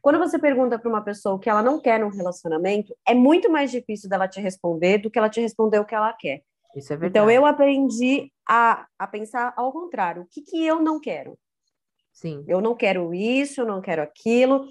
Quando 0.00 0.18
você 0.18 0.38
pergunta 0.38 0.78
para 0.78 0.88
uma 0.88 1.02
pessoa 1.02 1.34
o 1.34 1.38
que 1.38 1.50
ela 1.50 1.62
não 1.62 1.80
quer 1.80 1.98
num 1.98 2.08
relacionamento, 2.08 2.94
é 3.06 3.14
muito 3.14 3.50
mais 3.50 3.70
difícil 3.70 4.08
dela 4.08 4.28
te 4.28 4.40
responder 4.40 4.98
do 4.98 5.10
que 5.10 5.18
ela 5.18 5.28
te 5.28 5.40
responder 5.40 5.80
o 5.80 5.84
que 5.84 5.94
ela 5.94 6.12
quer. 6.12 6.42
Isso 6.76 6.92
é 6.92 6.96
verdade. 6.96 7.10
Então 7.10 7.30
eu 7.30 7.44
aprendi 7.44 8.30
a, 8.48 8.86
a 8.96 9.06
pensar 9.08 9.52
ao 9.56 9.72
contrário. 9.72 10.22
O 10.22 10.26
que, 10.26 10.42
que 10.42 10.64
eu 10.64 10.80
não 10.80 11.00
quero? 11.00 11.36
Sim. 12.12 12.44
Eu 12.46 12.60
não 12.60 12.76
quero 12.76 13.12
isso, 13.12 13.60
eu 13.60 13.66
não 13.66 13.80
quero 13.80 14.02
aquilo. 14.02 14.68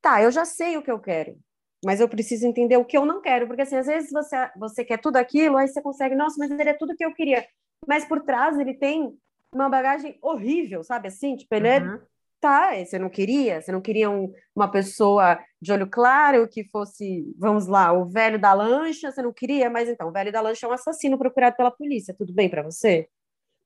Tá, 0.00 0.22
eu 0.22 0.30
já 0.30 0.46
sei 0.46 0.78
o 0.78 0.82
que 0.82 0.90
eu 0.90 0.98
quero 0.98 1.36
mas 1.84 2.00
eu 2.00 2.08
preciso 2.08 2.46
entender 2.46 2.76
o 2.76 2.84
que 2.84 2.96
eu 2.96 3.04
não 3.04 3.20
quero, 3.20 3.46
porque 3.46 3.62
assim, 3.62 3.76
às 3.76 3.86
vezes 3.86 4.10
você, 4.10 4.50
você 4.56 4.84
quer 4.84 4.98
tudo 4.98 5.16
aquilo, 5.16 5.56
aí 5.56 5.68
você 5.68 5.82
consegue, 5.82 6.14
nossa, 6.14 6.36
mas 6.38 6.50
ele 6.50 6.70
é 6.70 6.74
tudo 6.74 6.96
que 6.96 7.04
eu 7.04 7.14
queria. 7.14 7.46
Mas 7.86 8.04
por 8.04 8.22
trás 8.22 8.58
ele 8.58 8.74
tem 8.74 9.16
uma 9.52 9.68
bagagem 9.68 10.18
horrível, 10.22 10.82
sabe 10.82 11.08
assim? 11.08 11.36
Tipo, 11.36 11.54
ele 11.54 11.68
é, 11.68 11.80
uhum. 11.80 11.94
é. 11.94 12.00
Tá, 12.40 12.84
você 12.84 12.98
não 12.98 13.08
queria? 13.08 13.62
Você 13.62 13.72
não 13.72 13.80
queria 13.80 14.10
um, 14.10 14.30
uma 14.54 14.70
pessoa 14.70 15.38
de 15.62 15.72
olho 15.72 15.88
claro 15.88 16.46
que 16.46 16.62
fosse, 16.64 17.24
vamos 17.38 17.66
lá, 17.66 17.90
o 17.92 18.04
velho 18.04 18.38
da 18.38 18.52
lancha? 18.52 19.10
Você 19.10 19.22
não 19.22 19.32
queria? 19.32 19.70
Mas 19.70 19.88
então, 19.88 20.08
o 20.08 20.12
velho 20.12 20.30
da 20.30 20.42
lancha 20.42 20.66
é 20.66 20.68
um 20.68 20.72
assassino 20.72 21.16
procurado 21.16 21.56
pela 21.56 21.70
polícia, 21.70 22.14
tudo 22.16 22.34
bem 22.34 22.50
para 22.50 22.62
você? 22.62 23.08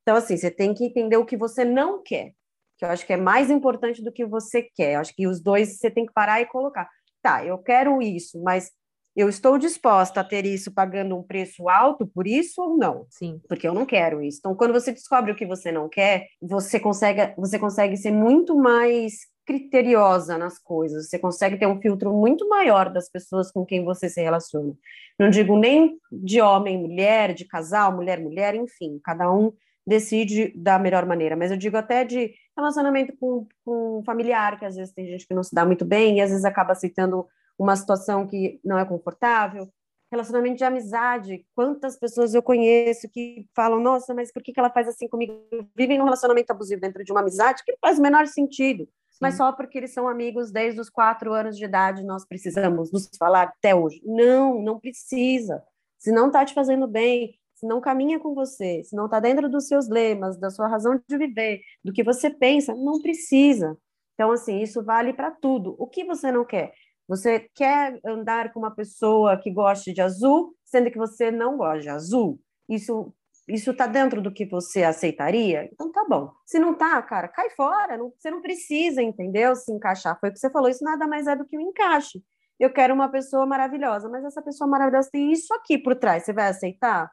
Então, 0.02 0.16
assim, 0.16 0.36
você 0.36 0.50
tem 0.50 0.72
que 0.74 0.84
entender 0.84 1.16
o 1.16 1.26
que 1.26 1.36
você 1.36 1.64
não 1.64 2.02
quer, 2.02 2.32
que 2.76 2.84
eu 2.84 2.88
acho 2.88 3.04
que 3.04 3.12
é 3.12 3.16
mais 3.16 3.50
importante 3.50 4.02
do 4.02 4.12
que 4.12 4.24
você 4.24 4.62
quer. 4.62 4.94
Eu 4.94 5.00
acho 5.00 5.14
que 5.14 5.26
os 5.26 5.40
dois 5.40 5.78
você 5.78 5.90
tem 5.90 6.06
que 6.06 6.12
parar 6.12 6.40
e 6.40 6.46
colocar 6.46 6.88
tá, 7.28 7.44
eu 7.44 7.58
quero 7.58 8.00
isso, 8.00 8.42
mas 8.42 8.70
eu 9.14 9.28
estou 9.28 9.58
disposta 9.58 10.20
a 10.20 10.24
ter 10.24 10.46
isso 10.46 10.72
pagando 10.72 11.16
um 11.16 11.22
preço 11.22 11.68
alto 11.68 12.06
por 12.06 12.26
isso 12.26 12.62
ou 12.62 12.76
não? 12.76 13.06
Sim. 13.10 13.40
Porque 13.48 13.66
eu 13.66 13.74
não 13.74 13.84
quero 13.84 14.22
isso. 14.22 14.38
Então, 14.38 14.54
quando 14.54 14.72
você 14.72 14.92
descobre 14.92 15.32
o 15.32 15.34
que 15.34 15.44
você 15.44 15.72
não 15.72 15.88
quer, 15.88 16.26
você 16.40 16.78
consegue, 16.78 17.34
você 17.36 17.58
consegue 17.58 17.96
ser 17.96 18.12
muito 18.12 18.56
mais 18.56 19.26
criteriosa 19.44 20.36
nas 20.36 20.58
coisas, 20.58 21.08
você 21.08 21.18
consegue 21.18 21.56
ter 21.58 21.66
um 21.66 21.80
filtro 21.80 22.12
muito 22.12 22.46
maior 22.48 22.92
das 22.92 23.08
pessoas 23.08 23.50
com 23.50 23.64
quem 23.64 23.82
você 23.82 24.08
se 24.08 24.20
relaciona. 24.20 24.74
Não 25.18 25.30
digo 25.30 25.58
nem 25.58 25.98
de 26.12 26.40
homem, 26.40 26.76
mulher, 26.78 27.32
de 27.32 27.46
casal, 27.46 27.96
mulher, 27.96 28.20
mulher, 28.20 28.54
enfim, 28.54 29.00
cada 29.02 29.32
um 29.32 29.50
decide 29.88 30.52
da 30.54 30.78
melhor 30.78 31.06
maneira, 31.06 31.34
mas 31.34 31.50
eu 31.50 31.56
digo 31.56 31.76
até 31.76 32.04
de 32.04 32.34
relacionamento 32.54 33.16
com, 33.18 33.46
com 33.64 34.02
familiar, 34.04 34.58
que 34.58 34.66
às 34.66 34.76
vezes 34.76 34.92
tem 34.92 35.06
gente 35.06 35.26
que 35.26 35.34
não 35.34 35.42
se 35.42 35.54
dá 35.54 35.64
muito 35.64 35.84
bem 35.84 36.18
e 36.18 36.20
às 36.20 36.28
vezes 36.28 36.44
acaba 36.44 36.72
aceitando 36.72 37.26
uma 37.58 37.74
situação 37.74 38.26
que 38.26 38.60
não 38.62 38.78
é 38.78 38.84
confortável. 38.84 39.66
Relacionamento 40.12 40.56
de 40.56 40.64
amizade, 40.64 41.46
quantas 41.54 41.98
pessoas 41.98 42.34
eu 42.34 42.42
conheço 42.42 43.08
que 43.08 43.46
falam, 43.54 43.80
nossa, 43.80 44.14
mas 44.14 44.30
por 44.30 44.42
que, 44.42 44.52
que 44.52 44.60
ela 44.60 44.70
faz 44.70 44.88
assim 44.88 45.08
comigo? 45.08 45.34
Vivem 45.74 45.98
num 45.98 46.04
relacionamento 46.04 46.50
abusivo 46.50 46.80
dentro 46.80 47.02
de 47.02 47.10
uma 47.10 47.20
amizade 47.20 47.62
que 47.64 47.72
não 47.72 47.78
faz 47.80 47.98
o 47.98 48.02
menor 48.02 48.26
sentido. 48.26 48.84
Sim. 48.84 49.18
Mas 49.22 49.36
só 49.36 49.52
porque 49.52 49.78
eles 49.78 49.92
são 49.92 50.06
amigos 50.06 50.50
desde 50.50 50.80
os 50.80 50.90
quatro 50.90 51.32
anos 51.32 51.56
de 51.56 51.64
idade, 51.64 52.04
nós 52.04 52.26
precisamos 52.26 52.92
nos 52.92 53.08
falar 53.18 53.42
até 53.44 53.74
hoje. 53.74 54.00
Não, 54.04 54.62
não 54.62 54.78
precisa. 54.78 55.62
Se 55.98 56.12
não 56.12 56.28
está 56.28 56.44
te 56.44 56.54
fazendo 56.54 56.86
bem, 56.86 57.38
se 57.58 57.66
não 57.66 57.80
caminha 57.80 58.20
com 58.20 58.34
você, 58.34 58.82
se 58.84 58.94
não 58.94 59.06
está 59.06 59.18
dentro 59.18 59.48
dos 59.48 59.66
seus 59.66 59.88
lemas, 59.88 60.38
da 60.38 60.50
sua 60.50 60.68
razão 60.68 61.00
de 61.08 61.18
viver, 61.18 61.60
do 61.84 61.92
que 61.92 62.04
você 62.04 62.30
pensa, 62.30 62.74
não 62.74 63.00
precisa. 63.00 63.76
Então, 64.14 64.30
assim, 64.30 64.60
isso 64.60 64.84
vale 64.84 65.12
para 65.12 65.30
tudo. 65.30 65.74
O 65.78 65.86
que 65.86 66.04
você 66.04 66.30
não 66.30 66.44
quer? 66.44 66.72
Você 67.08 67.48
quer 67.54 67.98
andar 68.04 68.52
com 68.52 68.60
uma 68.60 68.74
pessoa 68.74 69.36
que 69.36 69.50
goste 69.50 69.92
de 69.92 70.00
azul, 70.00 70.54
sendo 70.64 70.90
que 70.90 70.98
você 70.98 71.30
não 71.30 71.56
gosta 71.56 71.80
de 71.80 71.88
azul? 71.88 72.40
Isso 72.68 73.12
isso 73.48 73.72
tá 73.72 73.86
dentro 73.86 74.20
do 74.20 74.30
que 74.30 74.44
você 74.44 74.84
aceitaria? 74.84 75.66
Então 75.72 75.90
tá 75.90 76.04
bom. 76.06 76.30
Se 76.44 76.58
não 76.58 76.74
tá, 76.74 77.00
cara, 77.00 77.28
cai 77.28 77.48
fora. 77.50 77.96
Não, 77.96 78.12
você 78.14 78.30
não 78.30 78.42
precisa, 78.42 79.02
entendeu? 79.02 79.56
Se 79.56 79.72
encaixar. 79.72 80.18
Foi 80.20 80.28
o 80.28 80.32
que 80.32 80.38
você 80.38 80.50
falou, 80.50 80.68
isso 80.68 80.84
nada 80.84 81.06
mais 81.06 81.26
é 81.26 81.34
do 81.34 81.46
que 81.46 81.56
um 81.56 81.62
encaixe. 81.62 82.22
Eu 82.60 82.70
quero 82.70 82.92
uma 82.92 83.08
pessoa 83.08 83.46
maravilhosa, 83.46 84.08
mas 84.08 84.22
essa 84.22 84.42
pessoa 84.42 84.68
maravilhosa 84.68 85.08
tem 85.10 85.32
isso 85.32 85.54
aqui 85.54 85.78
por 85.78 85.96
trás. 85.96 86.24
Você 86.24 86.32
vai 86.32 86.48
aceitar? 86.48 87.10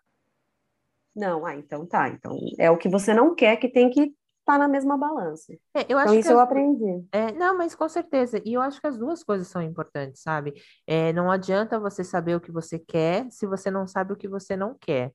Não, 1.16 1.45
ah, 1.45 1.55
então 1.55 1.86
tá. 1.86 2.09
Então 2.09 2.38
é 2.59 2.70
o 2.70 2.78
que 2.78 2.89
você 2.89 3.13
não 3.13 3.34
quer 3.36 3.57
que 3.57 3.70
tem 3.70 3.89
que 3.89 4.13
tá 4.45 4.57
na 4.57 4.68
mesma 4.68 4.97
balança. 4.97 5.53
É, 5.74 5.86
eu 5.89 5.97
acho 5.97 6.18
então, 6.18 6.20
isso 6.20 6.28
que 6.28 6.34
eu 6.34 6.39
as- 6.39 6.39
aprendi. 6.39 7.05
É, 7.11 7.32
não, 7.34 7.57
mas 7.57 7.76
com 7.76 7.88
certeza. 7.89 8.41
E 8.45 8.53
eu 8.53 8.61
acho 8.61 8.82
que 8.82 8.88
as 8.88 8.97
duas 8.97 9.24
coisas 9.24 9.47
são 9.47 9.61
importantes, 9.61 10.22
sabe? 10.22 10.53
É, 10.88 11.13
não 11.13 11.32
adianta 11.32 11.80
você 11.80 12.03
saber 12.03 12.36
o 12.36 12.41
que 12.41 12.51
você 12.51 12.80
quer 12.80 13.32
se 13.32 13.47
você 13.47 13.72
não 13.72 13.88
sabe 13.88 14.13
o 14.13 14.18
que 14.18 14.28
você 14.28 14.55
não 14.57 14.78
quer. 14.80 15.13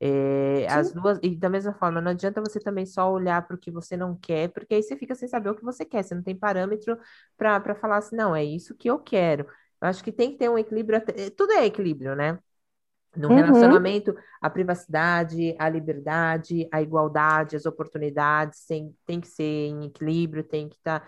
É, 0.00 0.66
as 0.70 0.92
duas, 0.92 1.18
e 1.22 1.36
da 1.36 1.48
mesma 1.50 1.74
forma, 1.74 2.00
não 2.00 2.12
adianta 2.12 2.40
você 2.42 2.60
também 2.60 2.86
só 2.86 3.10
olhar 3.12 3.46
para 3.46 3.56
o 3.56 3.58
que 3.60 3.70
você 3.70 3.96
não 3.96 4.16
quer, 4.18 4.48
porque 4.52 4.74
aí 4.74 4.82
você 4.82 4.96
fica 4.96 5.14
sem 5.14 5.28
saber 5.28 5.50
o 5.50 5.56
que 5.56 5.64
você 5.64 5.84
quer, 5.86 6.04
você 6.04 6.14
não 6.14 6.22
tem 6.24 6.36
parâmetro 6.36 6.98
para 7.38 7.60
para 7.60 7.74
falar 7.76 7.98
assim, 7.98 8.16
não, 8.16 8.34
é 8.36 8.44
isso 8.44 8.76
que 8.76 8.90
eu 8.90 8.98
quero. 9.00 9.44
Eu 9.82 9.88
acho 9.88 10.04
que 10.04 10.12
tem 10.12 10.32
que 10.32 10.38
ter 10.38 10.50
um 10.50 10.58
equilíbrio, 10.58 10.98
até- 10.98 11.30
tudo 11.30 11.52
é 11.54 11.66
equilíbrio, 11.66 12.16
né? 12.16 12.38
No 13.16 13.28
Uhum. 13.28 13.34
relacionamento, 13.34 14.14
a 14.40 14.48
privacidade, 14.48 15.54
a 15.58 15.68
liberdade, 15.68 16.68
a 16.72 16.80
igualdade, 16.80 17.56
as 17.56 17.66
oportunidades 17.66 18.64
tem, 18.66 18.94
tem 19.04 19.20
que 19.20 19.26
ser 19.28 19.42
em 19.68 19.86
equilíbrio, 19.86 20.44
tem 20.44 20.68
que 20.68 20.76
estar. 20.76 21.06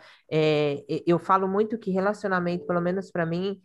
eu 1.07 1.18
falo 1.18 1.46
muito 1.48 1.78
que 1.78 1.90
relacionamento, 1.92 2.66
pelo 2.66 2.80
menos 2.80 3.11
para 3.11 3.24
mim, 3.24 3.61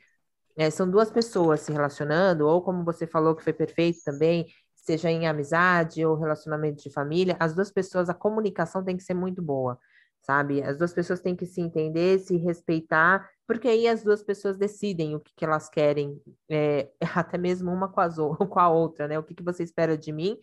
é, 0.58 0.70
são 0.70 0.90
duas 0.90 1.12
pessoas 1.12 1.62
se 1.62 1.72
relacionando, 1.72 2.48
ou 2.48 2.62
como 2.62 2.84
você 2.84 3.08
falou 3.08 3.36
que 3.36 3.44
foi 3.44 3.54
perfeito 3.54 4.00
também, 4.04 4.48
seja 4.76 5.10
em 5.12 5.28
amizade 5.28 6.06
ou 6.06 6.16
relacionamento 6.16 6.82
de 6.84 6.90
família, 6.92 7.38
as 7.40 7.54
duas 7.54 7.72
pessoas, 7.72 8.10
a 8.10 8.14
comunicação 8.14 8.84
tem 8.84 8.98
que 8.98 9.04
ser 9.04 9.14
muito 9.14 9.42
boa, 9.42 9.78
sabe? 10.22 10.61
As 10.61 10.78
duas 10.78 10.93
pessoas 10.93 11.22
têm 11.22 11.36
que 11.36 11.45
se 11.45 11.61
entender, 11.61 12.20
se 12.20 12.36
respeitar, 12.38 13.30
porque 13.47 13.68
aí 13.68 13.88
as 13.88 14.03
duas 14.03 14.22
pessoas 14.22 14.57
decidem 14.57 15.15
o 15.15 15.20
que, 15.20 15.34
que 15.36 15.45
elas 15.45 15.70
querem, 15.70 16.22
é, 16.49 16.89
até 17.15 17.38
mesmo 17.38 17.72
uma 17.72 17.88
com, 17.89 18.01
as, 18.01 18.15
com 18.49 18.59
a 18.59 18.70
outra, 18.70 19.07
né? 19.07 19.18
O 19.18 19.24
que, 19.24 19.34
que 19.34 19.43
você 19.43 19.63
espera 19.63 19.97
de 19.97 20.11
mim? 20.11 20.38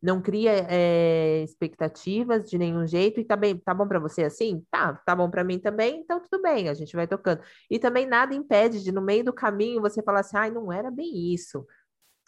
Não 0.00 0.22
cria 0.22 0.52
é, 0.68 1.42
expectativas 1.42 2.48
de 2.48 2.56
nenhum 2.56 2.86
jeito, 2.86 3.20
e 3.20 3.24
tá 3.24 3.36
bem, 3.36 3.56
tá 3.58 3.74
bom 3.74 3.86
para 3.86 3.98
você 3.98 4.22
assim? 4.24 4.64
Tá, 4.70 4.94
tá 4.94 5.14
bom 5.14 5.28
para 5.30 5.42
mim 5.44 5.58
também, 5.58 6.00
então 6.00 6.20
tudo 6.20 6.40
bem, 6.42 6.68
a 6.68 6.74
gente 6.74 6.94
vai 6.94 7.06
tocando. 7.06 7.42
E 7.70 7.78
também 7.78 8.06
nada 8.06 8.34
impede 8.34 8.82
de, 8.82 8.92
no 8.92 9.02
meio 9.02 9.24
do 9.24 9.32
caminho, 9.32 9.80
você 9.80 10.02
falar 10.02 10.20
assim, 10.20 10.36
ai, 10.36 10.50
não 10.50 10.72
era 10.72 10.90
bem 10.90 11.32
isso, 11.32 11.66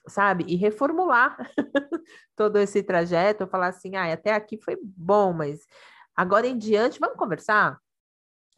sabe? 0.09 0.45
E 0.49 0.57
reformular 0.57 1.37
todo 2.37 2.59
esse 2.59 2.83
trajeto, 2.83 3.47
falar 3.47 3.69
assim, 3.69 3.97
ai, 3.97 4.13
até 4.13 4.33
aqui 4.35 4.59
foi 4.63 4.77
bom, 4.83 5.33
mas 5.33 5.61
agora 6.21 6.47
em 6.47 6.59
diante, 6.59 7.01
vamos 7.01 7.17
conversar? 7.17 7.79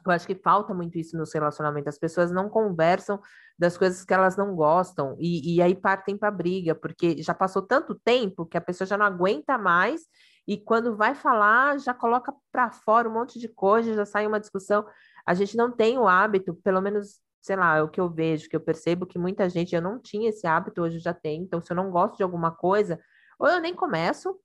Eu 0.05 0.11
acho 0.11 0.27
que 0.27 0.35
falta 0.35 0.75
muito 0.75 0.99
isso 0.99 1.17
nos 1.17 1.33
relacionamentos. 1.33 1.95
As 1.95 1.99
pessoas 1.99 2.33
não 2.33 2.49
conversam 2.49 3.21
das 3.57 3.79
coisas 3.79 4.05
que 4.05 4.13
elas 4.13 4.37
não 4.37 4.57
gostam 4.57 5.15
e, 5.17 5.55
e 5.55 5.63
aí 5.63 5.73
partem 5.77 6.19
para 6.19 6.29
briga, 6.29 6.75
porque 6.75 7.23
já 7.23 7.33
passou 7.33 7.63
tanto 7.63 7.95
tempo 7.95 8.45
que 8.45 8.57
a 8.57 8.61
pessoa 8.61 8.87
já 8.87 8.99
não 8.99 9.07
aguenta 9.07 9.57
mais 9.57 10.03
e 10.45 10.59
quando 10.59 10.97
vai 10.97 11.15
falar 11.15 11.79
já 11.79 11.95
coloca 11.95 12.35
para 12.51 12.73
fora 12.73 13.09
um 13.09 13.13
monte 13.13 13.39
de 13.39 13.49
coisa, 13.49 13.95
já 13.95 14.05
sai 14.05 14.27
uma 14.27 14.41
discussão. 14.41 14.85
A 15.25 15.33
gente 15.33 15.57
não 15.57 15.71
tem 15.71 15.97
o 15.97 16.09
hábito, 16.09 16.55
pelo 16.65 16.81
menos, 16.81 17.21
sei 17.41 17.55
lá, 17.55 17.77
é 17.77 17.83
o 17.83 17.89
que 17.89 18.01
eu 18.01 18.11
vejo, 18.11 18.49
que 18.49 18.57
eu 18.57 18.61
percebo 18.61 19.07
que 19.07 19.21
muita 19.21 19.49
gente 19.49 19.73
eu 19.73 19.81
não 19.81 20.01
tinha 20.01 20.31
esse 20.31 20.49
hábito, 20.49 20.83
hoje 20.83 20.99
já 20.99 21.15
tem. 21.15 21.43
Então, 21.43 21.61
se 21.61 21.73
eu 21.73 21.77
não 21.77 21.93
gosto 21.93 22.17
de 22.17 22.25
alguma 22.25 22.51
coisa, 22.51 22.99
ou 23.39 23.47
eu 23.47 23.61
nem 23.61 23.73
começo, 23.73 24.37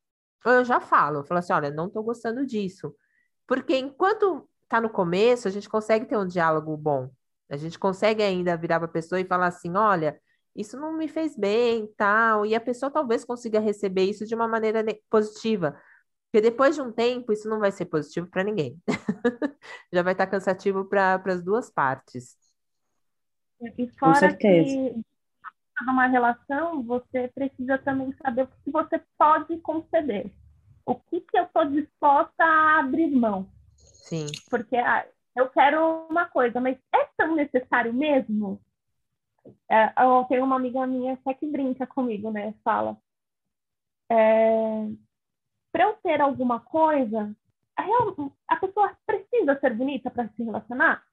ou 0.45 0.51
eu 0.51 0.63
já 0.65 0.79
falo. 0.79 1.19
Eu 1.19 1.25
falo 1.25 1.39
assim, 1.39 1.53
olha, 1.53 1.71
não 1.71 1.87
estou 1.87 2.03
gostando 2.03 2.45
disso. 2.45 2.93
Porque 3.47 3.77
enquanto 3.77 4.47
tá 4.67 4.81
no 4.81 4.89
começo, 4.89 5.47
a 5.47 5.51
gente 5.51 5.69
consegue 5.69 6.05
ter 6.05 6.17
um 6.17 6.27
diálogo 6.27 6.75
bom. 6.75 7.09
A 7.49 7.55
gente 7.55 7.79
consegue 7.79 8.21
ainda 8.21 8.57
virar 8.57 8.79
para 8.79 8.89
a 8.89 8.91
pessoa 8.91 9.19
e 9.21 9.25
falar 9.25 9.47
assim, 9.47 9.75
olha, 9.75 10.19
isso 10.53 10.77
não 10.77 10.91
me 10.93 11.07
fez 11.07 11.37
bem, 11.37 11.87
tal, 11.95 12.45
e 12.45 12.53
a 12.53 12.59
pessoa 12.59 12.91
talvez 12.91 13.23
consiga 13.23 13.59
receber 13.59 14.03
isso 14.03 14.25
de 14.25 14.35
uma 14.35 14.47
maneira 14.47 14.83
ne- 14.83 15.01
positiva. 15.09 15.79
Porque 16.29 16.41
depois 16.41 16.75
de 16.75 16.81
um 16.81 16.91
tempo, 16.91 17.31
isso 17.31 17.47
não 17.47 17.59
vai 17.59 17.71
ser 17.71 17.85
positivo 17.85 18.27
para 18.27 18.43
ninguém. 18.43 18.77
Já 19.93 20.03
vai 20.03 20.13
estar 20.13 20.27
cansativo 20.27 20.83
para 20.83 21.21
as 21.25 21.41
duas 21.41 21.69
partes. 21.69 22.35
E 23.77 23.87
fora 23.97 24.19
certeza. 24.19 24.69
que 24.75 25.01
numa 25.85 26.07
relação, 26.07 26.83
você 26.83 27.29
precisa 27.29 27.77
também 27.77 28.13
saber 28.21 28.43
o 28.43 28.47
que 28.47 28.71
você 28.71 29.01
pode 29.17 29.57
conceder. 29.59 30.31
O 30.87 30.95
que, 30.95 31.21
que 31.21 31.37
eu 31.37 31.43
estou 31.45 31.65
disposta 31.65 32.43
a 32.43 32.79
abrir 32.79 33.09
mão. 33.11 33.47
Sim, 34.03 34.41
Porque 34.49 34.75
ah, 34.77 35.07
eu 35.35 35.49
quero 35.49 36.07
uma 36.09 36.25
coisa, 36.27 36.59
mas 36.61 36.77
é 36.93 37.05
tão 37.17 37.35
necessário 37.35 37.93
mesmo? 37.93 38.59
É, 39.69 39.93
eu 40.03 40.25
tenho 40.25 40.43
uma 40.43 40.55
amiga 40.55 40.85
minha 40.87 41.13
até 41.13 41.33
que 41.33 41.47
brinca 41.47 41.85
comigo, 41.87 42.31
né? 42.31 42.53
Fala. 42.63 42.97
É, 44.09 44.87
para 45.71 45.83
eu 45.85 45.93
ter 45.97 46.21
alguma 46.21 46.59
coisa, 46.59 47.35
a, 47.75 47.81
real- 47.83 48.33
a 48.47 48.55
pessoa 48.57 48.97
precisa 49.05 49.59
ser 49.59 49.75
bonita 49.75 50.11
para 50.11 50.29
se 50.29 50.43
relacionar? 50.43 51.05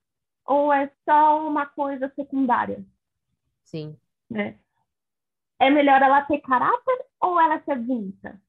Ou 0.47 0.73
é 0.73 0.91
só 1.05 1.47
uma 1.47 1.67
coisa 1.67 2.13
secundária? 2.17 2.85
sim. 3.65 3.99
né? 4.31 4.59
É 5.59 5.69
melhor 5.71 6.01
ela 6.03 6.23
ter 6.23 6.41
caráter 6.41 7.07
ou 7.21 7.41
ela 7.41 7.61
ser 7.65 7.77
bonita? 7.79 8.41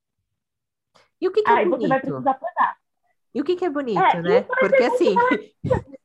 E 1.26 1.28
o 1.28 1.32
que, 1.32 1.42
que 1.42 1.50
é 1.50 1.56
Aí 1.56 1.66
você 1.66 1.88
vai 1.88 2.00
bonito? 2.00 2.12
precisar 2.12 2.34
pesar. 2.36 2.78
E 3.34 3.42
o 3.42 3.44
que, 3.44 3.56
que 3.56 3.66
é 3.66 3.70
bonito, 3.70 4.00
É, 4.00 4.22
né? 4.22 4.42
Porque 4.44 4.78
ser 4.78 4.86
assim, 4.86 5.16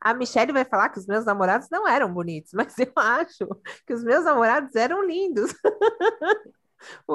a 0.00 0.14
Michelle 0.14 0.50
vai 0.52 0.64
falar 0.64 0.88
que 0.88 0.98
os 0.98 1.06
meus 1.06 1.26
namorados 1.26 1.68
não 1.70 1.86
eram 1.86 2.10
bonitos, 2.12 2.52
mas 2.56 2.78
eu 2.78 2.90
acho 2.96 3.46
que 3.86 3.92
os 3.92 4.02
meus 4.02 4.24
namorados 4.24 4.74
eram 4.74 5.02
lindos. 5.04 5.52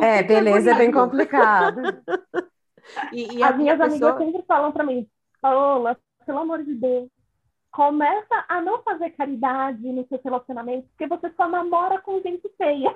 É, 0.02 0.24
que 0.24 0.30
beleza, 0.30 0.72
é 0.72 0.76
bem 0.76 0.92
bonito? 0.92 1.10
complicado. 1.10 1.82
E, 3.12 3.38
e 3.40 3.44
As 3.44 3.58
minhas 3.58 3.80
minha 3.80 3.86
amigas 3.86 4.16
pessoa... 4.16 4.18
sempre 4.18 4.44
falam 4.48 4.72
para 4.72 4.86
mim, 4.86 5.10
Paola, 5.42 5.98
pelo 6.26 6.40
amor 6.40 6.64
de 6.64 6.74
Deus, 6.74 7.10
começa 7.70 8.46
a 8.48 8.62
não 8.62 8.82
fazer 8.82 9.10
caridade 9.10 9.92
nos 9.92 10.08
seus 10.08 10.24
relacionamentos, 10.24 10.90
porque 10.92 11.06
você 11.08 11.30
só 11.36 11.50
namora 11.50 12.00
com 12.00 12.22
gente 12.22 12.50
feia. 12.58 12.96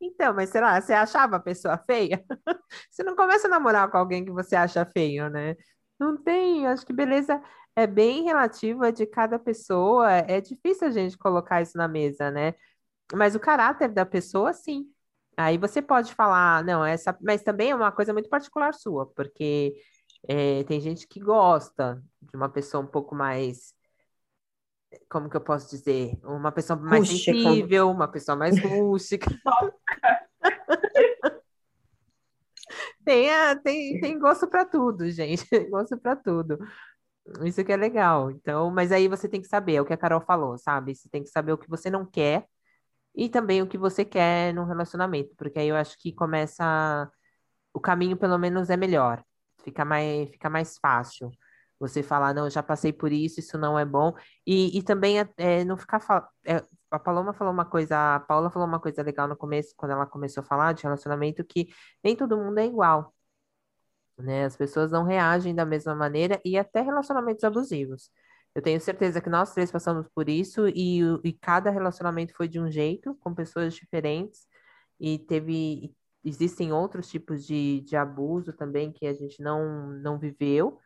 Então, 0.00 0.34
mas 0.34 0.50
será? 0.50 0.80
Você 0.80 0.92
achava 0.92 1.36
a 1.36 1.40
pessoa 1.40 1.78
feia? 1.78 2.24
Você 2.90 3.02
não 3.02 3.16
começa 3.16 3.46
a 3.46 3.50
namorar 3.50 3.90
com 3.90 3.96
alguém 3.98 4.24
que 4.24 4.30
você 4.32 4.56
acha 4.56 4.84
feio, 4.86 5.28
né? 5.30 5.56
Não 5.98 6.16
tem, 6.16 6.66
acho 6.66 6.84
que 6.86 6.92
beleza 6.92 7.40
é 7.76 7.86
bem 7.86 8.24
relativa 8.24 8.92
de 8.92 9.06
cada 9.06 9.38
pessoa. 9.38 10.10
É 10.12 10.40
difícil 10.40 10.88
a 10.88 10.90
gente 10.90 11.16
colocar 11.18 11.62
isso 11.62 11.76
na 11.78 11.88
mesa, 11.88 12.30
né? 12.30 12.54
Mas 13.14 13.34
o 13.34 13.40
caráter 13.40 13.88
da 13.90 14.06
pessoa, 14.06 14.52
sim. 14.52 14.86
Aí 15.36 15.58
você 15.58 15.82
pode 15.82 16.14
falar, 16.14 16.64
não, 16.64 16.84
essa, 16.84 17.16
mas 17.22 17.42
também 17.42 17.70
é 17.70 17.74
uma 17.74 17.92
coisa 17.92 18.12
muito 18.12 18.28
particular 18.28 18.74
sua, 18.74 19.06
porque 19.14 19.74
é, 20.28 20.64
tem 20.64 20.80
gente 20.80 21.06
que 21.08 21.20
gosta 21.20 22.02
de 22.20 22.36
uma 22.36 22.48
pessoa 22.48 22.82
um 22.82 22.86
pouco 22.86 23.14
mais, 23.14 23.74
como 25.08 25.28
que 25.28 25.36
eu 25.36 25.40
posso 25.40 25.70
dizer? 25.70 26.18
Uma 26.24 26.52
pessoa 26.52 26.78
mais 26.78 27.06
Rústica. 27.08 27.32
sensível, 27.38 27.90
uma 27.90 28.08
pessoa 28.08 28.36
mais 28.36 28.58
rústica. 28.62 29.26
Tem, 33.04 33.30
a- 33.30 33.56
tem, 33.56 34.00
tem 34.00 34.18
gosto 34.18 34.48
para 34.48 34.64
tudo, 34.64 35.10
gente. 35.10 35.48
Tem 35.48 35.68
gosto 35.70 35.98
para 35.98 36.16
tudo. 36.16 36.58
Isso 37.44 37.64
que 37.64 37.72
é 37.72 37.76
legal. 37.76 38.30
Então, 38.30 38.70
mas 38.70 38.92
aí 38.92 39.08
você 39.08 39.28
tem 39.28 39.40
que 39.40 39.48
saber, 39.48 39.74
é 39.76 39.80
o 39.80 39.84
que 39.84 39.92
a 39.92 39.96
Carol 39.96 40.20
falou, 40.20 40.58
sabe? 40.58 40.94
Você 40.94 41.08
tem 41.08 41.22
que 41.22 41.30
saber 41.30 41.52
o 41.52 41.58
que 41.58 41.68
você 41.68 41.90
não 41.90 42.04
quer 42.06 42.46
e 43.14 43.28
também 43.28 43.62
o 43.62 43.66
que 43.68 43.78
você 43.78 44.04
quer 44.04 44.54
no 44.54 44.64
relacionamento, 44.64 45.34
porque 45.36 45.58
aí 45.58 45.68
eu 45.68 45.76
acho 45.76 45.98
que 45.98 46.12
começa 46.14 47.10
o 47.74 47.80
caminho 47.80 48.16
pelo 48.16 48.38
menos 48.38 48.70
é 48.70 48.76
melhor. 48.76 49.22
Fica 49.64 49.84
mais, 49.84 50.30
fica 50.30 50.50
mais 50.50 50.78
fácil. 50.78 51.30
Você 51.82 52.02
falar, 52.02 52.34
não, 52.34 52.46
eu 52.46 52.50
já 52.50 52.62
passei 52.62 52.92
por 52.92 53.12
isso, 53.12 53.40
isso 53.40 53.58
não 53.58 53.78
é 53.78 53.84
bom. 53.84 54.14
E, 54.46 54.78
e 54.78 54.82
também 54.82 55.20
é, 55.20 55.28
é, 55.36 55.64
não 55.64 55.76
ficar. 55.76 56.00
fa- 56.00 56.28
é, 56.46 56.64
a 56.90 56.98
Paloma 56.98 57.32
falou 57.34 57.52
uma 57.52 57.64
coisa, 57.66 58.16
a 58.16 58.20
Paula 58.20 58.50
falou 58.50 58.68
uma 58.68 58.80
coisa 58.80 59.02
legal 59.02 59.28
no 59.28 59.36
começo, 59.36 59.74
quando 59.76 59.92
ela 59.92 60.06
começou 60.06 60.42
a 60.42 60.46
falar 60.46 60.72
de 60.74 60.82
relacionamento, 60.84 61.44
que 61.44 61.68
nem 62.04 62.16
todo 62.16 62.36
mundo 62.38 62.58
é 62.60 62.66
igual, 62.66 63.14
né? 64.18 64.44
As 64.44 64.56
pessoas 64.56 64.90
não 64.90 65.04
reagem 65.04 65.54
da 65.54 65.64
mesma 65.64 65.94
maneira 65.94 66.40
e 66.44 66.58
até 66.58 66.80
relacionamentos 66.80 67.44
abusivos. 67.44 68.10
Eu 68.54 68.62
tenho 68.62 68.80
certeza 68.80 69.20
que 69.20 69.30
nós 69.30 69.52
três 69.54 69.70
passamos 69.72 70.06
por 70.14 70.28
isso 70.28 70.68
e, 70.68 71.00
e 71.24 71.32
cada 71.32 71.70
relacionamento 71.70 72.34
foi 72.36 72.48
de 72.48 72.60
um 72.60 72.70
jeito, 72.70 73.14
com 73.16 73.34
pessoas 73.34 73.74
diferentes, 73.74 74.46
e 75.00 75.18
teve, 75.18 75.94
existem 76.24 76.72
outros 76.72 77.08
tipos 77.08 77.46
de, 77.46 77.80
de 77.82 77.96
abuso 77.96 78.52
também 78.52 78.92
que 78.92 79.06
a 79.06 79.14
gente 79.14 79.42
não, 79.42 79.88
não 80.02 80.18
viveu, 80.18 80.78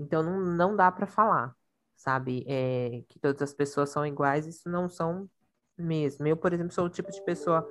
então 0.00 0.22
não, 0.22 0.40
não 0.40 0.76
dá 0.76 0.90
para 0.90 1.06
falar, 1.06 1.54
sabe? 1.94 2.44
É, 2.48 3.02
que 3.08 3.18
todas 3.18 3.42
as 3.42 3.52
pessoas 3.52 3.90
são 3.90 4.06
iguais, 4.06 4.46
isso 4.46 4.68
não 4.68 4.88
são 4.88 5.28
mesmo. 5.76 6.26
Eu, 6.26 6.36
por 6.36 6.52
exemplo, 6.52 6.72
sou 6.72 6.86
o 6.86 6.90
tipo 6.90 7.10
de 7.10 7.22
pessoa 7.22 7.68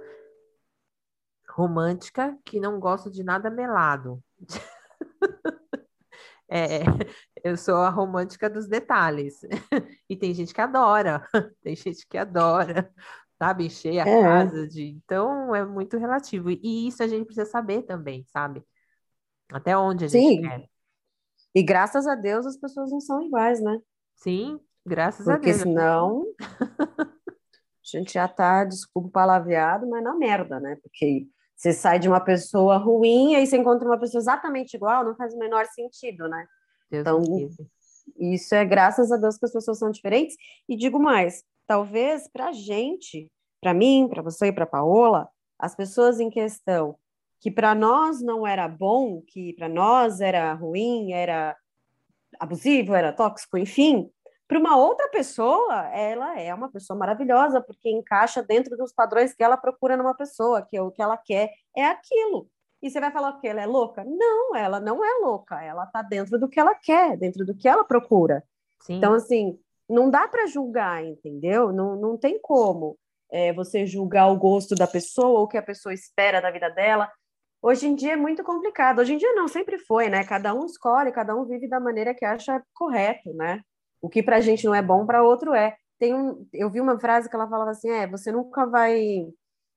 romântica 1.50 2.38
que 2.46 2.60
não 2.60 2.80
gosto 2.80 3.10
de 3.10 3.24
nada 3.24 3.50
melado. 3.50 4.24
é, 6.48 6.82
eu 7.44 7.58
sou 7.58 7.78
a 7.78 7.90
romântica 7.90 8.48
dos 8.48 8.68
detalhes. 8.68 9.42
e 10.08 10.16
tem 10.16 10.34
gente 10.34 10.54
que 10.54 10.62
adora, 10.62 11.28
tem 11.64 11.76
gente 11.76 12.06
que 12.08 12.18
adora, 12.18 12.94
sabe? 13.40 13.66
Encher 13.66 14.00
a 14.00 14.08
é. 14.08 14.22
casa 14.22 14.68
de. 14.68 14.84
Então 14.84 15.56
é 15.56 15.66
muito 15.66 15.98
relativo. 15.98 16.52
E 16.52 16.88
isso 16.88 17.02
a 17.02 17.08
gente 17.08 17.26
precisa 17.26 17.50
saber 17.50 17.84
também, 17.84 18.24
sabe? 18.28 18.64
Até 19.52 19.76
onde 19.76 20.06
a 20.06 20.08
gente 20.08 20.36
Sim. 20.36 20.42
quer. 20.42 20.70
E 21.56 21.64
graças 21.64 22.08
a 22.08 22.16
Deus 22.16 22.45
as 22.45 22.58
pessoas 22.58 22.91
não 22.91 23.00
são 23.00 23.22
iguais, 23.22 23.62
né? 23.62 23.80
Sim, 24.16 24.60
graças 24.86 25.26
Porque 25.26 25.50
a 25.50 25.54
Deus. 25.54 25.64
Porque 25.64 25.70
senão 25.70 26.26
a 27.00 27.97
gente 27.97 28.14
já 28.14 28.28
tá, 28.28 28.64
desculpa 28.64 29.08
o 29.08 29.12
palavreado, 29.12 29.88
mas 29.89 30.04
na 30.04 30.16
merda, 30.16 30.60
né? 30.60 30.78
Porque 30.82 31.28
você 31.56 31.74
sai 31.74 32.00
de 32.00 32.08
uma 32.08 32.22
pessoa 32.22 32.78
ruim 32.78 33.36
e 33.36 33.45
você 33.45 33.58
encontra 33.58 33.88
uma 33.88 34.00
pessoa 34.00 34.22
exatamente 34.22 34.76
igual, 34.76 35.04
não 35.04 35.16
faz 35.16 35.34
o 35.34 35.38
menor 35.38 35.66
sentido, 35.66 36.28
né? 36.28 36.45
Deus 36.89 37.02
então, 37.02 37.22
isso 38.18 38.56
é 38.56 38.66
graças 38.66 39.12
a 39.12 39.18
Deus 39.18 39.38
que 39.38 39.45
as 39.45 39.52
pessoas 39.52 39.78
são 39.78 39.91
diferentes. 39.91 40.36
E 40.68 40.76
digo 40.76 41.00
mais, 41.00 41.43
talvez 41.68 42.30
para 42.32 42.47
a 42.47 42.52
gente, 42.52 43.30
para 43.62 43.74
mim, 43.74 44.08
para 44.10 44.22
você 44.22 44.47
e 44.47 44.52
para 44.52 44.66
Paola, 44.66 45.30
as 45.58 45.76
pessoas 45.76 46.20
em 46.20 46.30
questão 46.30 46.97
que 47.40 47.50
para 47.50 47.74
nós 47.74 48.22
não 48.22 48.46
era 48.46 48.68
bom, 48.68 49.22
que 49.28 49.54
para 49.54 49.70
nós 49.70 50.22
era 50.22 50.54
ruim, 50.54 51.14
era 51.14 51.56
abusivo, 52.40 52.94
era 52.94 53.14
tóxico, 53.14 53.58
enfim, 53.58 54.10
para 54.48 54.58
uma 54.58 54.76
outra 54.76 55.08
pessoa, 55.10 55.88
ela 55.94 56.40
é 56.40 56.52
uma 56.52 56.72
pessoa 56.72 56.98
maravilhosa, 56.98 57.62
porque 57.62 57.90
encaixa 57.90 58.42
dentro 58.42 58.76
dos 58.76 58.92
padrões 58.92 59.32
que 59.34 59.44
ela 59.44 59.56
procura 59.56 59.96
numa 59.96 60.16
pessoa, 60.16 60.66
que 60.68 60.76
é 60.76 60.82
o 60.82 60.90
que 60.90 61.02
ela 61.02 61.16
quer 61.18 61.52
é 61.78 61.86
aquilo. 61.86 62.50
E 62.82 62.90
você 62.90 63.00
vai 63.00 63.12
falar 63.12 63.34
que 63.40 63.48
ela 63.48 63.62
é 63.62 63.68
louca? 63.68 64.04
Não, 64.04 64.56
ela 64.56 64.80
não 64.80 65.06
é 65.06 65.20
louca, 65.22 65.62
ela 65.64 65.84
está 65.84 66.02
dentro 66.02 66.40
do 66.40 66.50
que 66.50 66.60
ela 66.60 66.74
quer, 66.74 67.16
dentro 67.16 67.46
do 67.46 67.56
que 67.56 67.68
ela 67.68 67.84
procura. 67.84 68.44
Sim. 68.82 68.96
Então, 68.96 69.14
assim, 69.14 69.60
não 69.88 70.10
dá 70.10 70.28
para 70.28 70.48
julgar, 70.48 71.06
entendeu? 71.06 71.72
Não, 71.72 71.96
não 71.96 72.18
tem 72.18 72.40
como 72.40 72.98
é, 73.32 73.54
você 73.54 73.86
julgar 73.86 74.28
o 74.28 74.38
gosto 74.38 74.74
da 74.74 74.88
pessoa, 74.88 75.40
ou 75.40 75.44
o 75.44 75.48
que 75.48 75.58
a 75.58 75.64
pessoa 75.64 75.94
espera 75.94 76.42
da 76.42 76.50
vida 76.50 76.70
dela. 76.70 77.12
Hoje 77.62 77.88
em 77.88 77.95
dia 77.95 78.14
é 78.14 78.16
muito 78.16 78.43
complicado. 78.43 78.99
Hoje 78.99 79.14
em 79.14 79.18
dia 79.18 79.34
não, 79.34 79.47
sempre 79.47 79.78
foi, 79.78 80.10
né? 80.10 80.24
Cada 80.24 80.53
um 80.53 80.66
escolhe, 80.66 81.12
cada 81.12 81.36
um 81.36 81.45
vive 81.45 81.68
da 81.68 81.80
maneira 81.80 82.14
que 82.14 82.24
acha 82.24 82.64
correto, 82.74 83.34
né? 83.34 83.62
O 84.01 84.10
que 84.10 84.24
para 84.24 84.38
a 84.38 84.41
gente 84.41 84.66
não 84.66 84.74
é 84.74 84.82
bom, 84.82 85.05
para 85.05 85.24
outro 85.24 85.53
é. 85.53 85.76
Tem 85.99 86.14
um, 86.14 86.47
eu 86.53 86.70
vi 86.70 86.80
uma 86.80 86.97
frase 86.99 87.30
que 87.30 87.36
ela 87.36 87.49
falava 87.49 87.72
assim: 87.72 87.89
é, 87.89 88.07
você 88.07 88.32
nunca 88.32 88.66
vai. 88.66 89.28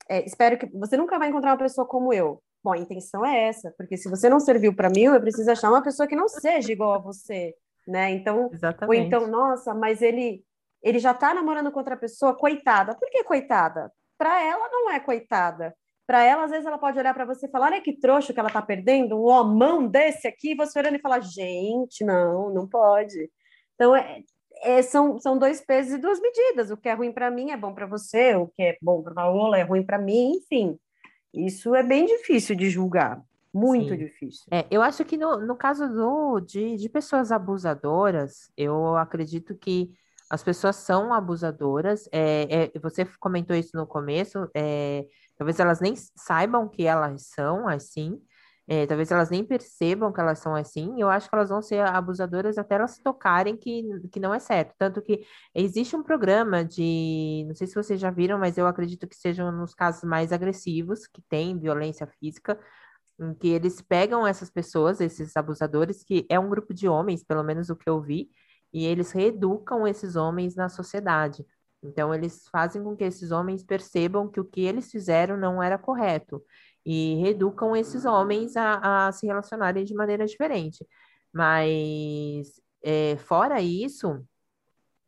É, 0.09 0.25
espero 0.25 0.57
que 0.57 0.67
você 0.67 0.97
nunca 0.97 1.19
vai 1.19 1.29
encontrar 1.29 1.51
uma 1.51 1.59
pessoa 1.59 1.87
como 1.87 2.13
eu. 2.13 2.41
Bom, 2.63 2.73
a 2.73 2.79
intenção 2.79 3.27
é 3.27 3.49
essa, 3.49 3.75
porque 3.77 3.97
se 3.97 4.09
você 4.09 4.29
não 4.29 4.39
serviu 4.39 4.75
para 4.75 4.89
mim, 4.89 5.03
eu 5.03 5.21
preciso 5.21 5.51
achar 5.51 5.69
uma 5.69 5.83
pessoa 5.83 6.07
que 6.07 6.15
não 6.15 6.29
seja 6.29 6.71
igual 6.71 6.95
a 6.95 6.99
você, 6.99 7.53
né? 7.89 8.13
Então, 8.13 8.49
Exatamente. 8.53 8.89
ou 8.89 8.95
então, 8.95 9.27
nossa, 9.27 9.75
mas 9.75 10.01
ele 10.01 10.45
ele 10.81 10.99
já 10.99 11.13
está 11.13 11.33
namorando 11.33 11.71
com 11.71 11.79
outra 11.79 11.97
pessoa, 11.97 12.37
coitada. 12.37 12.95
Por 12.95 13.09
que 13.11 13.23
coitada? 13.25 13.93
Para 14.19 14.43
ela 14.43 14.69
não 14.69 14.91
é 14.91 15.01
coitada. 15.01 15.75
Para 16.07 16.25
ela, 16.25 16.45
às 16.45 16.51
vezes, 16.51 16.67
ela 16.67 16.79
pode 16.79 16.99
olhar 16.99 17.15
para 17.15 17.25
você 17.25 17.47
e 17.47 17.51
falar: 17.51 17.67
olha 17.67 17.81
que 17.81 17.99
trouxa 17.99 18.33
que 18.33 18.41
ela 18.41 18.49
está 18.49 18.61
perdendo, 18.61 19.17
um 19.17 19.27
homão 19.27 19.87
desse 19.87 20.27
aqui, 20.27 20.53
e 20.53 20.57
você 20.57 20.79
olhando 20.79 20.97
e 20.97 21.01
falar: 21.01 21.21
gente, 21.21 22.05
não, 22.05 22.53
não 22.53 22.69
pode. 22.69 23.31
Então, 23.75 23.95
é, 23.95 24.23
é, 24.63 24.83
são, 24.83 25.19
são 25.19 25.39
dois 25.39 25.61
pesos 25.61 25.95
e 25.95 25.99
duas 25.99 26.21
medidas. 26.21 26.71
O 26.71 26.77
que 26.77 26.89
é 26.89 26.95
ruim 26.95 27.13
para 27.13 27.31
mim 27.31 27.51
é 27.51 27.57
bom 27.57 27.75
para 27.75 27.87
você, 27.87 28.35
o 28.35 28.49
que 28.49 28.63
é 28.63 28.77
bom 28.81 29.03
para 29.03 29.15
Paola 29.15 29.59
é 29.59 29.63
ruim 29.63 29.85
para 29.85 29.99
mim, 29.99 30.37
enfim. 30.37 30.79
Isso 31.33 31.75
é 31.75 31.83
bem 31.83 32.07
difícil 32.07 32.55
de 32.55 32.69
julgar. 32.69 33.23
Muito 33.53 33.91
Sim. 33.91 33.99
difícil. 33.99 34.45
É, 34.51 34.67
eu 34.71 34.81
acho 34.81 35.05
que 35.05 35.17
no, 35.17 35.37
no 35.39 35.57
caso 35.57 35.87
do, 35.89 36.41
de, 36.41 36.77
de 36.77 36.89
pessoas 36.89 37.31
abusadoras, 37.31 38.51
eu 38.57 38.97
acredito 38.97 39.55
que 39.55 39.93
as 40.31 40.43
pessoas 40.43 40.77
são 40.77 41.13
abusadoras. 41.13 42.09
É, 42.11 42.71
é, 42.75 42.79
você 42.79 43.05
comentou 43.21 43.55
isso 43.55 43.77
no 43.77 43.87
começo, 43.87 44.49
é, 44.55 45.05
talvez 45.43 45.59
elas 45.59 45.81
nem 45.81 45.95
saibam 46.17 46.69
que 46.69 46.87
elas 46.87 47.23
são 47.35 47.67
assim, 47.67 48.21
é, 48.69 48.87
talvez 48.87 49.11
elas 49.11 49.29
nem 49.29 49.45
percebam 49.45 50.13
que 50.13 50.21
elas 50.21 50.39
são 50.39 50.55
assim, 50.55 51.01
eu 51.01 51.09
acho 51.11 51.29
que 51.29 51.35
elas 51.35 51.49
vão 51.49 51.61
ser 51.61 51.81
abusadoras 51.85 52.57
até 52.59 52.77
elas 52.77 52.97
tocarem 52.99 53.57
que, 53.57 53.83
que 54.13 54.21
não 54.21 54.33
é 54.33 54.39
certo. 54.39 54.73
Tanto 54.79 55.03
que 55.03 55.27
existe 55.53 55.97
um 55.97 56.03
programa 56.03 56.65
de, 56.65 57.45
não 57.49 57.57
sei 57.57 57.67
se 57.67 57.75
vocês 57.75 58.01
já 58.01 58.09
viram, 58.09 58.39
mas 58.39 58.57
eu 58.57 58.69
acredito 58.69 59.09
que 59.09 59.17
sejam 59.17 59.51
nos 59.51 59.75
casos 59.75 60.05
mais 60.05 60.33
agressivos, 60.33 61.09
que 61.09 61.21
tem 61.23 61.59
violência 61.59 62.07
física, 62.07 62.57
em 63.19 63.35
que 63.35 63.49
eles 63.49 63.81
pegam 63.83 64.25
essas 64.25 64.49
pessoas, 64.49 65.01
esses 65.01 65.37
abusadores, 65.37 66.05
que 66.05 66.25
é 66.31 66.39
um 66.39 66.49
grupo 66.49 66.73
de 66.73 66.89
homens, 66.89 67.25
pelo 67.25 67.43
menos 67.43 67.69
o 67.69 67.77
que 67.77 67.91
eu 67.91 68.01
vi, 68.01 68.31
e 68.73 68.87
eles 68.87 69.11
reeducam 69.11 69.89
esses 69.89 70.15
homens 70.15 70.55
na 70.55 70.69
sociedade. 70.69 71.45
Então, 71.83 72.15
eles 72.15 72.47
fazem 72.49 72.83
com 72.83 72.97
que 72.97 73.05
esses 73.05 73.31
homens 73.33 73.65
percebam 73.65 74.29
que 74.29 74.41
o 74.41 74.45
que 74.45 74.63
eles 74.63 74.91
fizeram 74.91 75.37
não 75.37 75.63
era 75.63 75.77
correto 75.77 76.43
e 76.85 77.17
reeducam 77.17 77.75
esses 77.75 78.05
homens 78.05 78.57
a, 78.57 79.07
a 79.09 79.13
se 79.13 79.27
relacionarem 79.27 79.85
de 79.85 79.95
maneira 79.95 80.27
diferente. 80.27 80.87
Mas, 81.33 82.61
é, 82.83 83.17
fora 83.17 83.61
isso, 83.61 84.25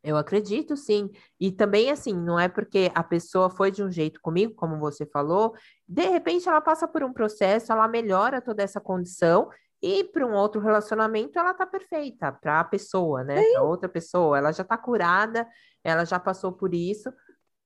eu 0.05 0.17
acredito 0.17 0.77
sim. 0.77 1.09
E 1.39 1.51
também, 1.51 1.89
assim, 1.89 2.13
não 2.13 2.39
é 2.39 2.47
porque 2.47 2.91
a 2.93 3.03
pessoa 3.03 3.49
foi 3.49 3.71
de 3.71 3.83
um 3.83 3.91
jeito 3.91 4.21
comigo, 4.21 4.53
como 4.53 4.79
você 4.79 5.05
falou, 5.05 5.55
de 5.87 6.05
repente 6.05 6.47
ela 6.47 6.61
passa 6.61 6.87
por 6.87 7.03
um 7.03 7.11
processo, 7.11 7.71
ela 7.71 7.87
melhora 7.87 8.39
toda 8.39 8.61
essa 8.61 8.79
condição 8.79 9.49
e 9.81 10.03
para 10.03 10.25
um 10.25 10.33
outro 10.33 10.61
relacionamento 10.61 11.37
ela 11.37 11.53
tá 11.53 11.65
perfeita 11.65 12.31
para 12.31 12.59
a 12.59 12.63
pessoa, 12.63 13.23
né? 13.23 13.41
Para 13.53 13.63
outra 13.63 13.89
pessoa, 13.89 14.37
ela 14.37 14.51
já 14.51 14.63
tá 14.63 14.77
curada, 14.77 15.47
ela 15.85 16.05
já 16.05 16.19
passou 16.19 16.51
por 16.51 16.73
isso. 16.73 17.11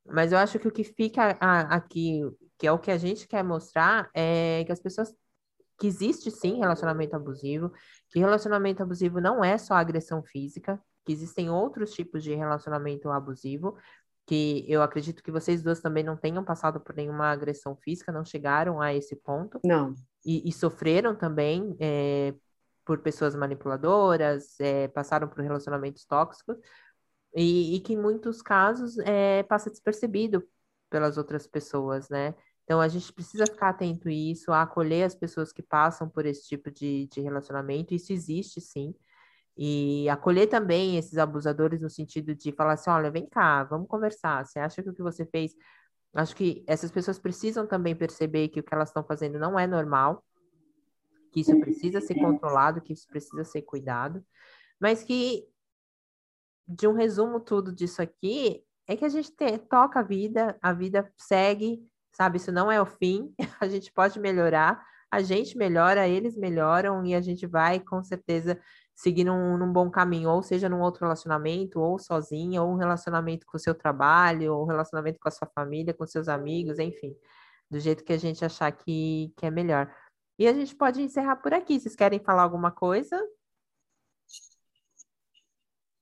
Mas 0.05 0.31
eu 0.31 0.37
acho 0.37 0.59
que 0.59 0.67
o 0.67 0.71
que 0.71 0.83
fica 0.83 1.37
aqui 1.39 2.23
que 2.59 2.67
é 2.67 2.71
o 2.71 2.77
que 2.77 2.91
a 2.91 2.97
gente 2.97 3.25
quer 3.25 3.41
mostrar, 3.41 4.09
é 4.13 4.63
que 4.65 4.71
as 4.71 4.81
pessoas 4.81 5.15
que 5.79 5.87
existe 5.87 6.29
sim 6.29 6.59
relacionamento 6.59 7.15
abusivo, 7.15 7.71
que 8.11 8.19
relacionamento 8.19 8.83
abusivo 8.83 9.21
não 9.21 9.41
é 9.41 9.57
só 9.57 9.75
agressão 9.75 10.21
física, 10.21 10.77
que 11.05 11.13
existem 11.13 11.49
outros 11.49 11.93
tipos 11.93 12.21
de 12.21 12.35
relacionamento 12.35 13.09
abusivo, 13.09 13.77
que 14.27 14.65
eu 14.67 14.83
acredito 14.83 15.23
que 15.23 15.31
vocês 15.31 15.63
duas 15.63 15.79
também 15.79 16.03
não 16.03 16.17
tenham 16.17 16.43
passado 16.43 16.81
por 16.81 16.93
nenhuma 16.93 17.31
agressão 17.31 17.77
física, 17.77 18.11
não 18.11 18.25
chegaram 18.25 18.81
a 18.81 18.93
esse 18.93 19.15
ponto. 19.15 19.57
Não. 19.63 19.95
E, 20.25 20.47
e 20.47 20.51
sofreram 20.51 21.15
também 21.15 21.77
é, 21.79 22.35
por 22.83 22.99
pessoas 22.99 23.35
manipuladoras, 23.35 24.59
é, 24.59 24.89
passaram 24.89 25.29
por 25.29 25.41
relacionamentos 25.41 26.05
tóxicos, 26.05 26.57
e, 27.35 27.75
e, 27.75 27.79
que 27.79 27.93
em 27.93 27.97
muitos 27.97 28.41
casos 28.41 28.97
é, 28.99 29.43
passa 29.43 29.69
despercebido 29.69 30.43
pelas 30.89 31.17
outras 31.17 31.45
pessoas, 31.47 32.09
né? 32.09 32.33
Então, 32.63 32.79
a 32.79 32.87
gente 32.87 33.11
precisa 33.11 33.45
ficar 33.47 33.69
atento 33.69 34.09
a 34.09 34.11
isso, 34.11 34.51
a 34.51 34.61
acolher 34.61 35.03
as 35.03 35.15
pessoas 35.15 35.51
que 35.51 35.61
passam 35.61 36.07
por 36.07 36.25
esse 36.25 36.47
tipo 36.47 36.69
de, 36.69 37.07
de 37.07 37.19
relacionamento. 37.19 37.93
Isso 37.95 38.13
existe, 38.13 38.61
sim. 38.61 38.93
E 39.57 40.07
acolher 40.07 40.47
também 40.47 40.97
esses 40.97 41.17
abusadores 41.17 41.81
no 41.81 41.89
sentido 41.89 42.35
de 42.35 42.51
falar 42.51 42.73
assim: 42.73 42.89
olha, 42.89 43.11
vem 43.11 43.27
cá, 43.27 43.63
vamos 43.63 43.87
conversar. 43.87 44.45
Você 44.45 44.59
acha 44.59 44.81
que 44.81 44.89
o 44.89 44.93
que 44.93 45.01
você 45.01 45.25
fez. 45.25 45.53
Acho 46.13 46.35
que 46.35 46.63
essas 46.67 46.91
pessoas 46.91 47.19
precisam 47.19 47.67
também 47.67 47.95
perceber 47.95 48.47
que 48.49 48.59
o 48.59 48.63
que 48.63 48.73
elas 48.73 48.89
estão 48.89 49.03
fazendo 49.03 49.37
não 49.37 49.59
é 49.59 49.67
normal, 49.67 50.23
que 51.31 51.41
isso 51.41 51.59
precisa 51.59 52.01
ser 52.01 52.15
controlado, 52.15 52.81
que 52.81 52.93
isso 52.93 53.07
precisa 53.07 53.43
ser 53.43 53.61
cuidado, 53.63 54.23
mas 54.79 55.03
que, 55.03 55.45
de 56.69 56.87
um 56.87 56.93
resumo 56.93 57.39
tudo 57.39 57.73
disso 57.73 57.99
aqui, 57.99 58.63
é 58.87 58.95
que 58.95 59.03
a 59.03 59.09
gente 59.09 59.31
te, 59.31 59.57
toca 59.57 59.99
a 59.99 60.03
vida, 60.03 60.55
a 60.61 60.71
vida 60.71 61.11
segue, 61.17 61.83
sabe? 62.11 62.37
Isso 62.37 62.51
não 62.51 62.71
é 62.71 62.79
o 62.79 62.85
fim, 62.85 63.33
a 63.59 63.67
gente 63.67 63.91
pode 63.91 64.19
melhorar, 64.19 64.79
a 65.11 65.21
gente 65.21 65.57
melhora, 65.57 66.07
eles 66.07 66.37
melhoram 66.37 67.03
e 67.03 67.15
a 67.15 67.21
gente 67.21 67.47
vai 67.47 67.79
com 67.79 68.03
certeza 68.03 68.59
seguir 68.95 69.23
num, 69.23 69.57
num, 69.57 69.71
bom 69.71 69.89
caminho, 69.89 70.29
ou 70.29 70.43
seja, 70.43 70.69
num 70.69 70.81
outro 70.81 71.01
relacionamento, 71.01 71.79
ou 71.79 71.97
sozinha, 71.97 72.61
ou 72.61 72.71
um 72.71 72.75
relacionamento 72.75 73.47
com 73.47 73.57
o 73.57 73.59
seu 73.59 73.73
trabalho, 73.73 74.53
ou 74.53 74.63
um 74.63 74.67
relacionamento 74.67 75.19
com 75.19 75.27
a 75.27 75.31
sua 75.31 75.47
família, 75.47 75.93
com 75.93 76.05
seus 76.05 76.27
amigos, 76.27 76.77
enfim, 76.77 77.15
do 77.71 77.79
jeito 77.79 78.03
que 78.03 78.13
a 78.13 78.17
gente 78.17 78.45
achar 78.45 78.71
que, 78.71 79.33
que 79.37 79.45
é 79.45 79.49
melhor. 79.49 79.91
E 80.37 80.47
a 80.47 80.53
gente 80.53 80.75
pode 80.75 81.01
encerrar 81.01 81.37
por 81.37 81.53
aqui. 81.53 81.79
Vocês 81.79 81.95
querem 81.95 82.19
falar 82.19 82.43
alguma 82.43 82.71
coisa? 82.71 83.17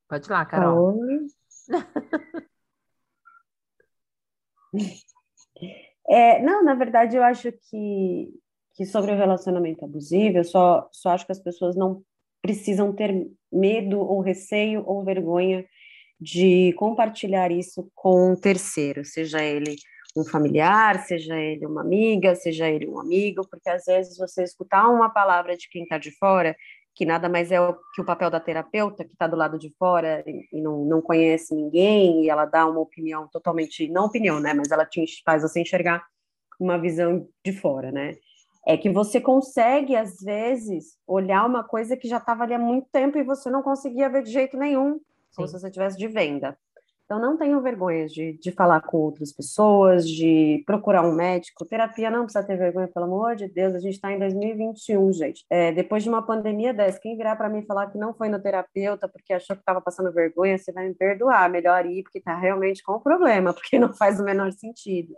Pode 0.07 0.27
ir 0.27 0.31
lá, 0.31 0.45
Carol. 0.45 0.99
É, 6.09 6.41
não, 6.41 6.63
na 6.63 6.73
verdade, 6.73 7.17
eu 7.17 7.23
acho 7.23 7.51
que, 7.51 8.29
que 8.73 8.85
sobre 8.85 9.11
o 9.11 9.17
relacionamento 9.17 9.83
abusivo, 9.83 10.37
eu 10.37 10.43
só, 10.43 10.87
só 10.91 11.09
acho 11.09 11.25
que 11.25 11.31
as 11.31 11.39
pessoas 11.39 11.75
não 11.75 12.01
precisam 12.41 12.93
ter 12.93 13.29
medo 13.51 13.99
ou 13.99 14.21
receio 14.21 14.83
ou 14.85 15.03
vergonha 15.03 15.65
de 16.19 16.73
compartilhar 16.73 17.51
isso 17.51 17.91
com 17.93 18.31
um 18.31 18.35
terceiro, 18.35 19.03
seja 19.03 19.43
ele 19.43 19.75
um 20.15 20.23
familiar, 20.23 21.05
seja 21.05 21.37
ele 21.37 21.65
uma 21.65 21.81
amiga, 21.81 22.33
seja 22.35 22.67
ele 22.69 22.87
um 22.87 22.99
amigo, 22.99 23.47
porque 23.47 23.69
às 23.69 23.85
vezes 23.85 24.17
você 24.17 24.43
escutar 24.43 24.87
uma 24.89 25.09
palavra 25.09 25.55
de 25.55 25.69
quem 25.69 25.83
está 25.83 25.97
de 25.97 26.11
fora, 26.11 26.55
que 26.97 27.05
nada 27.05 27.29
mais 27.29 27.51
é 27.51 27.61
o, 27.61 27.75
que 27.93 28.01
o 28.01 28.05
papel 28.05 28.31
da 28.31 28.39
terapeuta, 28.39 29.05
que 29.05 29.11
está 29.11 29.27
do 29.27 29.35
lado 29.35 29.59
de 29.59 29.71
fora 29.77 30.23
e, 30.25 30.49
e, 30.51 30.59
não, 30.59 30.83
não 30.83 30.99
conhece 30.99 31.53
ninguém, 31.53 32.23
e 32.23 32.29
ela 32.29 32.45
dá 32.45 32.65
uma 32.65 32.79
opinião 32.79 33.27
totalmente, 33.27 33.87
não 33.87 34.05
opinião, 34.05 34.39
né, 34.39 34.51
mas 34.51 34.71
ela 34.71 34.83
te 34.83 35.05
faz 35.23 35.43
você 35.43 35.61
enxergar 35.61 36.03
uma 36.59 36.79
visão 36.79 37.27
de 37.45 37.53
fora, 37.53 37.91
né? 37.91 38.15
É 38.65 38.75
que 38.75 38.89
você 38.89 39.21
consegue, 39.21 39.95
às 39.95 40.17
vezes, 40.19 40.97
olhar 41.05 41.45
uma 41.45 41.63
coisa 41.63 41.95
que 41.95 42.07
já 42.07 42.17
estava 42.17 42.43
ali 42.43 42.55
há 42.55 42.59
muito 42.59 42.87
tempo 42.91 43.17
e 43.19 43.23
você 43.23 43.47
não 43.49 43.61
conseguia 43.61 44.09
ver 44.09 44.23
de 44.23 44.31
jeito 44.31 44.57
nenhum, 44.57 44.99
como 45.35 45.47
se 45.47 45.53
você 45.53 45.69
tivesse 45.69 45.97
de 45.97 46.07
venda. 46.07 46.57
Então, 47.07 47.21
não 47.21 47.37
tenham 47.37 47.61
vergonha 47.61 48.05
de, 48.05 48.33
de 48.33 48.51
falar 48.51 48.81
com 48.81 48.97
outras 48.97 49.31
pessoas, 49.31 50.05
de 50.05 50.61
procurar 50.65 51.03
um 51.03 51.15
médico. 51.15 51.65
Terapia 51.65 52.11
não 52.11 52.23
precisa 52.23 52.45
ter 52.45 52.57
vergonha, 52.57 52.89
pelo 52.89 53.05
amor 53.05 53.33
de 53.33 53.47
Deus, 53.47 53.73
a 53.75 53.79
gente 53.79 53.93
está 53.93 54.11
em 54.11 54.19
2021, 54.19 55.13
gente. 55.13 55.45
É, 55.49 55.71
depois 55.71 56.03
de 56.03 56.09
uma 56.09 56.21
pandemia 56.21 56.73
dessa, 56.73 56.99
quem 56.99 57.15
virar 57.15 57.37
para 57.37 57.47
mim 57.47 57.61
falar 57.65 57.89
que 57.89 57.97
não 57.97 58.13
foi 58.13 58.27
no 58.27 58.41
terapeuta 58.41 59.07
porque 59.07 59.31
achou 59.31 59.55
que 59.55 59.61
estava 59.61 59.79
passando 59.79 60.11
vergonha, 60.11 60.57
você 60.57 60.73
vai 60.73 60.85
me 60.85 60.93
perdoar. 60.93 61.49
Melhor 61.49 61.85
ir 61.85 62.03
porque 62.03 62.17
está 62.17 62.37
realmente 62.37 62.83
com 62.83 62.95
o 62.95 62.99
problema, 62.99 63.53
porque 63.55 63.79
não 63.79 63.93
faz 63.93 64.19
o 64.19 64.25
menor 64.25 64.51
sentido. 64.51 65.13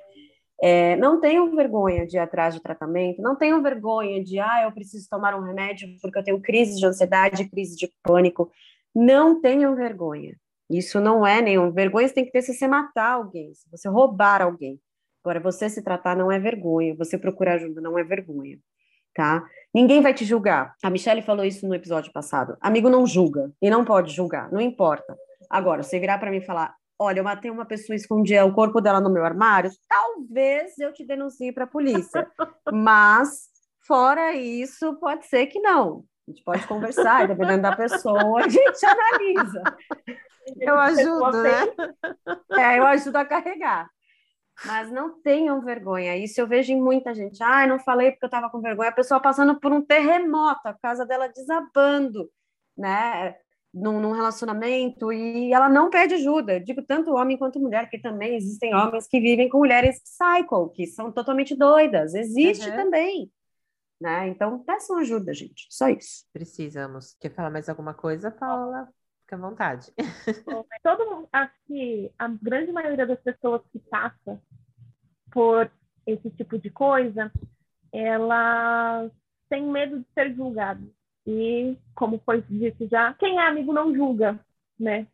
É, 0.62 0.96
não 0.98 1.20
tenham 1.20 1.56
vergonha 1.56 2.06
de 2.06 2.18
ir 2.18 2.20
atrás 2.20 2.54
de 2.54 2.62
tratamento, 2.62 3.20
não 3.20 3.36
tenham 3.36 3.64
vergonha 3.64 4.24
de, 4.24 4.38
ah, 4.40 4.62
eu 4.64 4.72
preciso 4.72 5.10
tomar 5.10 5.34
um 5.34 5.42
remédio 5.42 5.90
porque 6.04 6.20
eu 6.20 6.24
tenho 6.24 6.40
crise 6.40 6.78
de 6.80 6.86
ansiedade, 6.86 7.50
crise 7.50 7.76
de 7.76 7.92
pânico. 8.04 8.52
Não 8.94 9.42
tenham 9.42 9.76
vergonha. 9.76 10.36
Isso 10.70 11.00
não 11.00 11.26
é 11.26 11.42
nenhum. 11.42 11.72
Vergonha 11.72 12.08
você 12.08 12.14
tem 12.14 12.26
que 12.26 12.32
ter 12.32 12.42
se 12.42 12.54
você 12.54 12.68
matar 12.68 13.14
alguém, 13.14 13.54
se 13.54 13.70
você 13.72 13.90
roubar 13.90 14.42
alguém. 14.42 14.80
Agora, 15.24 15.40
você 15.40 15.70
se 15.70 15.84
tratar 15.84 16.16
não 16.16 16.32
é 16.32 16.40
vergonha, 16.40 16.96
você 16.96 17.18
procurar 17.18 17.56
ajuda 17.56 17.82
não 17.82 17.98
é 17.98 18.04
vergonha, 18.04 18.58
tá? 19.14 19.44
Ninguém 19.74 20.02
vai 20.02 20.14
te 20.14 20.24
julgar. 20.24 20.74
A 20.82 20.90
Michelle 20.90 21.22
falou 21.22 21.44
isso 21.44 21.68
no 21.68 21.76
episódio 21.76 22.12
passado. 22.14 22.58
Amigo 22.62 22.90
não 22.90 23.06
julga 23.06 23.52
e 23.62 23.70
não 23.70 23.84
pode 23.84 24.14
julgar, 24.14 24.52
não 24.52 24.62
importa. 24.62 25.18
Agora, 25.50 25.84
você 25.84 26.00
virar 26.00 26.20
para 26.20 26.32
mim 26.32 26.38
e 26.38 26.46
falar: 26.46 26.74
olha, 26.98 27.20
eu 27.20 27.24
matei 27.24 27.50
uma 27.50 27.66
pessoa 27.66 27.96
e 27.96 28.00
escondi 28.00 28.38
o 28.40 28.54
corpo 28.54 28.80
dela 28.80 29.02
no 29.02 29.10
meu 29.10 29.26
armário, 29.26 29.72
talvez 29.88 30.78
eu 30.78 30.94
te 30.94 31.06
denuncie 31.06 31.52
para 31.52 31.64
a 31.64 31.68
polícia. 31.68 32.28
Mas, 32.72 33.50
fora 33.86 34.34
isso, 34.34 34.96
pode 35.00 35.26
ser 35.26 35.48
que 35.48 35.60
não. 35.60 36.04
A 36.30 36.32
gente 36.32 36.44
pode 36.44 36.68
conversar, 36.68 37.28
dependendo 37.28 37.64
da 37.64 37.76
pessoa, 37.76 38.44
a 38.44 38.48
gente 38.48 38.86
analisa. 38.86 39.64
Eu 40.60 40.78
ajudo, 40.78 41.42
né? 41.42 41.50
É, 42.52 42.78
eu 42.78 42.86
ajudo 42.86 43.16
a 43.16 43.26
carregar. 43.26 43.90
Mas 44.64 44.92
não 44.92 45.20
tenham 45.22 45.60
vergonha. 45.62 46.16
Isso 46.18 46.40
eu 46.40 46.48
vejo 46.48 46.72
em 46.72 46.80
muita 46.80 47.16
gente. 47.16 47.42
Ah, 47.42 47.66
não 47.66 47.80
falei 47.80 48.12
porque 48.12 48.26
eu 48.26 48.28
estava 48.28 48.48
com 48.50 48.62
vergonha. 48.62 48.90
A 48.90 48.94
pessoa 48.94 49.20
passando 49.20 49.60
por 49.60 49.72
um 49.72 49.82
terremoto, 49.82 50.68
a 50.68 50.74
casa 50.74 51.04
dela 51.04 51.30
desabando, 51.30 52.30
né? 52.78 53.36
Num, 53.74 54.00
num, 54.00 54.12
relacionamento 54.12 55.12
e 55.14 55.52
ela 55.52 55.68
não 55.68 55.90
pede 55.90 56.14
ajuda. 56.14 56.54
Eu 56.54 56.64
digo 56.64 56.84
tanto 56.84 57.16
homem 57.16 57.38
quanto 57.38 57.60
mulher, 57.60 57.84
porque 57.84 58.00
também 58.00 58.36
existem 58.36 58.76
homens 58.76 59.08
que 59.08 59.20
vivem 59.20 59.50
com 59.50 59.60
mulheres 59.60 60.00
psycho, 60.00 60.70
que 60.70 60.86
são 60.86 61.12
totalmente 61.12 61.56
doidas. 61.56 62.14
Existe 62.14 62.70
uhum. 62.70 62.76
também. 62.76 63.32
Né? 64.00 64.30
Então, 64.30 64.64
peçam 64.64 64.98
ajuda, 64.98 65.34
gente. 65.34 65.68
Só 65.70 65.90
isso. 65.90 66.26
Precisamos. 66.32 67.16
Quer 67.20 67.34
falar 67.34 67.50
mais 67.50 67.68
alguma 67.68 67.94
coisa, 67.94 68.32
Paula? 68.32 68.88
Fica 69.22 69.36
à 69.36 69.40
vontade. 69.40 69.92
Todo 70.82 71.06
mundo, 71.06 71.30
acho 71.32 71.54
que 71.68 72.12
a 72.18 72.28
grande 72.28 72.72
maioria 72.72 73.06
das 73.06 73.20
pessoas 73.20 73.62
que 73.72 73.80
passa 73.80 74.42
por 75.32 75.70
esse 76.06 76.30
tipo 76.32 76.58
de 76.58 76.70
coisa, 76.70 77.32
elas 77.92 79.12
têm 79.50 79.68
medo 79.68 80.00
de 80.00 80.06
ser 80.14 80.34
julgadas. 80.34 80.88
E, 81.28 81.78
como 81.94 82.20
foi 82.26 82.42
dito 82.42 82.88
já, 82.88 83.14
quem 83.14 83.38
é 83.38 83.48
amigo 83.48 83.74
não 83.74 83.94
julga, 83.94 84.40
né? 84.80 85.06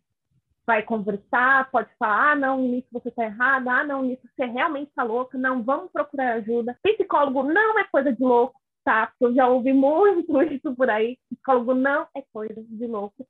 Vai 0.65 0.81
conversar, 0.83 1.69
pode 1.69 1.89
falar, 1.99 2.31
ah, 2.31 2.35
não, 2.35 2.61
nisso 2.61 2.87
você 2.91 3.09
está 3.09 3.25
errada, 3.25 3.71
ah, 3.71 3.83
não, 3.83 4.01
nisso 4.03 4.27
você 4.35 4.45
realmente 4.45 4.89
está 4.89 5.03
louca, 5.03 5.37
não, 5.37 5.61
vamos 5.61 5.91
procurar 5.91 6.35
ajuda. 6.35 6.77
Psicólogo 6.81 7.43
não 7.43 7.77
é 7.77 7.83
coisa 7.85 8.13
de 8.13 8.23
louco, 8.23 8.59
tá? 8.85 9.11
Eu 9.19 9.33
já 9.33 9.47
ouvi 9.49 9.73
muito 9.73 10.41
isso 10.53 10.73
por 10.75 10.89
aí. 10.89 11.17
Psicólogo 11.29 11.73
não 11.73 12.07
é 12.15 12.21
coisa 12.31 12.63
de 12.63 12.87
louco 12.87 13.27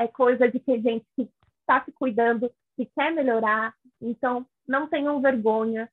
é 0.00 0.08
coisa 0.08 0.50
de 0.50 0.58
que 0.58 0.80
gente 0.80 1.06
está 1.60 1.84
se 1.84 1.92
cuidando, 1.92 2.50
que 2.74 2.86
quer 2.86 3.12
melhorar. 3.12 3.74
Então, 4.00 4.46
não 4.66 4.88
tenham 4.88 5.20
vergonha. 5.20 5.90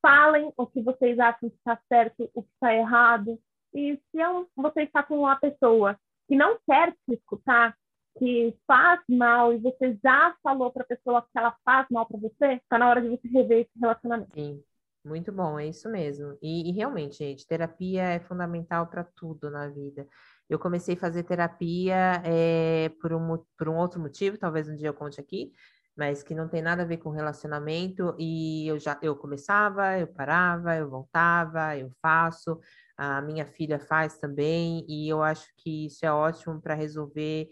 Falem 0.00 0.52
o 0.56 0.64
que 0.64 0.80
vocês 0.80 1.18
acham 1.18 1.50
que 1.50 1.56
está 1.56 1.76
certo, 1.88 2.30
o 2.34 2.42
que 2.42 2.48
está 2.54 2.72
errado. 2.72 3.38
E 3.74 3.96
se 3.96 4.18
você 4.54 4.82
está 4.82 5.02
com 5.02 5.18
uma 5.18 5.34
pessoa 5.36 5.98
que 6.28 6.36
não 6.36 6.56
quer 6.64 6.92
te 6.92 7.14
escutar, 7.14 7.76
que 8.16 8.56
faz 8.66 9.00
mal 9.08 9.52
e 9.52 9.58
você 9.58 9.98
já 10.02 10.36
falou 10.42 10.70
para 10.70 10.82
a 10.82 10.86
pessoa 10.86 11.22
que 11.22 11.36
ela 11.36 11.56
faz 11.64 11.86
mal 11.90 12.06
para 12.06 12.18
você, 12.18 12.54
está 12.54 12.78
na 12.78 12.88
hora 12.88 13.00
de 13.00 13.08
você 13.08 13.26
rever 13.26 13.62
esse 13.62 13.78
relacionamento. 13.80 14.34
Sim, 14.34 14.62
muito 15.04 15.32
bom, 15.32 15.58
é 15.58 15.66
isso 15.66 15.88
mesmo. 15.90 16.36
E, 16.40 16.70
e 16.70 16.72
realmente, 16.72 17.18
gente, 17.18 17.46
terapia 17.46 18.02
é 18.02 18.20
fundamental 18.20 18.86
para 18.86 19.04
tudo 19.04 19.50
na 19.50 19.68
vida. 19.68 20.06
Eu 20.48 20.58
comecei 20.58 20.94
a 20.94 20.98
fazer 20.98 21.24
terapia 21.24 22.22
é, 22.24 22.90
por, 23.00 23.12
um, 23.12 23.38
por 23.56 23.68
um 23.68 23.76
outro 23.76 24.00
motivo, 24.00 24.38
talvez 24.38 24.68
um 24.68 24.76
dia 24.76 24.88
eu 24.88 24.94
conte 24.94 25.20
aqui, 25.20 25.52
mas 25.96 26.22
que 26.22 26.34
não 26.34 26.48
tem 26.48 26.62
nada 26.62 26.82
a 26.82 26.86
ver 26.86 26.98
com 26.98 27.10
relacionamento. 27.10 28.14
E 28.18 28.66
eu 28.68 28.78
já 28.78 28.98
eu 29.02 29.16
começava, 29.16 29.98
eu 29.98 30.06
parava, 30.06 30.76
eu 30.76 30.88
voltava, 30.88 31.76
eu 31.76 31.90
faço. 32.00 32.58
A 32.96 33.20
minha 33.22 33.46
filha 33.46 33.78
faz 33.80 34.18
também, 34.18 34.84
e 34.88 35.08
eu 35.08 35.22
acho 35.22 35.48
que 35.56 35.86
isso 35.86 36.04
é 36.06 36.12
ótimo 36.12 36.60
para 36.60 36.74
resolver 36.74 37.48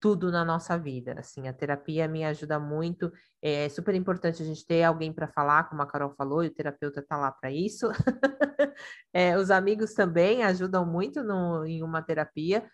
tudo 0.00 0.30
na 0.30 0.44
nossa 0.44 0.78
vida. 0.78 1.14
Assim, 1.18 1.48
a 1.48 1.52
terapia 1.52 2.08
me 2.08 2.24
ajuda 2.24 2.58
muito. 2.58 3.12
É 3.42 3.68
super 3.68 3.94
importante 3.94 4.42
a 4.42 4.46
gente 4.46 4.66
ter 4.66 4.82
alguém 4.82 5.12
para 5.12 5.28
falar, 5.28 5.68
como 5.68 5.82
a 5.82 5.86
Carol 5.86 6.14
falou, 6.16 6.44
e 6.44 6.48
o 6.48 6.54
terapeuta 6.54 7.00
está 7.00 7.16
lá 7.16 7.32
para 7.32 7.50
isso. 7.50 7.88
é, 9.12 9.36
os 9.36 9.50
amigos 9.50 9.94
também 9.94 10.42
ajudam 10.44 10.86
muito 10.86 11.22
no, 11.22 11.64
em 11.64 11.82
uma 11.82 12.02
terapia, 12.02 12.68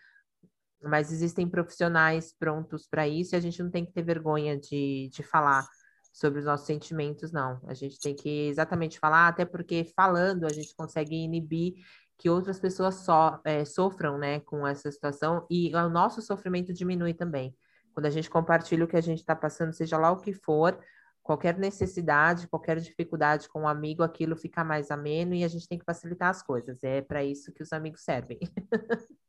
mas 0.81 1.11
existem 1.11 1.47
profissionais 1.49 2.33
prontos 2.37 2.87
para 2.87 3.07
isso 3.07 3.35
e 3.35 3.37
a 3.37 3.41
gente 3.41 3.61
não 3.61 3.71
tem 3.71 3.85
que 3.85 3.91
ter 3.93 4.03
vergonha 4.03 4.57
de, 4.57 5.09
de 5.11 5.23
falar 5.23 5.67
sobre 6.13 6.39
os 6.39 6.45
nossos 6.45 6.65
sentimentos, 6.65 7.31
não. 7.33 7.59
A 7.67 7.73
gente 7.73 7.99
tem 7.99 8.15
que 8.15 8.47
exatamente 8.47 8.97
falar, 8.99 9.27
até 9.27 9.43
porque 9.43 9.91
falando 9.95 10.45
a 10.45 10.49
gente 10.49 10.73
consegue 10.75 11.13
inibir 11.13 11.73
que 12.17 12.29
outras 12.29 12.59
pessoas 12.59 12.95
so, 12.95 13.39
é, 13.43 13.65
sofram 13.65 14.17
né, 14.17 14.39
com 14.41 14.65
essa 14.65 14.91
situação 14.91 15.45
e 15.49 15.75
o 15.75 15.89
nosso 15.89 16.21
sofrimento 16.21 16.73
diminui 16.73 17.13
também. 17.13 17.55
Quando 17.93 18.05
a 18.05 18.09
gente 18.09 18.29
compartilha 18.29 18.85
o 18.85 18.87
que 18.87 18.97
a 18.97 19.01
gente 19.01 19.19
está 19.19 19.35
passando, 19.35 19.73
seja 19.73 19.97
lá 19.97 20.11
o 20.11 20.17
que 20.17 20.33
for, 20.33 20.77
qualquer 21.23 21.57
necessidade, 21.57 22.47
qualquer 22.47 22.79
dificuldade 22.79 23.49
com 23.49 23.61
um 23.61 23.67
amigo, 23.67 24.03
aquilo 24.03 24.35
fica 24.35 24.63
mais 24.63 24.91
ameno 24.91 25.33
e 25.33 25.43
a 25.43 25.47
gente 25.47 25.67
tem 25.67 25.79
que 25.79 25.85
facilitar 25.85 26.29
as 26.29 26.43
coisas. 26.43 26.83
É 26.83 27.01
para 27.01 27.23
isso 27.23 27.51
que 27.51 27.63
os 27.63 27.73
amigos 27.73 28.03
servem. 28.03 28.39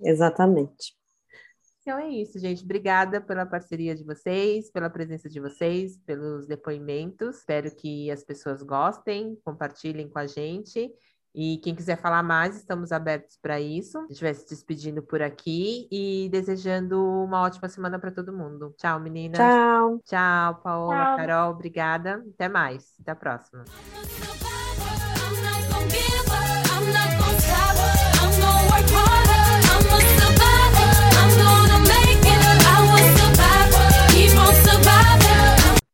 Exatamente. 0.00 0.96
Então 1.82 1.98
é 1.98 2.08
isso, 2.08 2.38
gente. 2.38 2.62
Obrigada 2.62 3.20
pela 3.20 3.44
parceria 3.44 3.94
de 3.94 4.04
vocês, 4.04 4.70
pela 4.70 4.88
presença 4.88 5.28
de 5.28 5.40
vocês, 5.40 5.98
pelos 5.98 6.46
depoimentos. 6.46 7.38
Espero 7.38 7.74
que 7.74 8.08
as 8.10 8.22
pessoas 8.22 8.62
gostem, 8.62 9.36
compartilhem 9.44 10.08
com 10.08 10.20
a 10.20 10.26
gente. 10.26 10.90
E 11.34 11.58
quem 11.58 11.74
quiser 11.74 11.96
falar 11.96 12.22
mais, 12.22 12.56
estamos 12.56 12.92
abertos 12.92 13.38
para 13.40 13.60
isso. 13.60 13.98
A 13.98 14.06
gente 14.08 14.22
vai 14.22 14.34
se 14.34 14.46
despedindo 14.48 15.02
por 15.02 15.22
aqui 15.22 15.88
e 15.90 16.28
desejando 16.30 17.02
uma 17.02 17.40
ótima 17.42 17.68
semana 17.68 17.98
para 17.98 18.10
todo 18.10 18.32
mundo. 18.32 18.74
Tchau, 18.76 19.00
meninas. 19.00 19.38
Tchau. 19.38 20.00
Tchau, 20.04 20.54
Paola, 20.62 20.94
Tchau. 20.94 21.16
Carol, 21.16 21.50
obrigada. 21.52 22.22
Até 22.34 22.48
mais. 22.48 22.94
Até 23.00 23.12
a 23.12 23.16
próxima. 23.16 23.64